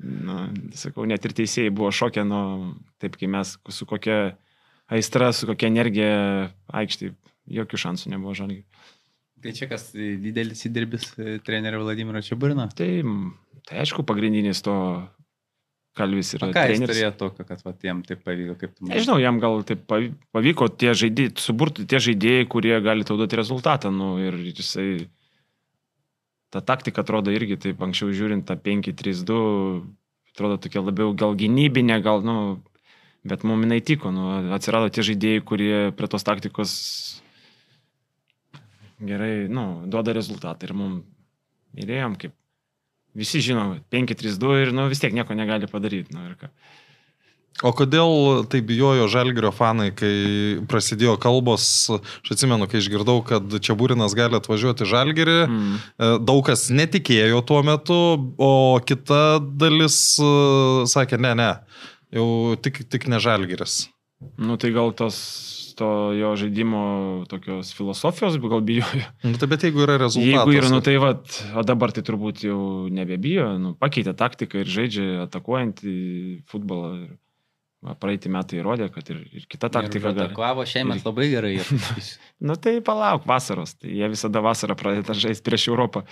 Nu, 0.00 0.40
sakau, 0.76 1.04
net 1.08 1.24
ir 1.28 1.36
teisėjai 1.36 1.70
buvo 1.76 1.92
šokę, 1.94 2.24
nu, 2.24 2.40
taip 3.00 3.20
kai 3.20 3.28
mes 3.32 3.54
su 3.72 3.86
kokia 3.88 4.36
aistra, 4.92 5.30
su 5.36 5.48
kokia 5.48 5.68
energija 5.68 6.10
aikštė, 6.72 7.12
jokių 7.60 7.80
šansų 7.84 8.12
nebuvo 8.16 8.34
žalgiai. 8.36 8.64
Tai 9.44 9.52
čia 9.52 9.68
kas 9.68 9.90
didelis 9.92 10.64
įdirbis 10.68 11.10
e, 11.20 11.36
trenerio 11.44 11.82
Vladimiro 11.82 12.22
Čiaburino. 12.24 12.68
Tai, 12.76 12.88
tai 13.68 13.82
aišku, 13.82 14.04
pagrindinis 14.08 14.62
to 14.64 14.76
kalvis 15.96 16.34
yra 16.36 16.50
ką 16.52 16.64
jis 16.70 16.82
turėjo 16.84 17.10
tokio, 17.20 17.44
kad 17.48 17.62
vat, 17.64 17.76
jam 17.84 18.02
taip 18.06 18.22
pavyko, 18.26 18.56
kaip 18.60 18.72
tu 18.74 18.84
manai? 18.84 18.98
Nežinau, 18.98 19.16
jam 19.22 19.40
gal 19.40 19.62
taip 19.68 19.84
pavyko 19.88 20.68
tie 20.72 20.92
žaidėjai, 20.98 21.34
suburti 21.40 21.86
tie 21.88 22.00
žaidėjai, 22.08 22.48
kurie 22.52 22.74
gali 22.84 23.06
tau 23.08 23.16
duoti 23.20 23.38
rezultatą. 23.40 23.92
Nu, 23.94 24.14
ir 24.20 24.36
jisai, 24.50 25.06
ta 26.52 26.62
taktika 26.64 27.04
atrodo 27.04 27.32
irgi 27.34 27.58
taip 27.68 27.84
anksčiau 27.84 28.12
žiūrint 28.16 28.46
tą 28.48 28.58
5-3-2, 28.60 29.38
atrodo 30.34 30.60
tokia 30.60 30.84
labiau 30.84 31.14
gal 31.16 31.36
gynybinė, 31.38 32.00
gal, 32.04 32.24
nu, 32.24 32.36
bet 33.26 33.44
mum 33.48 33.64
jinai 33.64 33.80
tiko. 33.84 34.12
Nu, 34.14 34.28
atsirado 34.56 34.92
tie 34.92 35.04
žaidėjai, 35.06 35.44
kurie 35.48 35.78
prie 35.96 36.12
tos 36.12 36.28
taktikos 36.28 36.76
gerai, 39.00 39.46
nu, 39.52 39.84
duoda 39.90 40.14
rezultatą. 40.16 40.68
Ir 40.68 40.74
mum 40.76 40.96
įdėjom, 41.76 42.16
kaip 42.20 42.34
visi 43.16 43.40
žino, 43.44 43.76
5-3-2 43.92 44.56
ir, 44.64 44.74
nu, 44.76 44.88
vis 44.92 45.00
tiek 45.02 45.14
nieko 45.16 45.36
negali 45.36 45.68
padaryti. 45.70 46.14
Nu. 46.16 46.26
O 47.64 47.70
kodėl 47.72 48.44
tai 48.52 48.60
bijojo 48.60 49.06
Žalgirio 49.08 49.48
fanai, 49.56 49.88
kai 49.96 50.60
prasidėjo 50.68 51.14
kalbos, 51.20 51.88
aš 51.88 52.34
atsimenu, 52.34 52.68
kai 52.68 52.82
išgirdau, 52.82 53.22
kad 53.24 53.56
čia 53.64 53.72
Būrinas 53.78 54.12
gali 54.16 54.36
atvažiuoti 54.36 54.84
Žalgirį, 54.84 55.38
Mm. 55.48 55.78
e, 55.96 56.10
daug 56.20 56.44
kas 56.44 56.68
netikėjo 56.68 57.40
tuo 57.48 57.62
metu, 57.64 57.96
o 58.36 58.78
kita 58.84 59.40
dalis 59.40 60.18
e, 60.20 60.84
sakė, 60.84 61.16
ne, 61.16 61.32
ne, 61.34 61.50
jau 62.12 62.56
tik, 62.60 62.84
tik 62.92 63.08
ne 63.08 63.16
Žalgiris. 63.16 63.88
Nu 64.36 64.56
tai 64.60 64.72
gal 64.76 64.92
tos 64.92 65.16
to 65.76 65.88
jo 66.16 66.32
žaidimo 66.40 66.80
tokios 67.30 67.70
filosofijos, 67.76 68.38
gal 68.40 68.64
bijojo. 68.64 69.04
Nu, 69.26 69.36
tai 69.36 69.48
bet 69.50 69.66
jeigu 69.68 69.84
yra 69.84 69.98
rezultatas. 70.00 70.32
Jeigu 70.32 70.56
yra, 70.56 70.70
nu 70.72 70.80
tai 70.84 70.96
vad, 71.02 71.28
o 71.52 71.64
dabar 71.66 71.92
tai 71.92 72.04
turbūt 72.06 72.46
jau 72.48 72.60
nebebijo, 72.92 73.52
nu, 73.60 73.74
pakeitė 73.80 74.16
taktiką 74.16 74.64
ir 74.64 74.72
žaidžia 74.72 75.06
atakuojantį 75.26 75.94
futbolą. 76.50 76.90
Ir, 77.04 77.14
va, 77.86 77.94
praeitį 78.00 78.32
metai 78.32 78.60
įrodė, 78.62 78.88
kad 78.94 79.12
ir, 79.12 79.20
ir 79.36 79.44
kita 79.52 79.68
taktika 79.70 80.14
gali. 80.16 80.34
Kvavo 80.34 80.64
šeimas 80.66 81.04
labai 81.06 81.28
gerai. 81.34 81.54
Nu 82.46 82.56
tai 82.60 82.78
palauk 82.84 83.28
vasaros, 83.28 83.76
tai 83.80 83.94
jie 83.96 84.08
visada 84.12 84.42
vasarą 84.44 84.74
pradeda 84.76 85.14
žaisti 85.16 85.44
prieš 85.46 85.68
Europą. 85.72 86.02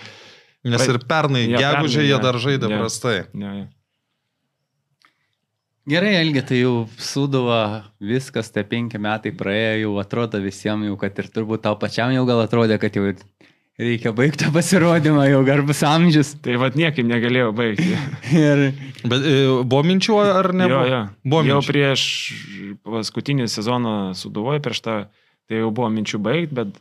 Nes 0.65 0.81
ir 0.89 0.97
pernai, 1.05 1.43
Jo, 1.45 1.59
gegužė 1.61 2.05
jie 2.07 2.17
dar 2.21 2.39
žaidė 2.41 2.69
Jo. 2.71 2.79
prastai. 2.81 3.17
Ne, 3.37 3.51
ne. 3.53 3.65
Gerai, 5.85 6.15
Elgi, 6.17 6.41
tai 6.41 6.59
jau 6.63 6.87
suduva, 6.97 7.83
viskas, 8.01 8.47
tie 8.49 8.63
penki 8.65 8.97
metai 9.01 9.29
praėjo, 9.37 9.75
jau 9.83 9.91
atrodo 10.01 10.39
visiems, 10.41 10.87
jau, 10.89 10.95
kad 10.97 11.19
ir 11.21 11.27
turbūt 11.35 11.61
tau 11.67 11.75
pačiam 11.77 12.09
jau 12.15 12.23
gal 12.25 12.41
atrodė, 12.41 12.79
kad 12.81 12.95
jau 12.97 13.03
reikia 13.77 14.13
baigti 14.17 14.47
pasirodymą, 14.55 15.27
jau 15.29 15.43
garbus 15.45 15.83
amžius. 15.85 16.31
Tai 16.41 16.55
vad 16.63 16.77
niekaip 16.79 17.05
negalėjau 17.05 17.51
baigti. 17.53 17.91
Ir 18.33 18.63
Bet 19.05 19.21
e, 19.29 19.35
buvo 19.61 19.83
minčių 19.85 20.17
ar 20.23 20.49
ne? 20.57 20.69
Jo, 20.71 20.81
jo. 20.89 21.01
Buvo 21.21 21.43
jau 21.45 21.59
minčių. 21.61 21.69
prieš 21.69 22.07
paskutinį 22.87 23.45
sezoną 23.53 23.95
suduvoju, 24.17 24.63
prieš 24.65 24.81
tą, 24.87 24.95
tai 25.45 25.61
jau 25.61 25.69
buvo 25.69 25.91
minčių 25.93 26.17
baigti, 26.25 26.55
bet... 26.63 26.73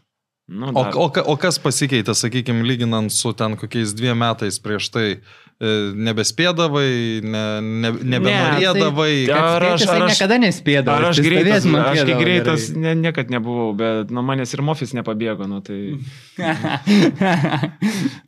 Nu, 0.44 0.68
O, 0.76 0.82
dar- 0.84 0.96
o, 1.00 1.07
ka- 1.09 1.22
o 1.24 1.38
kas 1.40 1.57
pasikeitė, 1.61 2.12
sakykime, 2.12 2.64
lyginant 2.68 3.09
su 3.12 3.30
ten 3.36 3.55
kokiais 3.57 3.94
dviem 3.96 4.18
metais 4.20 4.59
prieš 4.61 4.90
tai? 4.92 5.07
E, 5.16 5.43
Nebespėdavai, 5.61 7.22
ne, 7.22 7.42
ne, 7.62 7.90
nebenorėdavai. 8.14 9.12
tai- 9.26 9.28
kad 9.30 9.38
Ar 9.38 9.62
aš- 9.68 9.84
tai 9.86 9.94
ar 9.96 10.02
aš- 10.02 10.11
niekada 10.12 10.38
nespėdavo. 10.42 10.96
Ar 10.98 11.05
aš 11.11 11.20
greitas, 11.22 11.64
aš 11.64 12.00
kai 12.05 12.16
greitas 12.18 12.66
gerai. 12.70 12.80
ne, 12.82 12.94
niekad 13.07 13.30
nebuvau, 13.30 13.68
bet 13.78 14.11
nuo 14.11 14.22
manęs 14.26 14.52
ir 14.52 14.61
mofis 14.66 14.92
nepabėgo, 14.98 15.46
nu, 15.48 15.61
tai 15.62 15.94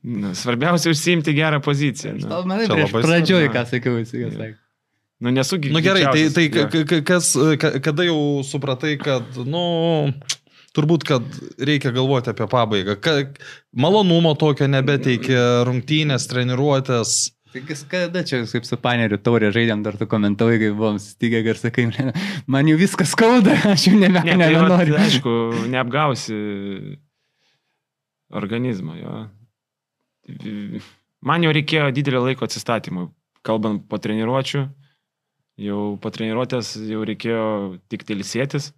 nu, 0.02 0.34
svarbiausia 0.34 0.90
užsiimti 0.94 1.34
gerą 1.36 1.60
poziciją. 1.60 2.14
Nu, 2.22 2.42
manai, 2.48 2.68
pradžioj, 2.92 3.48
ką 3.52 3.64
sakiau, 3.70 3.98
jis 4.00 4.12
sakė. 4.14 4.54
nu 5.20 5.30
nesu 5.32 5.58
Na 5.58 5.78
nu, 5.78 5.80
gerai, 5.84 6.04
tai, 6.12 6.28
tai 6.30 6.48
ka- 6.50 7.00
kas, 7.02 7.32
ka- 7.58 7.78
kada 7.80 8.04
jau 8.04 8.42
supratai, 8.44 8.96
kad, 9.00 9.24
nu, 9.46 10.12
turbūt, 10.76 11.06
kad 11.08 11.38
reikia 11.58 11.90
galvoti 11.96 12.30
apie 12.32 12.46
pabaigą. 12.52 12.98
Ka, 13.02 13.16
malonumo 13.76 14.34
tokio 14.38 14.68
nebeteikia 14.70 15.64
rungtynės, 15.68 16.28
treniruotės. 16.30 17.14
Tai 17.56 17.62
kas 17.64 17.82
kada 17.88 18.20
čia, 18.26 18.42
kaip 18.50 18.66
su 18.68 18.76
paneriu 18.82 19.16
taurė 19.22 19.48
žaidėm, 19.54 19.80
dar 19.86 19.96
tu 19.96 20.04
komentavai, 20.10 20.58
kai 20.60 20.70
buvom 20.76 20.98
stigę 21.00 21.40
ir 21.40 21.56
sakai, 21.56 21.86
"Blen, 21.88 22.10
man 22.52 22.68
jau 22.68 22.76
viskas 22.76 23.14
skauda, 23.16 23.54
aš 23.72 23.86
jau 23.88 23.96
nebe, 23.96 24.20
Ne, 24.26 24.36
tai 24.36 24.52
vat, 24.52 24.52
nebenoriu. 24.52 24.96
aišku, 25.00 25.34
neapgausi 25.72 26.36
organizmą. 28.36 28.96
Jo. 29.00 29.14
Man 31.26 31.46
jau 31.46 31.52
reikėjo 31.54 31.90
didelio 31.94 32.24
laiko 32.26 32.44
atsistatymui, 32.46 33.08
kalbant 33.46 33.86
po 33.88 33.98
treniruočių. 34.02 34.66
Jau 35.66 35.80
po 36.02 36.10
treniruotės 36.12 36.74
jau 36.90 37.04
reikėjo 37.08 37.44
tik 37.88 38.04
tilsėtis. 38.04 38.72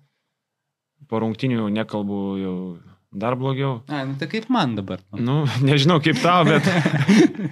Po 1.09 1.23
rungtinių 1.23 1.71
nekalbu 1.73 2.21
jau 2.43 2.57
dar 3.13 3.39
blogiau. 3.41 3.79
A, 3.89 4.05
nu 4.05 4.19
tai 4.21 4.29
kaip 4.31 4.51
man 4.53 4.77
dabar. 4.77 5.01
Nu, 5.17 5.43
nežinau 5.69 5.99
kaip 6.05 6.21
tau, 6.21 6.45
bet... 6.49 6.69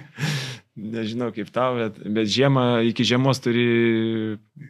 nežinau 0.97 1.31
kaip 1.33 1.49
tau, 1.53 1.79
bet, 1.79 1.97
bet 2.13 2.29
žiemą 2.29 2.67
iki 2.91 3.05
žiemos 3.07 3.41
turi 3.41 3.67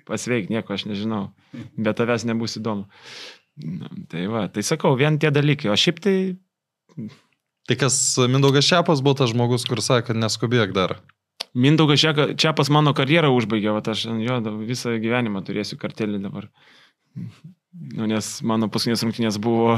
pasveikti, 0.08 0.56
nieko 0.56 0.78
aš 0.78 0.88
nežinau. 0.88 1.28
Bet 1.76 2.00
tavęs 2.00 2.24
nebus 2.30 2.56
įdomu. 2.62 2.88
Na, 3.58 3.90
tai 4.08 4.28
va, 4.32 4.48
tai 4.54 4.64
sakau, 4.64 4.96
vien 4.96 5.18
tie 5.20 5.34
dalykai. 5.34 5.72
O 5.74 5.76
šiaip 5.76 6.00
tai, 6.04 6.18
Tai 7.68 7.76
kas 7.76 7.96
Mindaugas 8.32 8.64
Šiapas 8.64 9.02
buvo 9.04 9.18
tas 9.20 9.34
žmogus, 9.34 9.66
kur 9.68 9.82
sakė, 9.84 10.14
kad 10.14 10.20
neskubėk 10.22 10.72
dar. 10.76 10.96
Mindaugas 11.58 12.00
čia, 12.00 12.14
čia 12.40 12.54
pas 12.56 12.70
mano 12.72 12.94
karjerą 12.96 13.34
užbaigė, 13.36 13.74
o 13.74 13.82
aš 13.82 14.06
jo 14.24 14.38
visą 14.64 14.96
gyvenimą 15.04 15.44
turėsiu 15.44 15.76
kartelį 15.82 16.22
dabar. 16.24 16.48
Nu, 17.98 18.08
nes 18.10 18.30
mano 18.48 18.70
paskutinės 18.74 19.04
rungtynės 19.06 19.38
buvo 19.42 19.78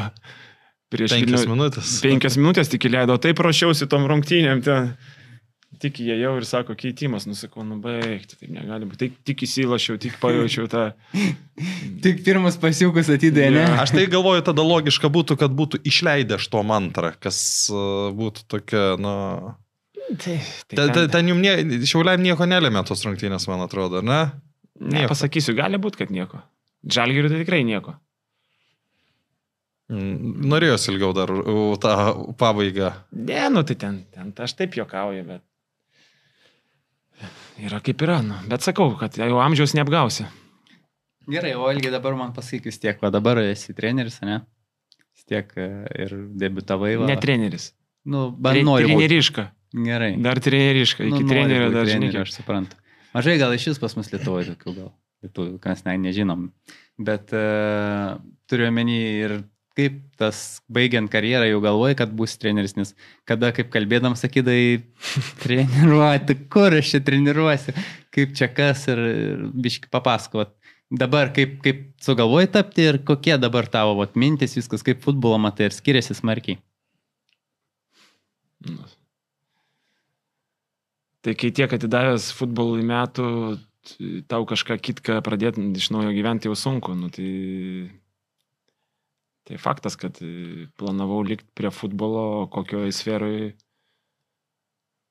prieš 0.90 1.14
Penkias 1.18 1.44
Vilnių- 1.44 1.56
minutės. 1.56 1.94
Penkias 2.04 2.38
minutės 2.40 2.72
tik 2.72 2.88
įleido, 2.90 3.18
taip 3.22 3.40
ruošiausi 3.44 3.88
tom 3.92 4.08
rungtynėm 4.10 4.64
ten. 4.66 4.94
Tik 5.80 6.00
įėjau 6.02 6.32
ir 6.40 6.46
sako, 6.50 6.74
keitimas, 6.76 7.28
nusakau, 7.30 7.62
nu 7.64 7.78
baigti, 7.80 8.36
taip 8.40 8.50
negali 8.52 8.88
būti. 8.90 8.98
Tik, 9.06 9.20
tik 9.30 9.44
įsilašiau, 9.46 10.00
tik 10.02 10.16
pajaučiau 10.20 10.66
tą. 10.68 10.88
Tik 12.04 12.24
pirmas 12.26 12.58
pasiūkus 12.60 13.12
atidėjo, 13.14 13.52
ne? 13.54 13.62
Jo. 13.68 13.78
Aš 13.84 13.94
tai 13.94 14.06
galvoju, 14.12 14.42
tada 14.50 14.64
logiška 14.66 15.12
būtų, 15.14 15.38
kad 15.40 15.54
būtų 15.56 15.80
išleidę 15.88 16.40
iš 16.40 16.48
to 16.52 16.64
mantrą, 16.68 17.14
kas 17.22 17.38
e, 17.70 17.80
būtų 18.18 18.48
tokia, 18.50 18.84
na... 19.00 19.14
Tai, 20.10 20.40
tai 20.72 20.76
Ten, 20.80 20.94
ten, 20.96 21.10
ten 21.14 21.28
jums 21.32 21.44
nie, 21.46 21.82
šiauliam 21.86 22.24
nieko 22.24 22.48
nelėmė 22.50 22.82
tos 22.90 23.04
rungtynės, 23.06 23.46
man 23.52 23.62
atrodo, 23.68 24.02
ne? 24.02 24.32
nieko. 24.80 25.04
Nepasakysiu, 25.06 25.54
gali 25.60 25.78
būti, 25.78 26.02
kad 26.02 26.10
nieko. 26.16 26.42
Žalgiriui 26.88 27.32
tai 27.34 27.42
tikrai 27.44 27.64
nieko. 27.68 27.96
Mm, 29.90 30.46
Norėjosi 30.52 30.92
ilgiau 30.94 31.14
dar 31.18 31.32
tą 31.82 31.94
pabaigą. 32.38 32.92
Ne, 33.12 33.48
nu 33.50 33.64
tai 33.66 33.76
ten, 33.82 34.04
ten 34.14 34.30
aš 34.46 34.54
taip 34.60 34.78
juokauju, 34.78 35.24
bet. 35.26 35.46
Yra 37.60 37.82
kaip 37.84 38.00
yra, 38.06 38.20
nu. 38.24 38.38
Bet 38.48 38.64
sakau, 38.64 38.94
kad 39.00 39.18
jau 39.20 39.42
amžiaus 39.44 39.74
neapgausi. 39.76 40.28
Gerai, 41.30 41.52
o 41.60 41.68
Ilgi 41.74 41.92
dabar 41.94 42.16
man 42.18 42.32
pasakyk 42.34 42.70
vis 42.70 42.80
tiek, 42.82 43.02
va 43.04 43.12
dabar 43.14 43.42
esi 43.44 43.74
treneris, 43.78 44.22
ne? 44.26 44.40
Vis 45.14 45.26
tiek 45.28 45.52
e, 45.60 45.68
ir 46.06 46.14
debitavai. 46.42 46.94
Va. 47.02 47.10
Ne 47.10 47.18
treneris. 47.22 47.74
Nu, 48.10 48.30
Tre- 48.32 48.40
bet 48.46 48.64
noriu. 48.66 48.88
būt. 48.88 48.96
Treneriška. 48.96 49.46
Gerai. 49.90 50.14
Dar 50.24 50.40
treneriška. 50.42 51.04
Iki 51.06 51.26
Nu, 51.26 51.30
trenerio 51.30 51.68
dar 51.74 51.90
žinai. 51.90 52.14
Aš 52.24 52.38
suprantu. 52.40 52.78
Mažai 53.14 53.36
gal 53.42 53.54
iš 53.58 53.68
vis 53.74 53.82
pas 53.82 53.94
mus 53.98 54.10
Lietuvoje 54.14 54.54
tokių 54.54 54.74
gal. 54.78 54.90
Lietuvių, 55.26 55.58
kas 55.64 55.84
ne, 55.88 55.98
nežinom. 56.00 56.50
Bet 57.00 57.34
uh, 57.36 58.20
turiu 58.48 58.70
omeny 58.70 59.00
ir 59.00 59.40
kaip 59.80 60.00
tas 60.20 60.60
baigiant 60.72 61.10
karjerą 61.12 61.48
jau 61.48 61.60
galvoji, 61.64 61.98
kad 62.02 62.12
bus 62.16 62.36
treneris, 62.40 62.76
nes 62.76 62.94
kada 63.30 63.52
kaip 63.56 63.70
kalbėdam 63.74 64.16
sakydai, 64.20 64.82
treniruoti, 65.44 66.36
kur 66.52 66.76
aš 66.80 66.96
čia 66.96 67.04
treniruosi, 67.08 67.76
kaip 68.16 68.36
čia 68.38 68.50
kas 68.52 68.88
ir, 68.92 69.04
ir 69.10 69.44
biški 69.56 69.92
papasakot. 69.94 70.56
Dabar 70.90 71.30
kaip, 71.36 71.60
kaip 71.62 71.84
sugalvoji 72.02 72.50
tapti 72.56 72.88
ir 72.90 73.04
kokie 73.06 73.36
dabar 73.38 73.68
tavo 73.70 74.00
vat, 74.00 74.16
mintis, 74.18 74.58
viskas 74.58 74.82
kaip 74.86 75.04
futbolo 75.04 75.38
matai 75.42 75.70
ir 75.70 75.76
skiriasi 75.76 76.18
smarkiai. 76.18 76.58
Tai 81.20 81.36
kai 81.38 81.52
tiek 81.54 81.76
atidavęs 81.76 82.32
futbolui 82.34 82.82
metų, 82.88 83.28
tau 84.30 84.46
kažką 84.50 84.78
kitką 84.82 85.20
pradėti 85.26 85.64
iš 85.78 85.90
naujo 85.94 86.14
gyventi 86.16 86.50
jau 86.50 86.56
sunku. 86.58 86.96
Nu, 86.98 87.10
tai, 87.14 87.90
tai 89.48 89.60
faktas, 89.62 89.98
kad 90.00 90.20
e, 90.24 90.68
planavau 90.80 91.22
likti 91.26 91.50
prie 91.58 91.72
futbolo, 91.74 92.48
kokioje 92.54 92.94
sferoje. 92.96 93.52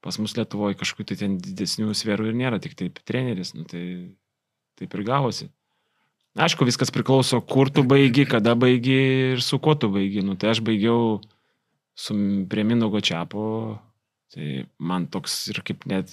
Pas 0.04 0.14
mus 0.22 0.36
Lietuvoje 0.38 0.78
kažkokių 0.78 1.08
tai 1.10 1.18
ten 1.24 1.38
didesnių 1.42 1.90
sferų 1.96 2.30
ir 2.30 2.38
nėra, 2.38 2.60
tik 2.62 2.76
taip 2.78 3.00
treneris. 3.08 3.54
Nu, 3.56 3.66
tai 3.68 4.14
taip 4.78 4.94
ir 4.94 5.06
gavosi. 5.06 5.50
Aišku, 6.38 6.68
viskas 6.68 6.92
priklauso, 6.94 7.40
kur 7.42 7.66
tu 7.72 7.82
baigi, 7.82 8.22
kada 8.28 8.54
baigi 8.54 8.98
ir 9.34 9.42
su 9.42 9.58
kuo 9.58 9.74
tu 9.74 9.90
baigi. 9.90 10.22
Nu, 10.22 10.36
tai 10.38 10.52
aš 10.52 10.62
baigiau 10.62 11.18
su 11.98 12.14
prie 12.46 12.62
Minugo 12.62 13.00
Čiapo, 13.02 13.80
tai 14.30 14.68
man 14.78 15.08
toks 15.10 15.48
ir 15.50 15.64
kaip 15.66 15.82
net 15.90 16.12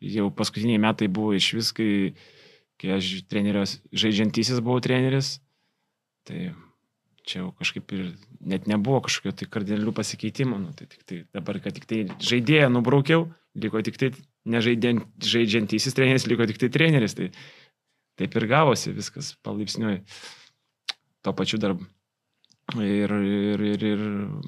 jau 0.00 0.30
paskutiniai 0.32 0.80
metai 0.80 1.08
buvo 1.12 1.34
iš 1.36 1.52
vis, 1.58 1.70
kai, 1.76 1.90
aš 2.96 3.12
treneris, 3.30 3.78
žaidžiantysis 3.92 4.62
buvau 4.64 4.80
treneris, 4.84 5.38
tai 6.28 6.50
čia 7.28 7.42
jau 7.42 7.50
kažkaip 7.58 7.92
ir 7.96 8.06
net 8.40 8.66
nebuvo 8.70 9.02
kažkokio 9.06 9.34
tai 9.36 9.48
kardinalių 9.52 9.94
pasikeitimų, 9.96 10.58
nu, 10.64 10.74
tai 10.76 10.88
tik 10.90 11.04
tai 11.04 11.22
dabar, 11.36 11.60
kad 11.62 11.76
tik 11.76 11.86
tai 11.90 12.02
žaidėją 12.24 12.70
nubraukiau, 12.72 13.28
liko 13.60 13.82
tik 13.84 14.00
tai 14.00 14.12
nežaidžiant, 14.48 15.04
žaidžiantysis 15.20 15.96
treneris, 15.96 16.26
liko 16.30 16.48
tik 16.48 16.60
tai 16.62 16.72
treneris, 16.72 17.16
tai 17.18 17.30
taip 18.20 18.36
ir 18.36 18.48
gavosi 18.50 18.96
viskas 18.96 19.34
palaipsniui. 19.44 20.00
Tuo 21.20 21.36
pačiu 21.36 21.60
dar 21.60 21.76
Ir, 22.78 23.10
ir, 23.10 23.62
ir, 23.66 23.82
ir 23.82 24.02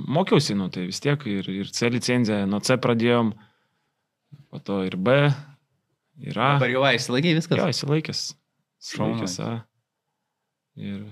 mokiausi, 0.06 0.54
nu 0.54 0.68
tai 0.70 0.84
vis 0.86 1.00
tiek, 1.02 1.24
ir, 1.26 1.48
ir 1.50 1.70
C 1.74 1.88
licenciją, 1.90 2.44
nuo 2.46 2.60
C 2.62 2.76
pradėjom, 2.78 3.32
po 4.52 4.60
to 4.60 4.82
ir 4.84 4.98
B, 5.00 5.16
ir 6.20 6.36
A. 6.36 6.54
Dabar 6.58 6.70
jau 6.74 6.84
išsilaikiai 6.92 7.38
viskas. 7.40 7.58
Jo, 7.58 7.70
įsilaikęs. 7.72 8.22
Įsilaikęs 8.82 9.36
Šaunu. 9.40 9.58
A. 9.64 9.66
Ir. 10.76 11.02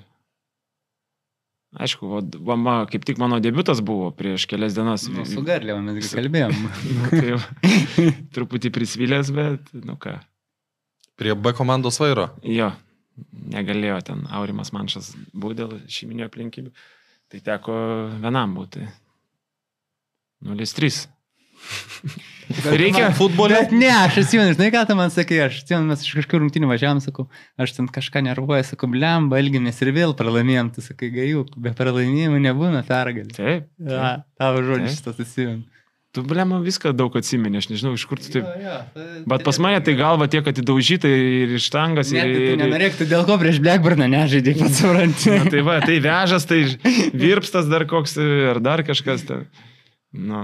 Aišku, 1.80 2.08
va, 2.10 2.56
va, 2.58 2.74
kaip 2.90 3.04
tik 3.06 3.20
mano 3.22 3.38
debutas 3.38 3.78
buvo 3.86 4.08
prieš 4.10 4.48
kelias 4.50 4.74
dienas. 4.74 5.04
Nu, 5.06 5.22
su 5.28 5.42
Garliava 5.46 5.80
mes 5.84 6.12
kalbėjom. 6.12 6.56
Nu, 6.98 7.10
tai 7.12 7.36
va, 7.36 7.42
truputį 8.34 8.72
prisvilęs, 8.74 9.30
bet, 9.36 9.70
nu 9.86 9.94
ką. 10.00 10.16
Prie 11.20 11.36
B 11.38 11.52
komandos 11.54 12.00
vairo. 12.02 12.30
Jo, 12.42 12.72
negalėjo 13.54 14.00
ten 14.08 14.24
Aurimas 14.34 14.72
Manšas 14.74 15.12
būti 15.30 15.60
dėl 15.60 15.76
šeiminio 15.86 16.26
aplinkybių. 16.26 16.74
Tai 17.30 17.40
teko 17.46 17.76
vienam 18.18 18.56
būti. 18.58 18.82
0-3. 20.42 21.04
Reikia. 22.50 23.10
Futbole. 23.14 23.54
Bet 23.54 23.74
ne, 23.74 23.90
aš 23.94 24.20
atsimenu, 24.24 24.54
žinai, 24.56 24.70
ką 24.74 24.82
tu 24.88 24.96
man 24.98 25.12
sakai, 25.14 25.38
aš 25.46 25.62
atsimenu, 25.62 25.86
mes 25.92 26.02
iš 26.02 26.16
kažkur 26.18 26.42
rungtynį 26.42 26.70
važiavam, 26.70 27.02
sakau, 27.02 27.28
aš 27.60 27.76
ten 27.76 27.90
kažką 27.90 28.24
nervuoju, 28.26 28.66
sakau, 28.72 28.90
blemba, 28.90 29.38
elgimės 29.38 29.78
ir 29.84 29.92
vėl 29.94 30.16
pralaimėjom, 30.18 30.72
tu 30.74 30.84
sakai, 30.84 31.12
gajų, 31.14 31.46
be 31.62 31.74
pralaimėjimų 31.78 32.40
nebūna 32.48 32.82
pergalė. 32.88 33.30
Taip. 33.36 33.68
Ja, 33.78 34.16
tavo 34.40 34.64
žodžius 34.66 34.98
Taip. 34.98 35.12
tas 35.12 35.28
atsimenu. 35.28 35.68
Tu, 36.10 36.24
blema, 36.26 36.56
viską 36.58 36.90
daug 36.98 37.14
atsimeni, 37.14 37.60
aš 37.60 37.68
nežinau, 37.70 37.92
iš 37.94 38.02
kur 38.10 38.18
tu 38.18 38.32
taip. 38.34 38.48
Jo, 38.58 38.80
Bet 39.30 39.44
pas 39.46 39.60
mane 39.62 39.78
tai 39.86 39.92
galva 39.94 40.26
tiek 40.26 40.48
atidaužyta 40.50 41.06
ir 41.06 41.52
iš 41.54 41.68
tangas. 41.70 42.10
Ne, 42.10 42.24
tai 42.26 42.48
ir, 42.48 42.56
nenorėk, 42.58 42.96
tu 42.98 43.06
dėl 43.06 43.22
ko 43.28 43.36
prieš 43.38 43.60
Blackburną 43.62 44.08
nežaidai, 44.10 44.56
pats 44.58 44.80
supranti. 44.82 45.30
Na, 45.30 45.46
tai 45.54 45.62
va, 45.62 45.78
tai 45.84 46.00
vežas, 46.02 46.48
tai 46.50 46.64
virpstas 47.14 47.70
dar 47.70 47.86
koks 47.86 48.18
ar 48.18 48.58
dar 48.58 48.82
kažkas. 48.88 49.22
Tai, 49.28 49.44
nu, 50.18 50.42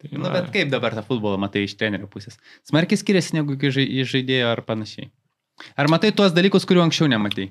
tai 0.00 0.12
Nu, 0.16 0.26
va. 0.26 0.34
bet 0.38 0.52
kaip 0.54 0.70
dabar 0.72 0.96
tą 0.96 1.04
futbolą 1.06 1.38
matai 1.40 1.66
iš 1.68 1.76
trenerio 1.80 2.08
pusės? 2.10 2.38
Smarkiai 2.68 3.00
skiriasi 3.00 3.36
negu 3.38 3.56
iš 3.60 4.14
žaidėjo 4.14 4.52
ar 4.52 4.64
panašiai. 4.66 5.10
Ar 5.76 5.90
matai 5.92 6.10
tuos 6.16 6.32
dalykus, 6.32 6.64
kuriuų 6.68 6.88
anksčiau 6.88 7.10
nematai? 7.12 7.50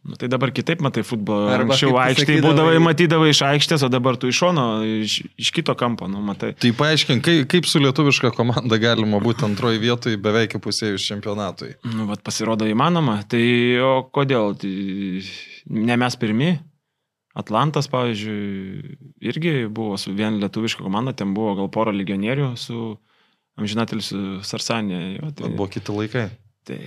Nu, 0.00 0.16
tai 0.16 0.30
dabar 0.32 0.48
kitaip 0.48 0.80
matai 0.80 1.02
futbolą. 1.04 1.50
Arba 1.52 1.74
Anksčiau 1.74 1.98
aikštėje 2.00 2.40
būdavai, 2.40 2.78
matydavai 2.80 3.34
iš 3.34 3.42
aikštės, 3.44 3.82
o 3.84 3.90
dabar 3.92 4.16
tu 4.16 4.30
iš 4.32 4.38
šono, 4.40 4.64
iš, 5.04 5.18
iš 5.36 5.50
kito 5.52 5.74
kampo, 5.76 6.08
nu, 6.08 6.22
matai. 6.24 6.54
Tai 6.56 6.70
paaiškink, 6.78 7.20
kaip, 7.26 7.42
kaip 7.52 7.68
su 7.68 7.82
lietuviška 7.84 8.30
komanda 8.32 8.78
galima 8.80 9.20
būti 9.20 9.44
antroji 9.44 9.82
vietoje 9.82 10.16
beveik 10.16 10.56
pusėjus 10.64 11.04
čempionatui. 11.04 11.74
Nu, 11.84 12.08
vat 12.08 12.24
pasirodo 12.24 12.64
įmanoma. 12.70 13.18
Tai 13.28 13.44
o 13.84 13.92
kodėl? 14.08 14.56
Tai, 14.62 14.72
ne 15.84 16.00
mes 16.00 16.16
pirmi. 16.22 16.54
Atlantas, 17.40 17.88
pavyzdžiui, 17.90 18.96
irgi 19.32 19.54
buvo 19.72 19.96
su 20.00 20.12
vien 20.16 20.38
lietuviška 20.42 20.84
komanda, 20.86 21.14
ten 21.16 21.34
buvo 21.36 21.56
gal 21.62 21.70
pora 21.72 21.94
legionierių 21.96 22.52
su 22.60 22.94
amžinatelisiu 23.60 24.40
Sarsanė. 24.46 25.00
Jo, 25.18 25.30
Tai 25.36 25.52
buvo 25.56 25.68
kiti 25.72 25.92
laikai. 25.96 26.26
tai, 26.68 26.80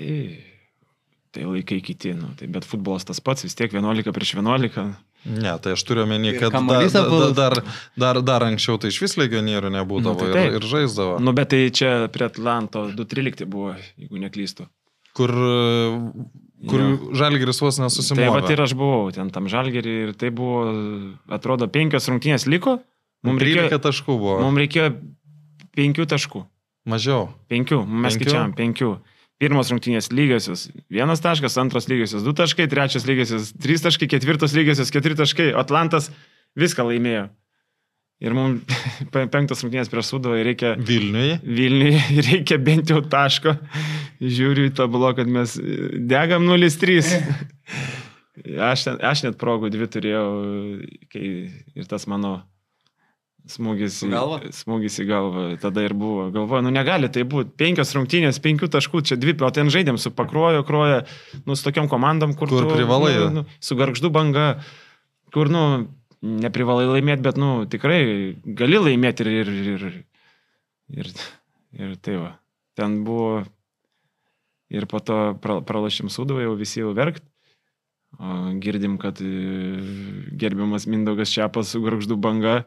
tai 1.34 1.48
laikai 1.50 1.82
kiti, 1.86 2.14
nu, 2.18 2.32
tai, 2.40 2.48
bet 2.54 2.66
futbolas 2.70 3.06
tas 3.06 3.20
pats, 3.22 3.46
vis 3.46 3.58
tiek 3.58 3.74
11 3.74 4.14
prieš 4.16 4.36
11. 4.40 4.94
Ne, 5.24 5.54
tai 5.64 5.72
aš 5.78 5.84
turiu 5.88 6.04
omeny, 6.04 6.34
kad 6.36 6.50
da, 6.50 6.58
kamuolys 6.58 6.92
da, 6.92 7.00
da, 7.00 7.06
apvalus. 7.08 7.36
dar, 7.38 7.54
dar, 7.96 8.20
dar 8.28 8.44
anksčiau 8.50 8.76
tai 8.82 8.90
iš 8.92 8.98
vis 9.06 9.14
legionierių 9.22 9.70
nebūdavo 9.72 10.20
Nu, 10.20 10.34
tai 10.36 10.48
ir, 10.50 10.58
ir 10.60 10.66
žaisdavo. 10.68 11.14
Nu, 11.24 11.32
bet 11.38 11.54
tai 11.54 11.62
čia 11.72 11.94
prie 12.12 12.28
Atlanto 12.28 12.90
2.13 12.92 13.48
buvo, 13.48 13.72
jeigu 13.96 14.20
neklystu. 14.20 14.68
Kur, 15.16 15.32
kur 16.70 16.80
Jo. 16.80 17.14
žalgeris 17.20 17.60
vos 17.62 17.78
Tai 17.80 17.86
nesusimovė. 17.88 18.30
va 18.42 18.52
ir 18.54 18.62
aš 18.64 18.74
buvau 18.80 19.12
ten 19.16 19.30
tam 19.34 19.48
žalgerį 19.52 19.96
ir 20.08 20.14
tai 20.16 20.30
buvo, 20.32 20.64
atrodo, 21.30 21.68
penkios 21.68 22.08
rungtynės 22.12 22.48
liko. 22.48 22.80
Mums 23.24 23.40
13 23.42 23.68
reikėjo, 23.70 23.80
taškų 23.88 24.18
buvo. 24.20 24.40
mums 24.44 24.60
reikėjo 24.64 24.90
penkių 25.76 26.06
taškų. 26.12 26.44
Mažiau. 26.86 27.30
Penkių, 27.48 27.82
mes 27.88 28.14
Penkių? 28.14 28.26
skaičiavam 28.26 28.54
penkių. 28.58 28.92
Pirmos 29.44 29.70
rungtynės 29.72 30.12
lygiosios 30.14 30.70
vienas 30.92 31.20
taškas, 31.24 31.56
antros 31.60 31.88
lygiosios 31.92 32.24
du 32.24 32.32
taškai, 32.36 32.68
trečias 32.72 33.04
lygiosios 33.08 33.54
trys 33.60 33.82
taškai, 33.84 34.08
ketvirtos 34.12 34.54
lygiosios 34.56 34.92
keturi 34.94 35.16
taškai. 35.20 35.50
Atlantas 35.58 36.12
viską 36.56 36.86
laimėjo. 36.92 37.30
Ir 38.24 38.36
mums 38.38 38.62
penktos 39.34 39.64
rungtynės 39.66 39.90
prieš 39.92 40.12
Sudovą 40.14 40.38
reikia 40.46 40.76
Vilniui. 40.80 41.40
Vilniui 41.44 42.22
reikia 42.30 42.60
bent 42.62 42.92
jau 42.94 43.02
taško. 43.04 43.56
Žiūriu 44.24 44.70
į 44.70 44.74
tą 44.78 44.88
bloką, 44.88 45.18
kad 45.22 45.30
mes 45.32 45.58
degam 46.08 46.46
0-3. 46.48 47.04
Aš, 48.72 48.88
aš 48.98 49.22
net 49.28 49.36
progų 49.38 49.70
dvi 49.70 49.86
turėjau, 49.94 50.24
kai 51.14 51.28
ir 51.78 51.86
tas 51.88 52.08
mano 52.10 52.32
smūgis, 53.50 54.00
į- 54.08 54.10
smūgis 54.58 54.96
į 55.04 55.06
galvą 55.10 55.44
tada 55.62 55.84
ir 55.86 55.94
buvo. 55.94 56.26
Galvoju, 56.34 56.64
nu 56.66 56.72
negali 56.74 57.10
tai 57.14 57.28
būti. 57.30 57.54
Penkios 57.62 57.94
rungtynės, 57.94 58.40
penkių 58.44 58.72
taškų, 58.74 59.04
čia 59.06 59.20
dvi, 59.22 59.36
o 59.38 59.52
ten 59.54 59.70
žaidėm 59.74 60.00
su 60.02 60.10
pakruojo, 60.18 60.64
kroja, 60.66 61.04
nu 61.46 61.56
su 61.56 61.68
tokiom 61.68 61.90
komandom, 61.92 62.34
kur, 62.40 62.50
Kur 62.50 62.66
tu, 62.66 62.74
privalai. 62.74 63.14
Nu, 63.22 63.30
nu, 63.44 63.46
su 63.64 63.78
garždu 63.80 64.10
banga, 64.16 64.48
kur, 65.36 65.52
nu, 65.54 65.64
neprivalai 66.24 66.88
laimėti, 66.90 67.26
bet, 67.30 67.38
nu, 67.38 67.52
tikrai 67.70 68.02
gali 68.60 68.82
laimėti 68.82 69.28
ir, 69.28 69.34
ir, 69.44 69.52
ir, 69.76 70.00
ir, 71.04 71.14
ir 71.84 71.98
tai 72.02 72.18
va. 72.18 72.32
Ten 72.80 73.04
buvo 73.06 73.44
ir 74.72 74.86
po 74.88 75.00
to 75.04 75.36
pra- 75.44 75.62
pralašėm 75.66 76.12
sudavą, 76.14 76.44
jau 76.46 76.56
visi 76.60 76.80
jau 76.84 76.94
verkt. 76.96 77.24
O 78.22 78.54
girdim, 78.62 79.00
kad 79.02 79.18
e, 79.26 79.30
gerbiamas 80.38 80.86
Mindaugas 80.86 81.32
Čiapas 81.34 81.72
su 81.74 81.82
garždu 81.82 82.14
banga 82.22 82.60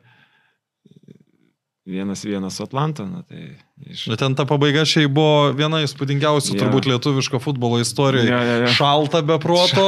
vienas 1.86 2.24
vienas 2.24 2.57
su 2.57 2.62
Atlanta. 2.66 3.05
Na, 3.07 3.22
tai 3.22 3.55
iš... 3.86 4.09
Bet 4.11 4.18
ten 4.18 4.34
ta 4.34 4.42
pabaiga 4.49 4.82
šiai 4.88 5.07
buvo 5.07 5.53
viena 5.55 5.78
įspūdingiausių 5.86 6.57
Jo. 6.57 6.64
turbūt 6.64 6.88
lietuviško 6.90 7.38
futbolo 7.42 7.78
istorijoje. 7.82 8.32
Jo, 8.32 8.40
jo, 8.42 8.57
jo. 8.64 8.72
Šalta 8.74 9.22
be 9.22 9.38
proto, 9.42 9.86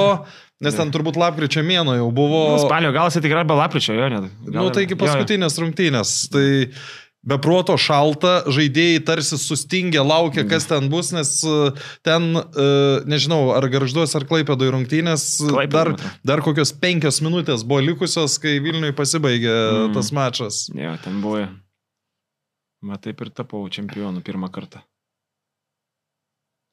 nes 0.62 0.78
ten 0.78 0.92
turbūt 0.94 1.18
lapkričio 1.18 1.64
mėno 1.66 1.96
jau 1.98 2.06
buvo. 2.14 2.44
Nu, 2.54 2.62
spalio 2.62 2.94
galas 2.94 3.18
tai 3.18 3.24
tikrai 3.26 3.42
arba 3.42 3.58
lapkričio, 3.64 3.98
jo, 3.98 4.08
net. 4.14 4.30
Na, 4.46 4.60
nu, 4.60 4.68
taigi 4.74 4.98
paskutinės 4.98 5.58
rungtynės. 5.58 6.14
Tai 6.30 6.46
be 7.28 7.36
proto 7.44 7.76
šalta, 7.76 8.32
žaidėjai 8.48 9.02
tarsi 9.04 9.36
sustingę, 9.38 10.00
laukia, 10.00 10.46
kas 10.48 10.64
ten 10.70 10.88
bus, 10.92 11.10
nes 11.12 11.30
e, 11.44 11.56
ten, 12.06 12.30
e, 12.40 12.66
nežinau, 13.10 13.50
ar 13.56 13.68
garžduos, 13.72 14.14
ar 14.16 14.24
klaipėdoj 14.30 14.72
rungtynės, 14.74 15.26
Klaipėdoj, 15.44 15.72
dar, 15.76 15.92
matau. 15.94 16.12
dar 16.32 16.42
kokios 16.46 16.72
penkios 16.80 17.20
minutės 17.24 17.64
buvo 17.68 17.84
likusios, 17.84 18.38
kai 18.42 18.56
Vilniui 18.64 18.94
pasibaigė 18.96 19.54
Mm. 19.58 19.94
tas 19.98 20.08
mačas. 20.16 20.62
Jo, 20.74 20.96
ten 21.04 21.20
buvo. 21.24 21.44
Man 22.80 22.98
taip 23.02 23.20
ir 23.24 23.30
tapau 23.34 23.64
čempionu 23.68 24.20
pirmą 24.22 24.48
kartą. 24.54 24.80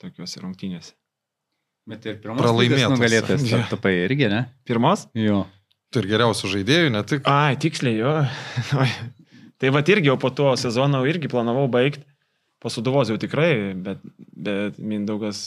Tokiuose 0.02 0.42
rungtynėse. 0.44 0.94
Bet 1.90 2.06
ir 2.10 2.18
pirmas 2.22 2.42
Pralaimėtas. 2.42 2.92
nugalėtas. 2.96 3.44
Jo. 3.50 3.60
Tapai 3.70 3.94
irgi, 4.06 4.28
ne? 4.32 4.44
Pirmos? 4.68 5.06
Jo. 5.18 5.44
Tai 5.94 6.02
ir 6.02 6.08
geriausių 6.10 6.50
žaidėjų, 6.56 6.92
ne 6.96 7.02
tik. 7.08 7.28
Ai, 7.30 7.56
tiksliai, 7.62 8.00
jo. 8.02 8.14
Tai 9.66 9.72
va 9.74 9.82
irgi 9.82 10.12
jau 10.12 10.18
po 10.22 10.30
to 10.30 10.52
sezono 10.62 11.00
irgi 11.10 11.26
planavau 11.32 11.66
baigti. 11.74 12.06
Po 12.62 12.70
suduvos 12.70 13.10
jau 13.10 13.18
tikrai, 13.18 13.74
bet, 13.74 13.98
bet 14.38 14.78
Mindaugas 14.78 15.40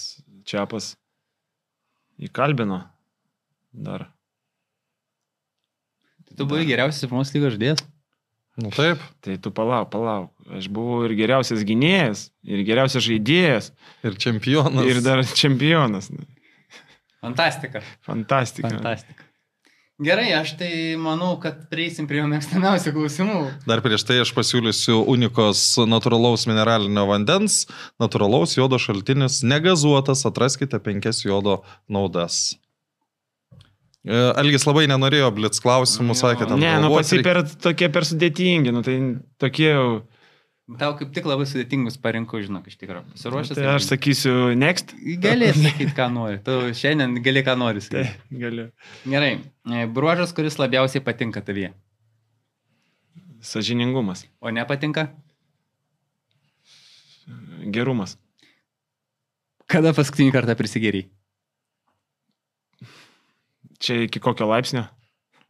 Čiapas 0.48 0.96
įkalbino 2.18 2.80
dar. 3.70 4.08
Tai 6.26 6.34
tu 6.34 6.46
buvai 6.50 6.66
geriausias 6.66 7.06
pirmos 7.06 7.30
lygos 7.34 7.54
žaidėjas. 7.54 7.84
Nu 8.58 8.72
taip. 8.74 8.98
Tai 9.22 9.36
tu 9.38 9.52
palauk, 9.54 9.86
palauk. 9.92 10.32
Aš 10.58 10.66
buvau 10.74 11.04
ir 11.06 11.14
geriausias 11.18 11.62
gynėjas, 11.68 12.24
ir 12.42 12.64
geriausias 12.66 13.06
žaidėjas, 13.06 13.70
Ir 14.02 14.18
čempionas. 14.18 14.82
ir 14.90 14.98
dar 15.04 15.22
čempionas. 15.22 16.10
Fantastika. 17.22 17.84
Fantastika. 18.06 18.72
Fantastika. 18.74 19.27
Gerai, 19.98 20.28
aš 20.38 20.52
tai 20.60 20.94
manau, 20.94 21.32
kad 21.42 21.64
prieisim 21.72 22.06
prie 22.06 22.20
mėgstamiausių 22.30 22.92
klausimų. 22.94 23.38
Dar 23.66 23.80
prieš 23.82 24.04
tai 24.06 24.20
aš 24.22 24.30
pasiūlysiu 24.36 25.00
unikos 25.10 25.62
natūralaus 25.90 26.44
mineralinio 26.46 27.02
vandens, 27.08 27.64
natūralaus 27.98 28.54
jodo 28.54 28.78
šaltinis, 28.78 29.40
negazuotas, 29.42 30.22
atraskite 30.28 30.78
penkias 30.84 31.24
jodo 31.26 31.64
naudas. 31.90 32.54
E, 34.06 34.14
Algis 34.38 34.68
labai 34.68 34.86
nenorėjo 34.86 35.32
blitz 35.34 35.58
klausimų, 35.64 36.14
Jo. 36.14 36.20
sakė, 36.22 36.46
ten 36.46 36.62
Ne, 36.62 36.76
nu 36.84 36.92
pasi 36.94 37.18
per 37.26 37.42
tokie 37.58 37.90
per 37.90 38.06
sudėtingi, 38.06 38.70
nu 38.78 38.84
tai 38.86 39.00
tokie 39.42 39.72
jau. 39.72 39.88
Tau 40.76 40.92
kaip 40.98 41.14
tik 41.16 41.24
labai 41.24 41.46
sudėtingus 41.48 41.94
parinkau, 41.96 42.42
žinok, 42.44 42.66
iš 42.68 42.74
tikrųjų. 42.76 43.06
Pasiruošęs? 43.14 43.56
Tai 43.56 43.68
aš 43.72 43.86
sakysiu, 43.88 44.32
next. 44.60 44.90
Gali 45.22 45.48
sakyti, 45.56 45.94
ką 45.96 46.10
nori. 46.12 46.42
Tu 46.44 46.56
šiandien 46.76 47.14
gali, 47.24 47.40
ką 47.46 47.54
nori 47.56 47.80
Tai 47.80 48.02
sakyti. 48.04 48.40
galiu. 48.42 48.66
Gerai. 49.08 49.30
E, 49.64 49.86
Bruožas, 49.88 50.34
kuris 50.36 50.58
labiausiai 50.60 51.00
patinka 51.06 51.40
tavyje. 51.40 51.70
Sažiningumas, 53.40 54.26
O 54.44 54.50
nepatinka? 54.52 55.06
gerumas. 57.72 58.16
Kada 59.68 59.92
paskutinį 59.96 60.32
kartą 60.32 60.54
prisigeriai? 60.56 61.08
Čia 63.78 64.02
iki 64.06 64.20
kokio 64.20 64.46
laipsnio? 64.48 64.86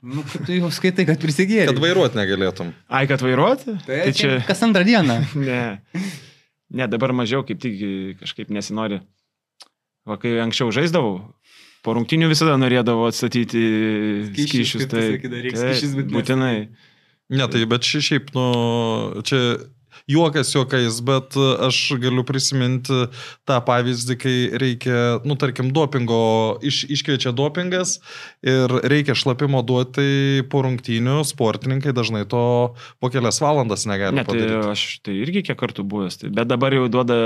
Nu, 0.02 0.22
kad 0.22 0.44
tu 0.46 0.54
jau 0.54 0.68
skaitai, 0.70 1.04
kad 1.08 1.18
prisigeriai. 1.18 1.66
Kad 1.72 1.80
vairuoti 1.82 2.18
negalėtum. 2.20 2.70
Ai, 2.86 3.06
kad 3.10 3.22
vairuoti? 3.24 3.74
Tai, 3.82 3.96
tai 4.06 4.12
čia 4.14 4.36
kas 4.46 4.62
antrą 4.66 4.84
dieną. 4.86 5.16
Ne. 5.48 5.62
Ne, 6.68 6.84
dabar 6.92 7.14
mažiau 7.16 7.42
kaip 7.48 7.58
tik 7.62 7.78
kažkaip 8.20 8.50
nesinori. 8.52 9.00
Va, 10.08 10.18
kai 10.20 10.34
anksčiau 10.42 10.68
žaisdavau, 10.74 11.14
po 11.84 11.94
rungtinių 11.96 12.28
visada 12.28 12.58
norėdavau 12.60 13.08
atstatyti 13.08 13.62
Skysčius, 14.28 14.84
skyšius. 14.84 14.84
kaip 14.84 15.24
tu 15.24 15.32
Tai 15.32 15.40
reiks 15.46 15.62
skysčius 15.64 16.12
būtinai. 16.12 16.54
Ne, 17.32 17.48
tai 17.52 17.64
bet 17.68 17.88
ši 17.88 18.02
šiaip, 18.04 18.30
nu, 18.36 18.44
čia 19.28 19.40
juokas 20.10 20.52
juokais, 20.54 21.00
bet 21.04 21.36
e, 21.38 21.48
aš 21.68 21.80
galiu 22.02 22.24
prisiminti 22.28 23.06
tą 23.48 23.58
pavyzdį, 23.66 24.18
kai 24.20 24.36
reikia, 24.60 24.98
nu, 25.26 25.38
tarkim, 25.40 25.72
dopingo, 25.74 26.20
iš, 26.64 26.84
iškviečia 26.98 27.32
dopingas 27.36 27.98
ir 28.46 28.72
reikia 28.88 29.16
šlapimo 29.18 29.62
duoti 29.66 30.44
po 30.52 30.62
rungtynių, 30.66 31.20
sportininkai 31.26 31.94
dažnai 31.96 32.24
to 32.28 32.44
po 33.00 33.10
kelias 33.12 33.40
valandas 33.42 33.86
negali 33.88 34.18
Ne, 34.18 34.24
tai 34.26 34.38
padaryti. 34.38 34.70
aš 34.72 34.84
tai 35.06 35.16
irgi 35.22 35.44
kiek 35.48 35.58
kartų 35.58 35.84
buvęs. 35.88 36.20
Tai, 36.22 36.30
bet 36.34 36.50
dabar 36.50 36.74
jau 36.76 36.86
duoda 36.92 37.16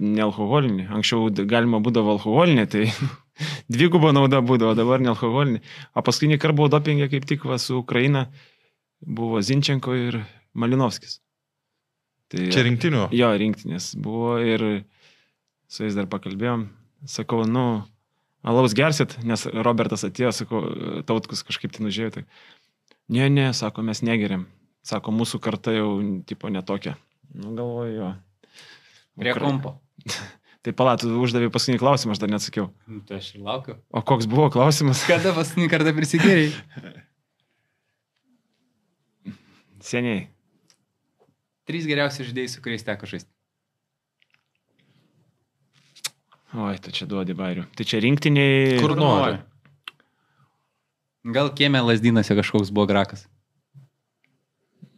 nealkoholinį. 0.00 0.88
Anksčiau 0.94 1.28
galima 1.48 1.80
būdavo 1.84 2.16
alkoholinį, 2.16 2.66
tai 2.70 2.86
dvigubo 3.74 4.12
nauda 4.14 4.42
būdavo, 4.44 4.74
dabar 4.78 5.02
nealkoholinį. 5.04 5.62
O 5.94 6.04
paskutinį 6.06 6.40
kartą 6.42 6.58
buvo 6.60 6.70
dopingė 6.76 7.10
kaip 7.12 7.28
tik 7.30 7.46
va, 7.48 7.58
su 7.62 7.78
Ukraina, 7.80 8.28
buvo 9.04 9.42
Zinčenko 9.44 9.96
ir 9.98 10.20
Malinovskis. 10.54 11.20
Tai, 12.32 12.46
Čia 12.54 12.64
rinktinių. 12.66 13.02
Jo, 13.14 13.30
rinktinės 13.38 13.92
buvo 14.00 14.36
ir 14.42 14.64
su 15.70 15.84
jais 15.84 15.96
dar 15.98 16.08
pakalbėjom. 16.10 16.66
Sakau, 17.10 17.42
nu, 17.48 17.82
alaus 18.46 18.74
gersit, 18.76 19.18
nes 19.28 19.44
Robertas 19.52 20.06
atėjo, 20.08 20.32
sakau, 20.32 20.62
tautkus 21.08 21.44
kažkaip 21.44 21.74
tai 21.74 21.84
nužėjo. 21.84 22.14
Tai, 22.18 22.24
ne, 23.12 23.28
ne, 23.32 23.48
sako, 23.56 23.84
mes 23.86 24.00
negeriam. 24.06 24.46
Sako, 24.84 25.12
mūsų 25.16 25.40
karta 25.44 25.72
jau, 25.72 25.90
tipo, 26.28 26.50
netokia. 26.52 26.96
Nu, 27.34 27.52
galvoju, 27.56 27.92
jo. 27.98 28.10
Prie 29.20 29.32
Ukra- 29.36 29.44
kompo. 29.50 29.76
Tai 30.64 30.72
palatų, 30.72 31.10
uždavė 31.20 31.50
paskutinį 31.52 31.76
klausimą, 31.82 32.14
aš 32.14 32.20
dar 32.22 32.30
neatsakiau. 32.32 32.70
Nu, 32.88 33.02
tai 33.04 33.18
aš 33.20 33.26
ir 33.34 33.42
laukiu. 33.44 33.74
O 33.92 34.00
koks 34.00 34.24
buvo 34.32 34.46
klausimas? 34.48 35.02
Kada 35.10 35.34
paskutinį 35.36 35.66
kartą 35.68 35.92
prisigeriai? 35.92 36.54
Seniai. 39.84 40.22
Trys 41.64 41.86
geriausi 41.88 42.26
žaidėjai, 42.28 42.50
su 42.52 42.62
kuriais 42.64 42.84
teko 42.84 43.08
žaisti. 43.08 43.30
Oi, 46.54 46.76
tu 46.78 46.92
čia 46.94 47.06
duodi 47.10 47.34
bairių. 47.34 47.64
Tai 47.74 47.86
čia 47.88 47.98
rinktiniai. 48.04 48.76
Kur 48.82 48.94
nori. 48.98 49.40
Gal 51.34 51.48
kiemė 51.56 51.80
lasdynose 51.82 52.36
kažkoks 52.36 52.70
buvo 52.74 52.86
grakas. 52.90 53.24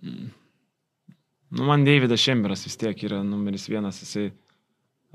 Nu, 0.02 1.62
man 1.64 1.86
Davidas 1.86 2.20
Šemberas 2.20 2.66
vis 2.66 2.76
tiek 2.76 2.98
yra 3.06 3.22
numeris 3.24 3.68
vienas. 3.70 4.02
Jisai 4.02 4.26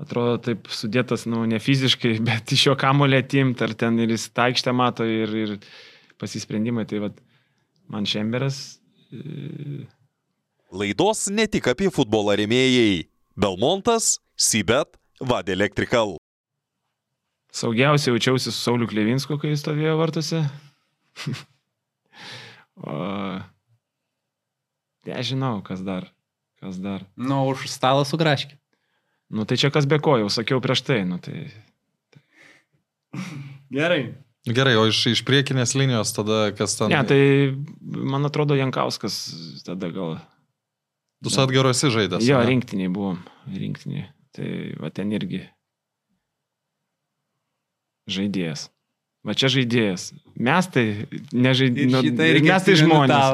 atrodo 0.02 0.40
taip 0.42 0.72
sudėtas, 0.72 1.28
nu, 1.30 1.44
ne 1.46 1.60
fiziškai, 1.62 2.16
bet 2.28 2.56
iš 2.56 2.70
jo 2.70 2.76
kamulė 2.80 3.22
atimt, 3.22 3.62
ar 3.62 3.76
ten 3.78 4.00
ir 4.02 4.16
jis 4.16 4.30
taikštę 4.34 4.74
mato 4.74 5.06
ir, 5.06 5.36
ir 5.44 5.56
pasisprendimai. 6.18 6.88
Tai 6.90 7.04
vad, 7.06 7.20
man 7.92 8.08
Šemberas. 8.08 8.64
e, 9.12 9.84
Laidos 10.72 11.26
ne 11.28 11.44
tik 11.44 11.66
apie 11.68 11.90
futbolą 11.92 12.32
remėjai. 12.40 13.04
Belmontas, 13.36 14.16
Sibet, 14.40 14.96
Vad 15.20 15.50
Electrical. 15.52 16.16
Saugiausiai 17.52 18.14
jaučiausi 18.14 18.48
su 18.48 18.56
Sauliu 18.56 18.88
Klevinsku, 18.88 19.36
kai 19.36 19.52
jis 19.52 19.60
stovėjo 19.60 19.98
vartuose. 20.00 20.40
o... 22.88 22.96
Nežinau, 25.04 25.60
kas 25.66 25.84
dar. 25.84 26.08
Kas 26.62 26.80
dar. 26.80 27.04
Nu, 27.20 27.42
už 27.52 27.66
stalą 27.68 28.08
su 28.08 28.16
graškiu. 28.16 28.56
Nu 29.32 29.44
tai 29.44 29.60
čia 29.60 29.68
kas 29.74 29.84
be 29.88 30.00
ko, 30.00 30.16
jau 30.22 30.32
sakiau 30.32 30.60
prieš 30.64 30.86
tai. 30.88 31.02
Nu, 31.04 31.20
tai... 31.20 31.50
Gerai. 33.72 34.14
Gerai, 34.48 34.74
o 34.80 34.88
iš, 34.88 35.04
iš 35.12 35.20
priekinės 35.28 35.76
linijos 35.76 36.16
tada 36.16 36.48
kas 36.56 36.80
ten? 36.80 36.90
Ne, 36.90 37.04
tai 37.04 37.20
man 37.84 38.24
atrodo 38.24 38.56
Jankauskas 38.56 39.20
tada 39.68 39.92
gal. 39.92 40.16
Tu 41.22 41.30
su 41.30 41.40
atgarosi 41.40 41.90
žaidęs. 41.94 42.26
Jo, 42.26 42.40
ne? 42.42 42.48
rinktiniai 42.50 42.90
buvom. 42.90 43.20
Rinktiniai. 43.46 44.08
Tai 44.34 44.48
va 44.82 44.90
ten 44.94 45.12
irgi. 45.14 45.44
Žaidėjas. 48.10 48.66
Va 49.22 49.36
čia 49.38 49.52
žaidėjas. 49.54 50.08
Mes 50.34 50.68
tai 50.74 50.84
nežaidėjas. 51.30 52.10
mes 52.42 52.66
tai 52.66 52.74
žmonės. 52.80 53.26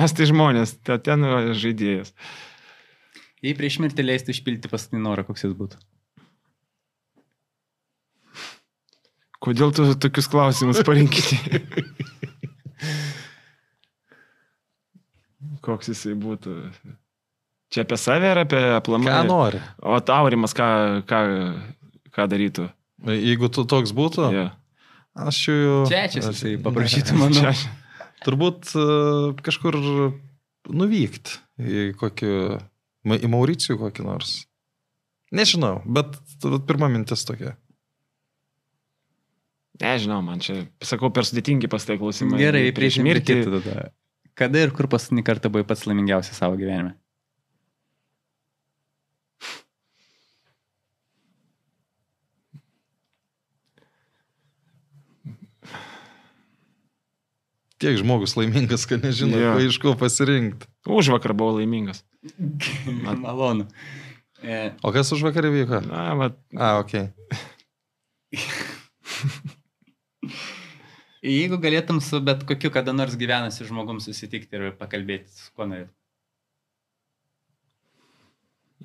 Mes 0.00 0.16
tai 0.18 0.26
žmonės. 0.32 0.74
Tai 0.82 0.98
ten 1.06 1.22
va, 1.22 1.38
žaidėjas. 1.54 2.10
Jei 3.46 3.54
prieš 3.54 3.78
mirtį 3.84 4.02
leistų 4.08 4.34
išpilti 4.34 4.66
paskutinį 4.72 5.04
norą, 5.04 5.22
koks 5.28 5.46
jis 5.46 5.54
būtų. 5.54 5.78
Kodėl 9.46 9.70
tu 9.76 9.86
tokius 10.02 10.26
klausimus 10.32 10.82
parinkti? 10.82 11.38
Koks 15.66 15.92
jisai 15.92 16.14
būtų? 16.18 16.50
Čia 17.74 17.82
apie 17.82 17.96
save 17.98 18.28
ar 18.30 18.42
apie 18.44 18.60
aplamą? 18.76 19.08
Ką 19.10 19.22
nori? 19.26 19.60
O 19.82 19.96
taurimas 20.06 20.54
ką, 20.56 20.66
ką, 21.08 21.20
ką 22.14 22.26
darytų? 22.30 22.68
Jeigu 23.10 23.50
tu 23.52 23.64
toks 23.68 23.92
būtų, 23.96 24.28
Ja. 24.34 24.46
aš 25.26 25.40
jau... 25.50 25.82
Čia 25.90 26.06
čia 26.12 26.22
jisai 26.24 26.54
paprašytų, 26.62 27.16
manau. 27.22 27.42
Čia- 27.50 27.82
Turbūt 28.26 28.70
e, 28.74 28.84
kažkur 29.44 29.76
nuvykti 30.72 31.36
į 31.60 31.82
kokį, 32.00 32.30
į 33.18 33.28
Mauricijų 33.30 33.76
kokį 33.82 34.06
nors. 34.06 34.32
Nežinau, 35.36 35.82
bet 35.84 36.16
pirma 36.66 36.88
mintis 36.90 37.26
tokia. 37.28 37.52
Nežinau, 39.82 40.22
man 40.24 40.40
čia, 40.40 40.62
sakau, 40.80 41.10
per 41.12 41.26
sudėtingi 41.28 41.68
pastai 41.68 41.98
klausimai. 42.00 42.38
Gerai, 42.40 42.62
prieš 42.74 42.96
mirtį. 43.04 43.42
Kada 44.36 44.62
ir 44.64 44.72
kur 44.76 44.88
paskutinį 44.92 45.24
kartą 45.26 45.50
buvai 45.52 45.66
pats 45.68 45.84
laimingiausias 45.88 46.38
savo 46.40 46.56
gyvenime? 46.60 46.94
Tiek 57.82 57.98
žmogus 58.00 58.32
laimingas, 58.38 58.86
kad 58.88 59.02
nežino, 59.04 59.36
ko 59.36 59.60
iš 59.60 59.76
ko 59.82 59.92
pasirinkti. 60.00 60.64
Už 60.88 61.10
vakar 61.12 61.34
buvau 61.36 61.58
laimingas. 61.58 62.04
Malonu. 63.04 63.66
E, 64.40 64.72
O 64.84 64.92
kas 64.94 65.12
už 65.12 65.24
vakarį 65.26 65.50
vyko? 65.60 65.80
Na, 65.84 66.14
va, 66.16 66.30
A, 66.56 66.78
ok. 66.80 66.92
jeigu 71.26 71.58
galėtum 71.62 72.00
su 72.04 72.20
bet 72.24 72.44
kokiu 72.48 72.70
kada 72.74 72.92
nors 72.96 73.16
gyvenasi 73.18 73.66
žmogum 73.68 74.00
susitikti 74.02 74.58
ir 74.58 74.72
pakalbėti, 74.78 75.30
su 75.32 75.52
kuo 75.56 75.66
norėtum. 75.68 75.94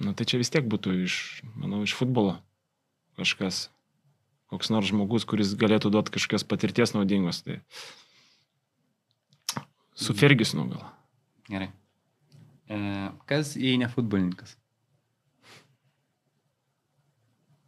nu, 0.02 0.14
tai 0.18 0.26
čia 0.26 0.39
vis 0.42 0.50
tiek 0.50 0.66
būtų 0.66 0.96
iš, 1.06 1.16
manau, 1.54 1.84
iš 1.86 1.94
futbolo 1.94 2.39
kažkas. 3.20 3.70
Koks 4.52 4.72
nors 4.74 4.89
žmogus, 4.89 5.24
kuris 5.30 5.54
galėtų 5.56 5.92
duoti 5.94 6.12
kažkokios 6.16 6.44
patirties 6.48 6.92
naudingos. 6.96 7.44
Tai 7.46 7.62
su 9.96 10.16
Fergisonu 10.18 10.68
gal. 10.72 10.84
Gerai. 11.50 11.70
E, 12.72 12.80
kas 13.28 13.56
jei 13.60 13.78
ne 13.82 13.89
futbolininkas? 13.92 14.56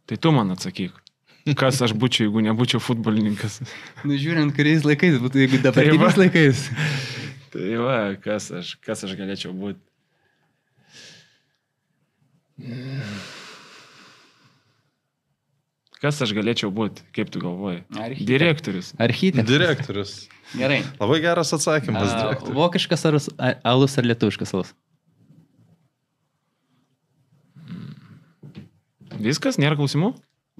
Tai 0.08 0.20
tu 0.20 0.32
man 0.36 0.52
atsakyk. 0.54 0.96
Kas 1.60 1.80
aš 1.84 1.92
būčiau, 2.00 2.28
jeigu 2.28 2.40
nebūčiau 2.46 2.80
futbolininkas. 2.80 3.60
Nu, 4.08 4.16
žiūrint, 4.20 4.54
kuriais 4.56 4.84
laikais 4.84 5.18
būtų, 5.20 5.44
jeigu 5.44 5.60
dabartiniais 5.64 6.16
va. 6.16 6.22
laikais. 6.24 6.64
Tai 7.54 7.68
va, 7.84 7.98
kas 8.20 8.48
aš, 8.60 8.74
kas 8.84 9.04
aš 9.06 9.12
galėčiau 9.18 9.52
būti. 9.56 9.80
Kas 16.04 16.18
aš 16.20 16.34
galėčiau 16.36 16.68
būti, 16.74 17.00
kaip 17.16 17.30
tu 17.32 17.40
galvoji? 17.40 17.78
Architektas. 17.96 18.28
Direktorius. 18.28 18.88
Architektas. 19.00 19.48
Direktorius. 19.48 20.10
Gerai. 20.54 20.82
Labai 21.00 21.20
geras 21.24 21.52
atsakymas. 21.56 22.10
A, 22.12 22.18
direktorius. 22.26 22.56
vokiškas 22.58 23.06
alus, 23.08 23.28
a- 23.40 23.54
alus 23.72 23.96
ar 24.02 24.04
lietuviškas 24.10 24.52
alus? 24.58 24.74
Viskas, 29.24 29.56
nėra 29.62 29.78
klausimų? 29.78 30.12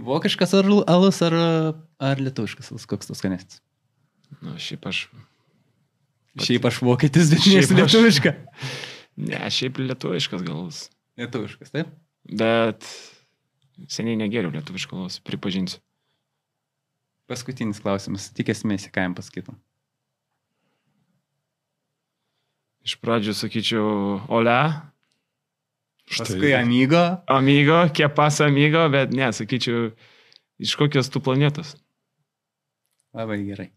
Vokiškas 0.04 0.54
ar 0.58 0.68
alus 0.90 1.20
ar, 1.26 1.34
ar 2.02 2.22
lietuviškas 2.22 2.72
alus? 2.72 2.86
Koks 2.90 3.10
tas 3.10 3.20
skanesnis? 3.20 3.60
Na, 4.42 4.56
šiaip 4.60 4.86
aš. 4.90 5.04
Šiaip 6.42 6.64
aš 6.66 6.80
vokietis, 6.82 7.28
bet 7.30 7.44
Šiaip 7.44 7.60
nesu 7.60 7.74
aš- 7.74 7.78
lietuviška. 7.94 8.32
Ne, 9.28 9.42
šiaip 9.54 9.78
lietuviškas 9.78 10.42
galus. 10.46 10.80
Lietuviškas, 11.20 11.70
taip? 11.74 11.92
Bet 12.26 12.82
seniai 13.90 14.18
negeriau 14.20 14.52
lietuvišką 14.54 14.96
galus, 14.96 15.20
pripažinsiu. 15.24 15.80
Paskutinis 17.30 17.80
klausimas. 17.80 18.28
Tikės 18.36 18.64
mėsį, 18.68 18.90
ką 18.92 19.06
jam 19.06 19.14
pasakytum. 19.16 19.56
Iš 22.84 22.98
pradžių 23.00 23.32
sakyčiau, 23.32 23.86
Ole, 24.28 24.58
Paskui 26.04 26.52
amigo. 26.52 27.00
amigo, 27.32 27.78
kepas 27.96 28.42
amigo, 28.44 28.84
bet 28.92 29.14
ne, 29.16 29.30
sakyčiau, 29.32 29.88
iš 30.60 30.76
kokios 30.76 31.08
tu 31.08 31.22
planetos. 31.24 31.74
Labai 33.16 33.40
gerai. 33.46 33.70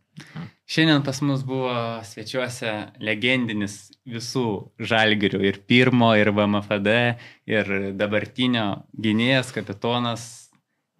Šiandien 0.68 1.04
pas 1.04 1.22
mus 1.24 1.46
buvo 1.48 1.72
svečiuose 2.04 2.72
legendinis 3.00 3.78
visų 4.04 4.74
žalgirių 4.84 5.40
ir 5.48 5.62
pirmo, 5.64 6.10
ir 6.20 6.34
VMFD, 6.36 6.96
ir 7.48 7.70
dabartinio 7.96 8.66
gynėjas, 8.92 9.54
kapitonas, 9.56 10.26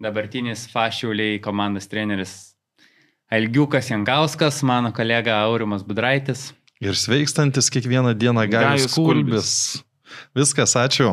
dabartinis 0.00 0.64
fašiuliai 0.72 1.36
komandos 1.44 1.90
treneris 1.92 2.38
Algiukas 3.28 3.90
Jankauskas, 3.92 4.62
mano 4.64 4.88
kolega 4.96 5.36
Aurimas 5.44 5.84
Budraitis. 5.84 6.54
Ir 6.80 6.96
sveikstantis 6.96 7.68
kiekvieną 7.68 8.14
dieną 8.16 8.46
Gajus 8.48 8.88
Gajus 8.88 8.94
Kulbis. 8.96 9.50
Viskas, 10.32 10.72
ačiū. 10.80 11.12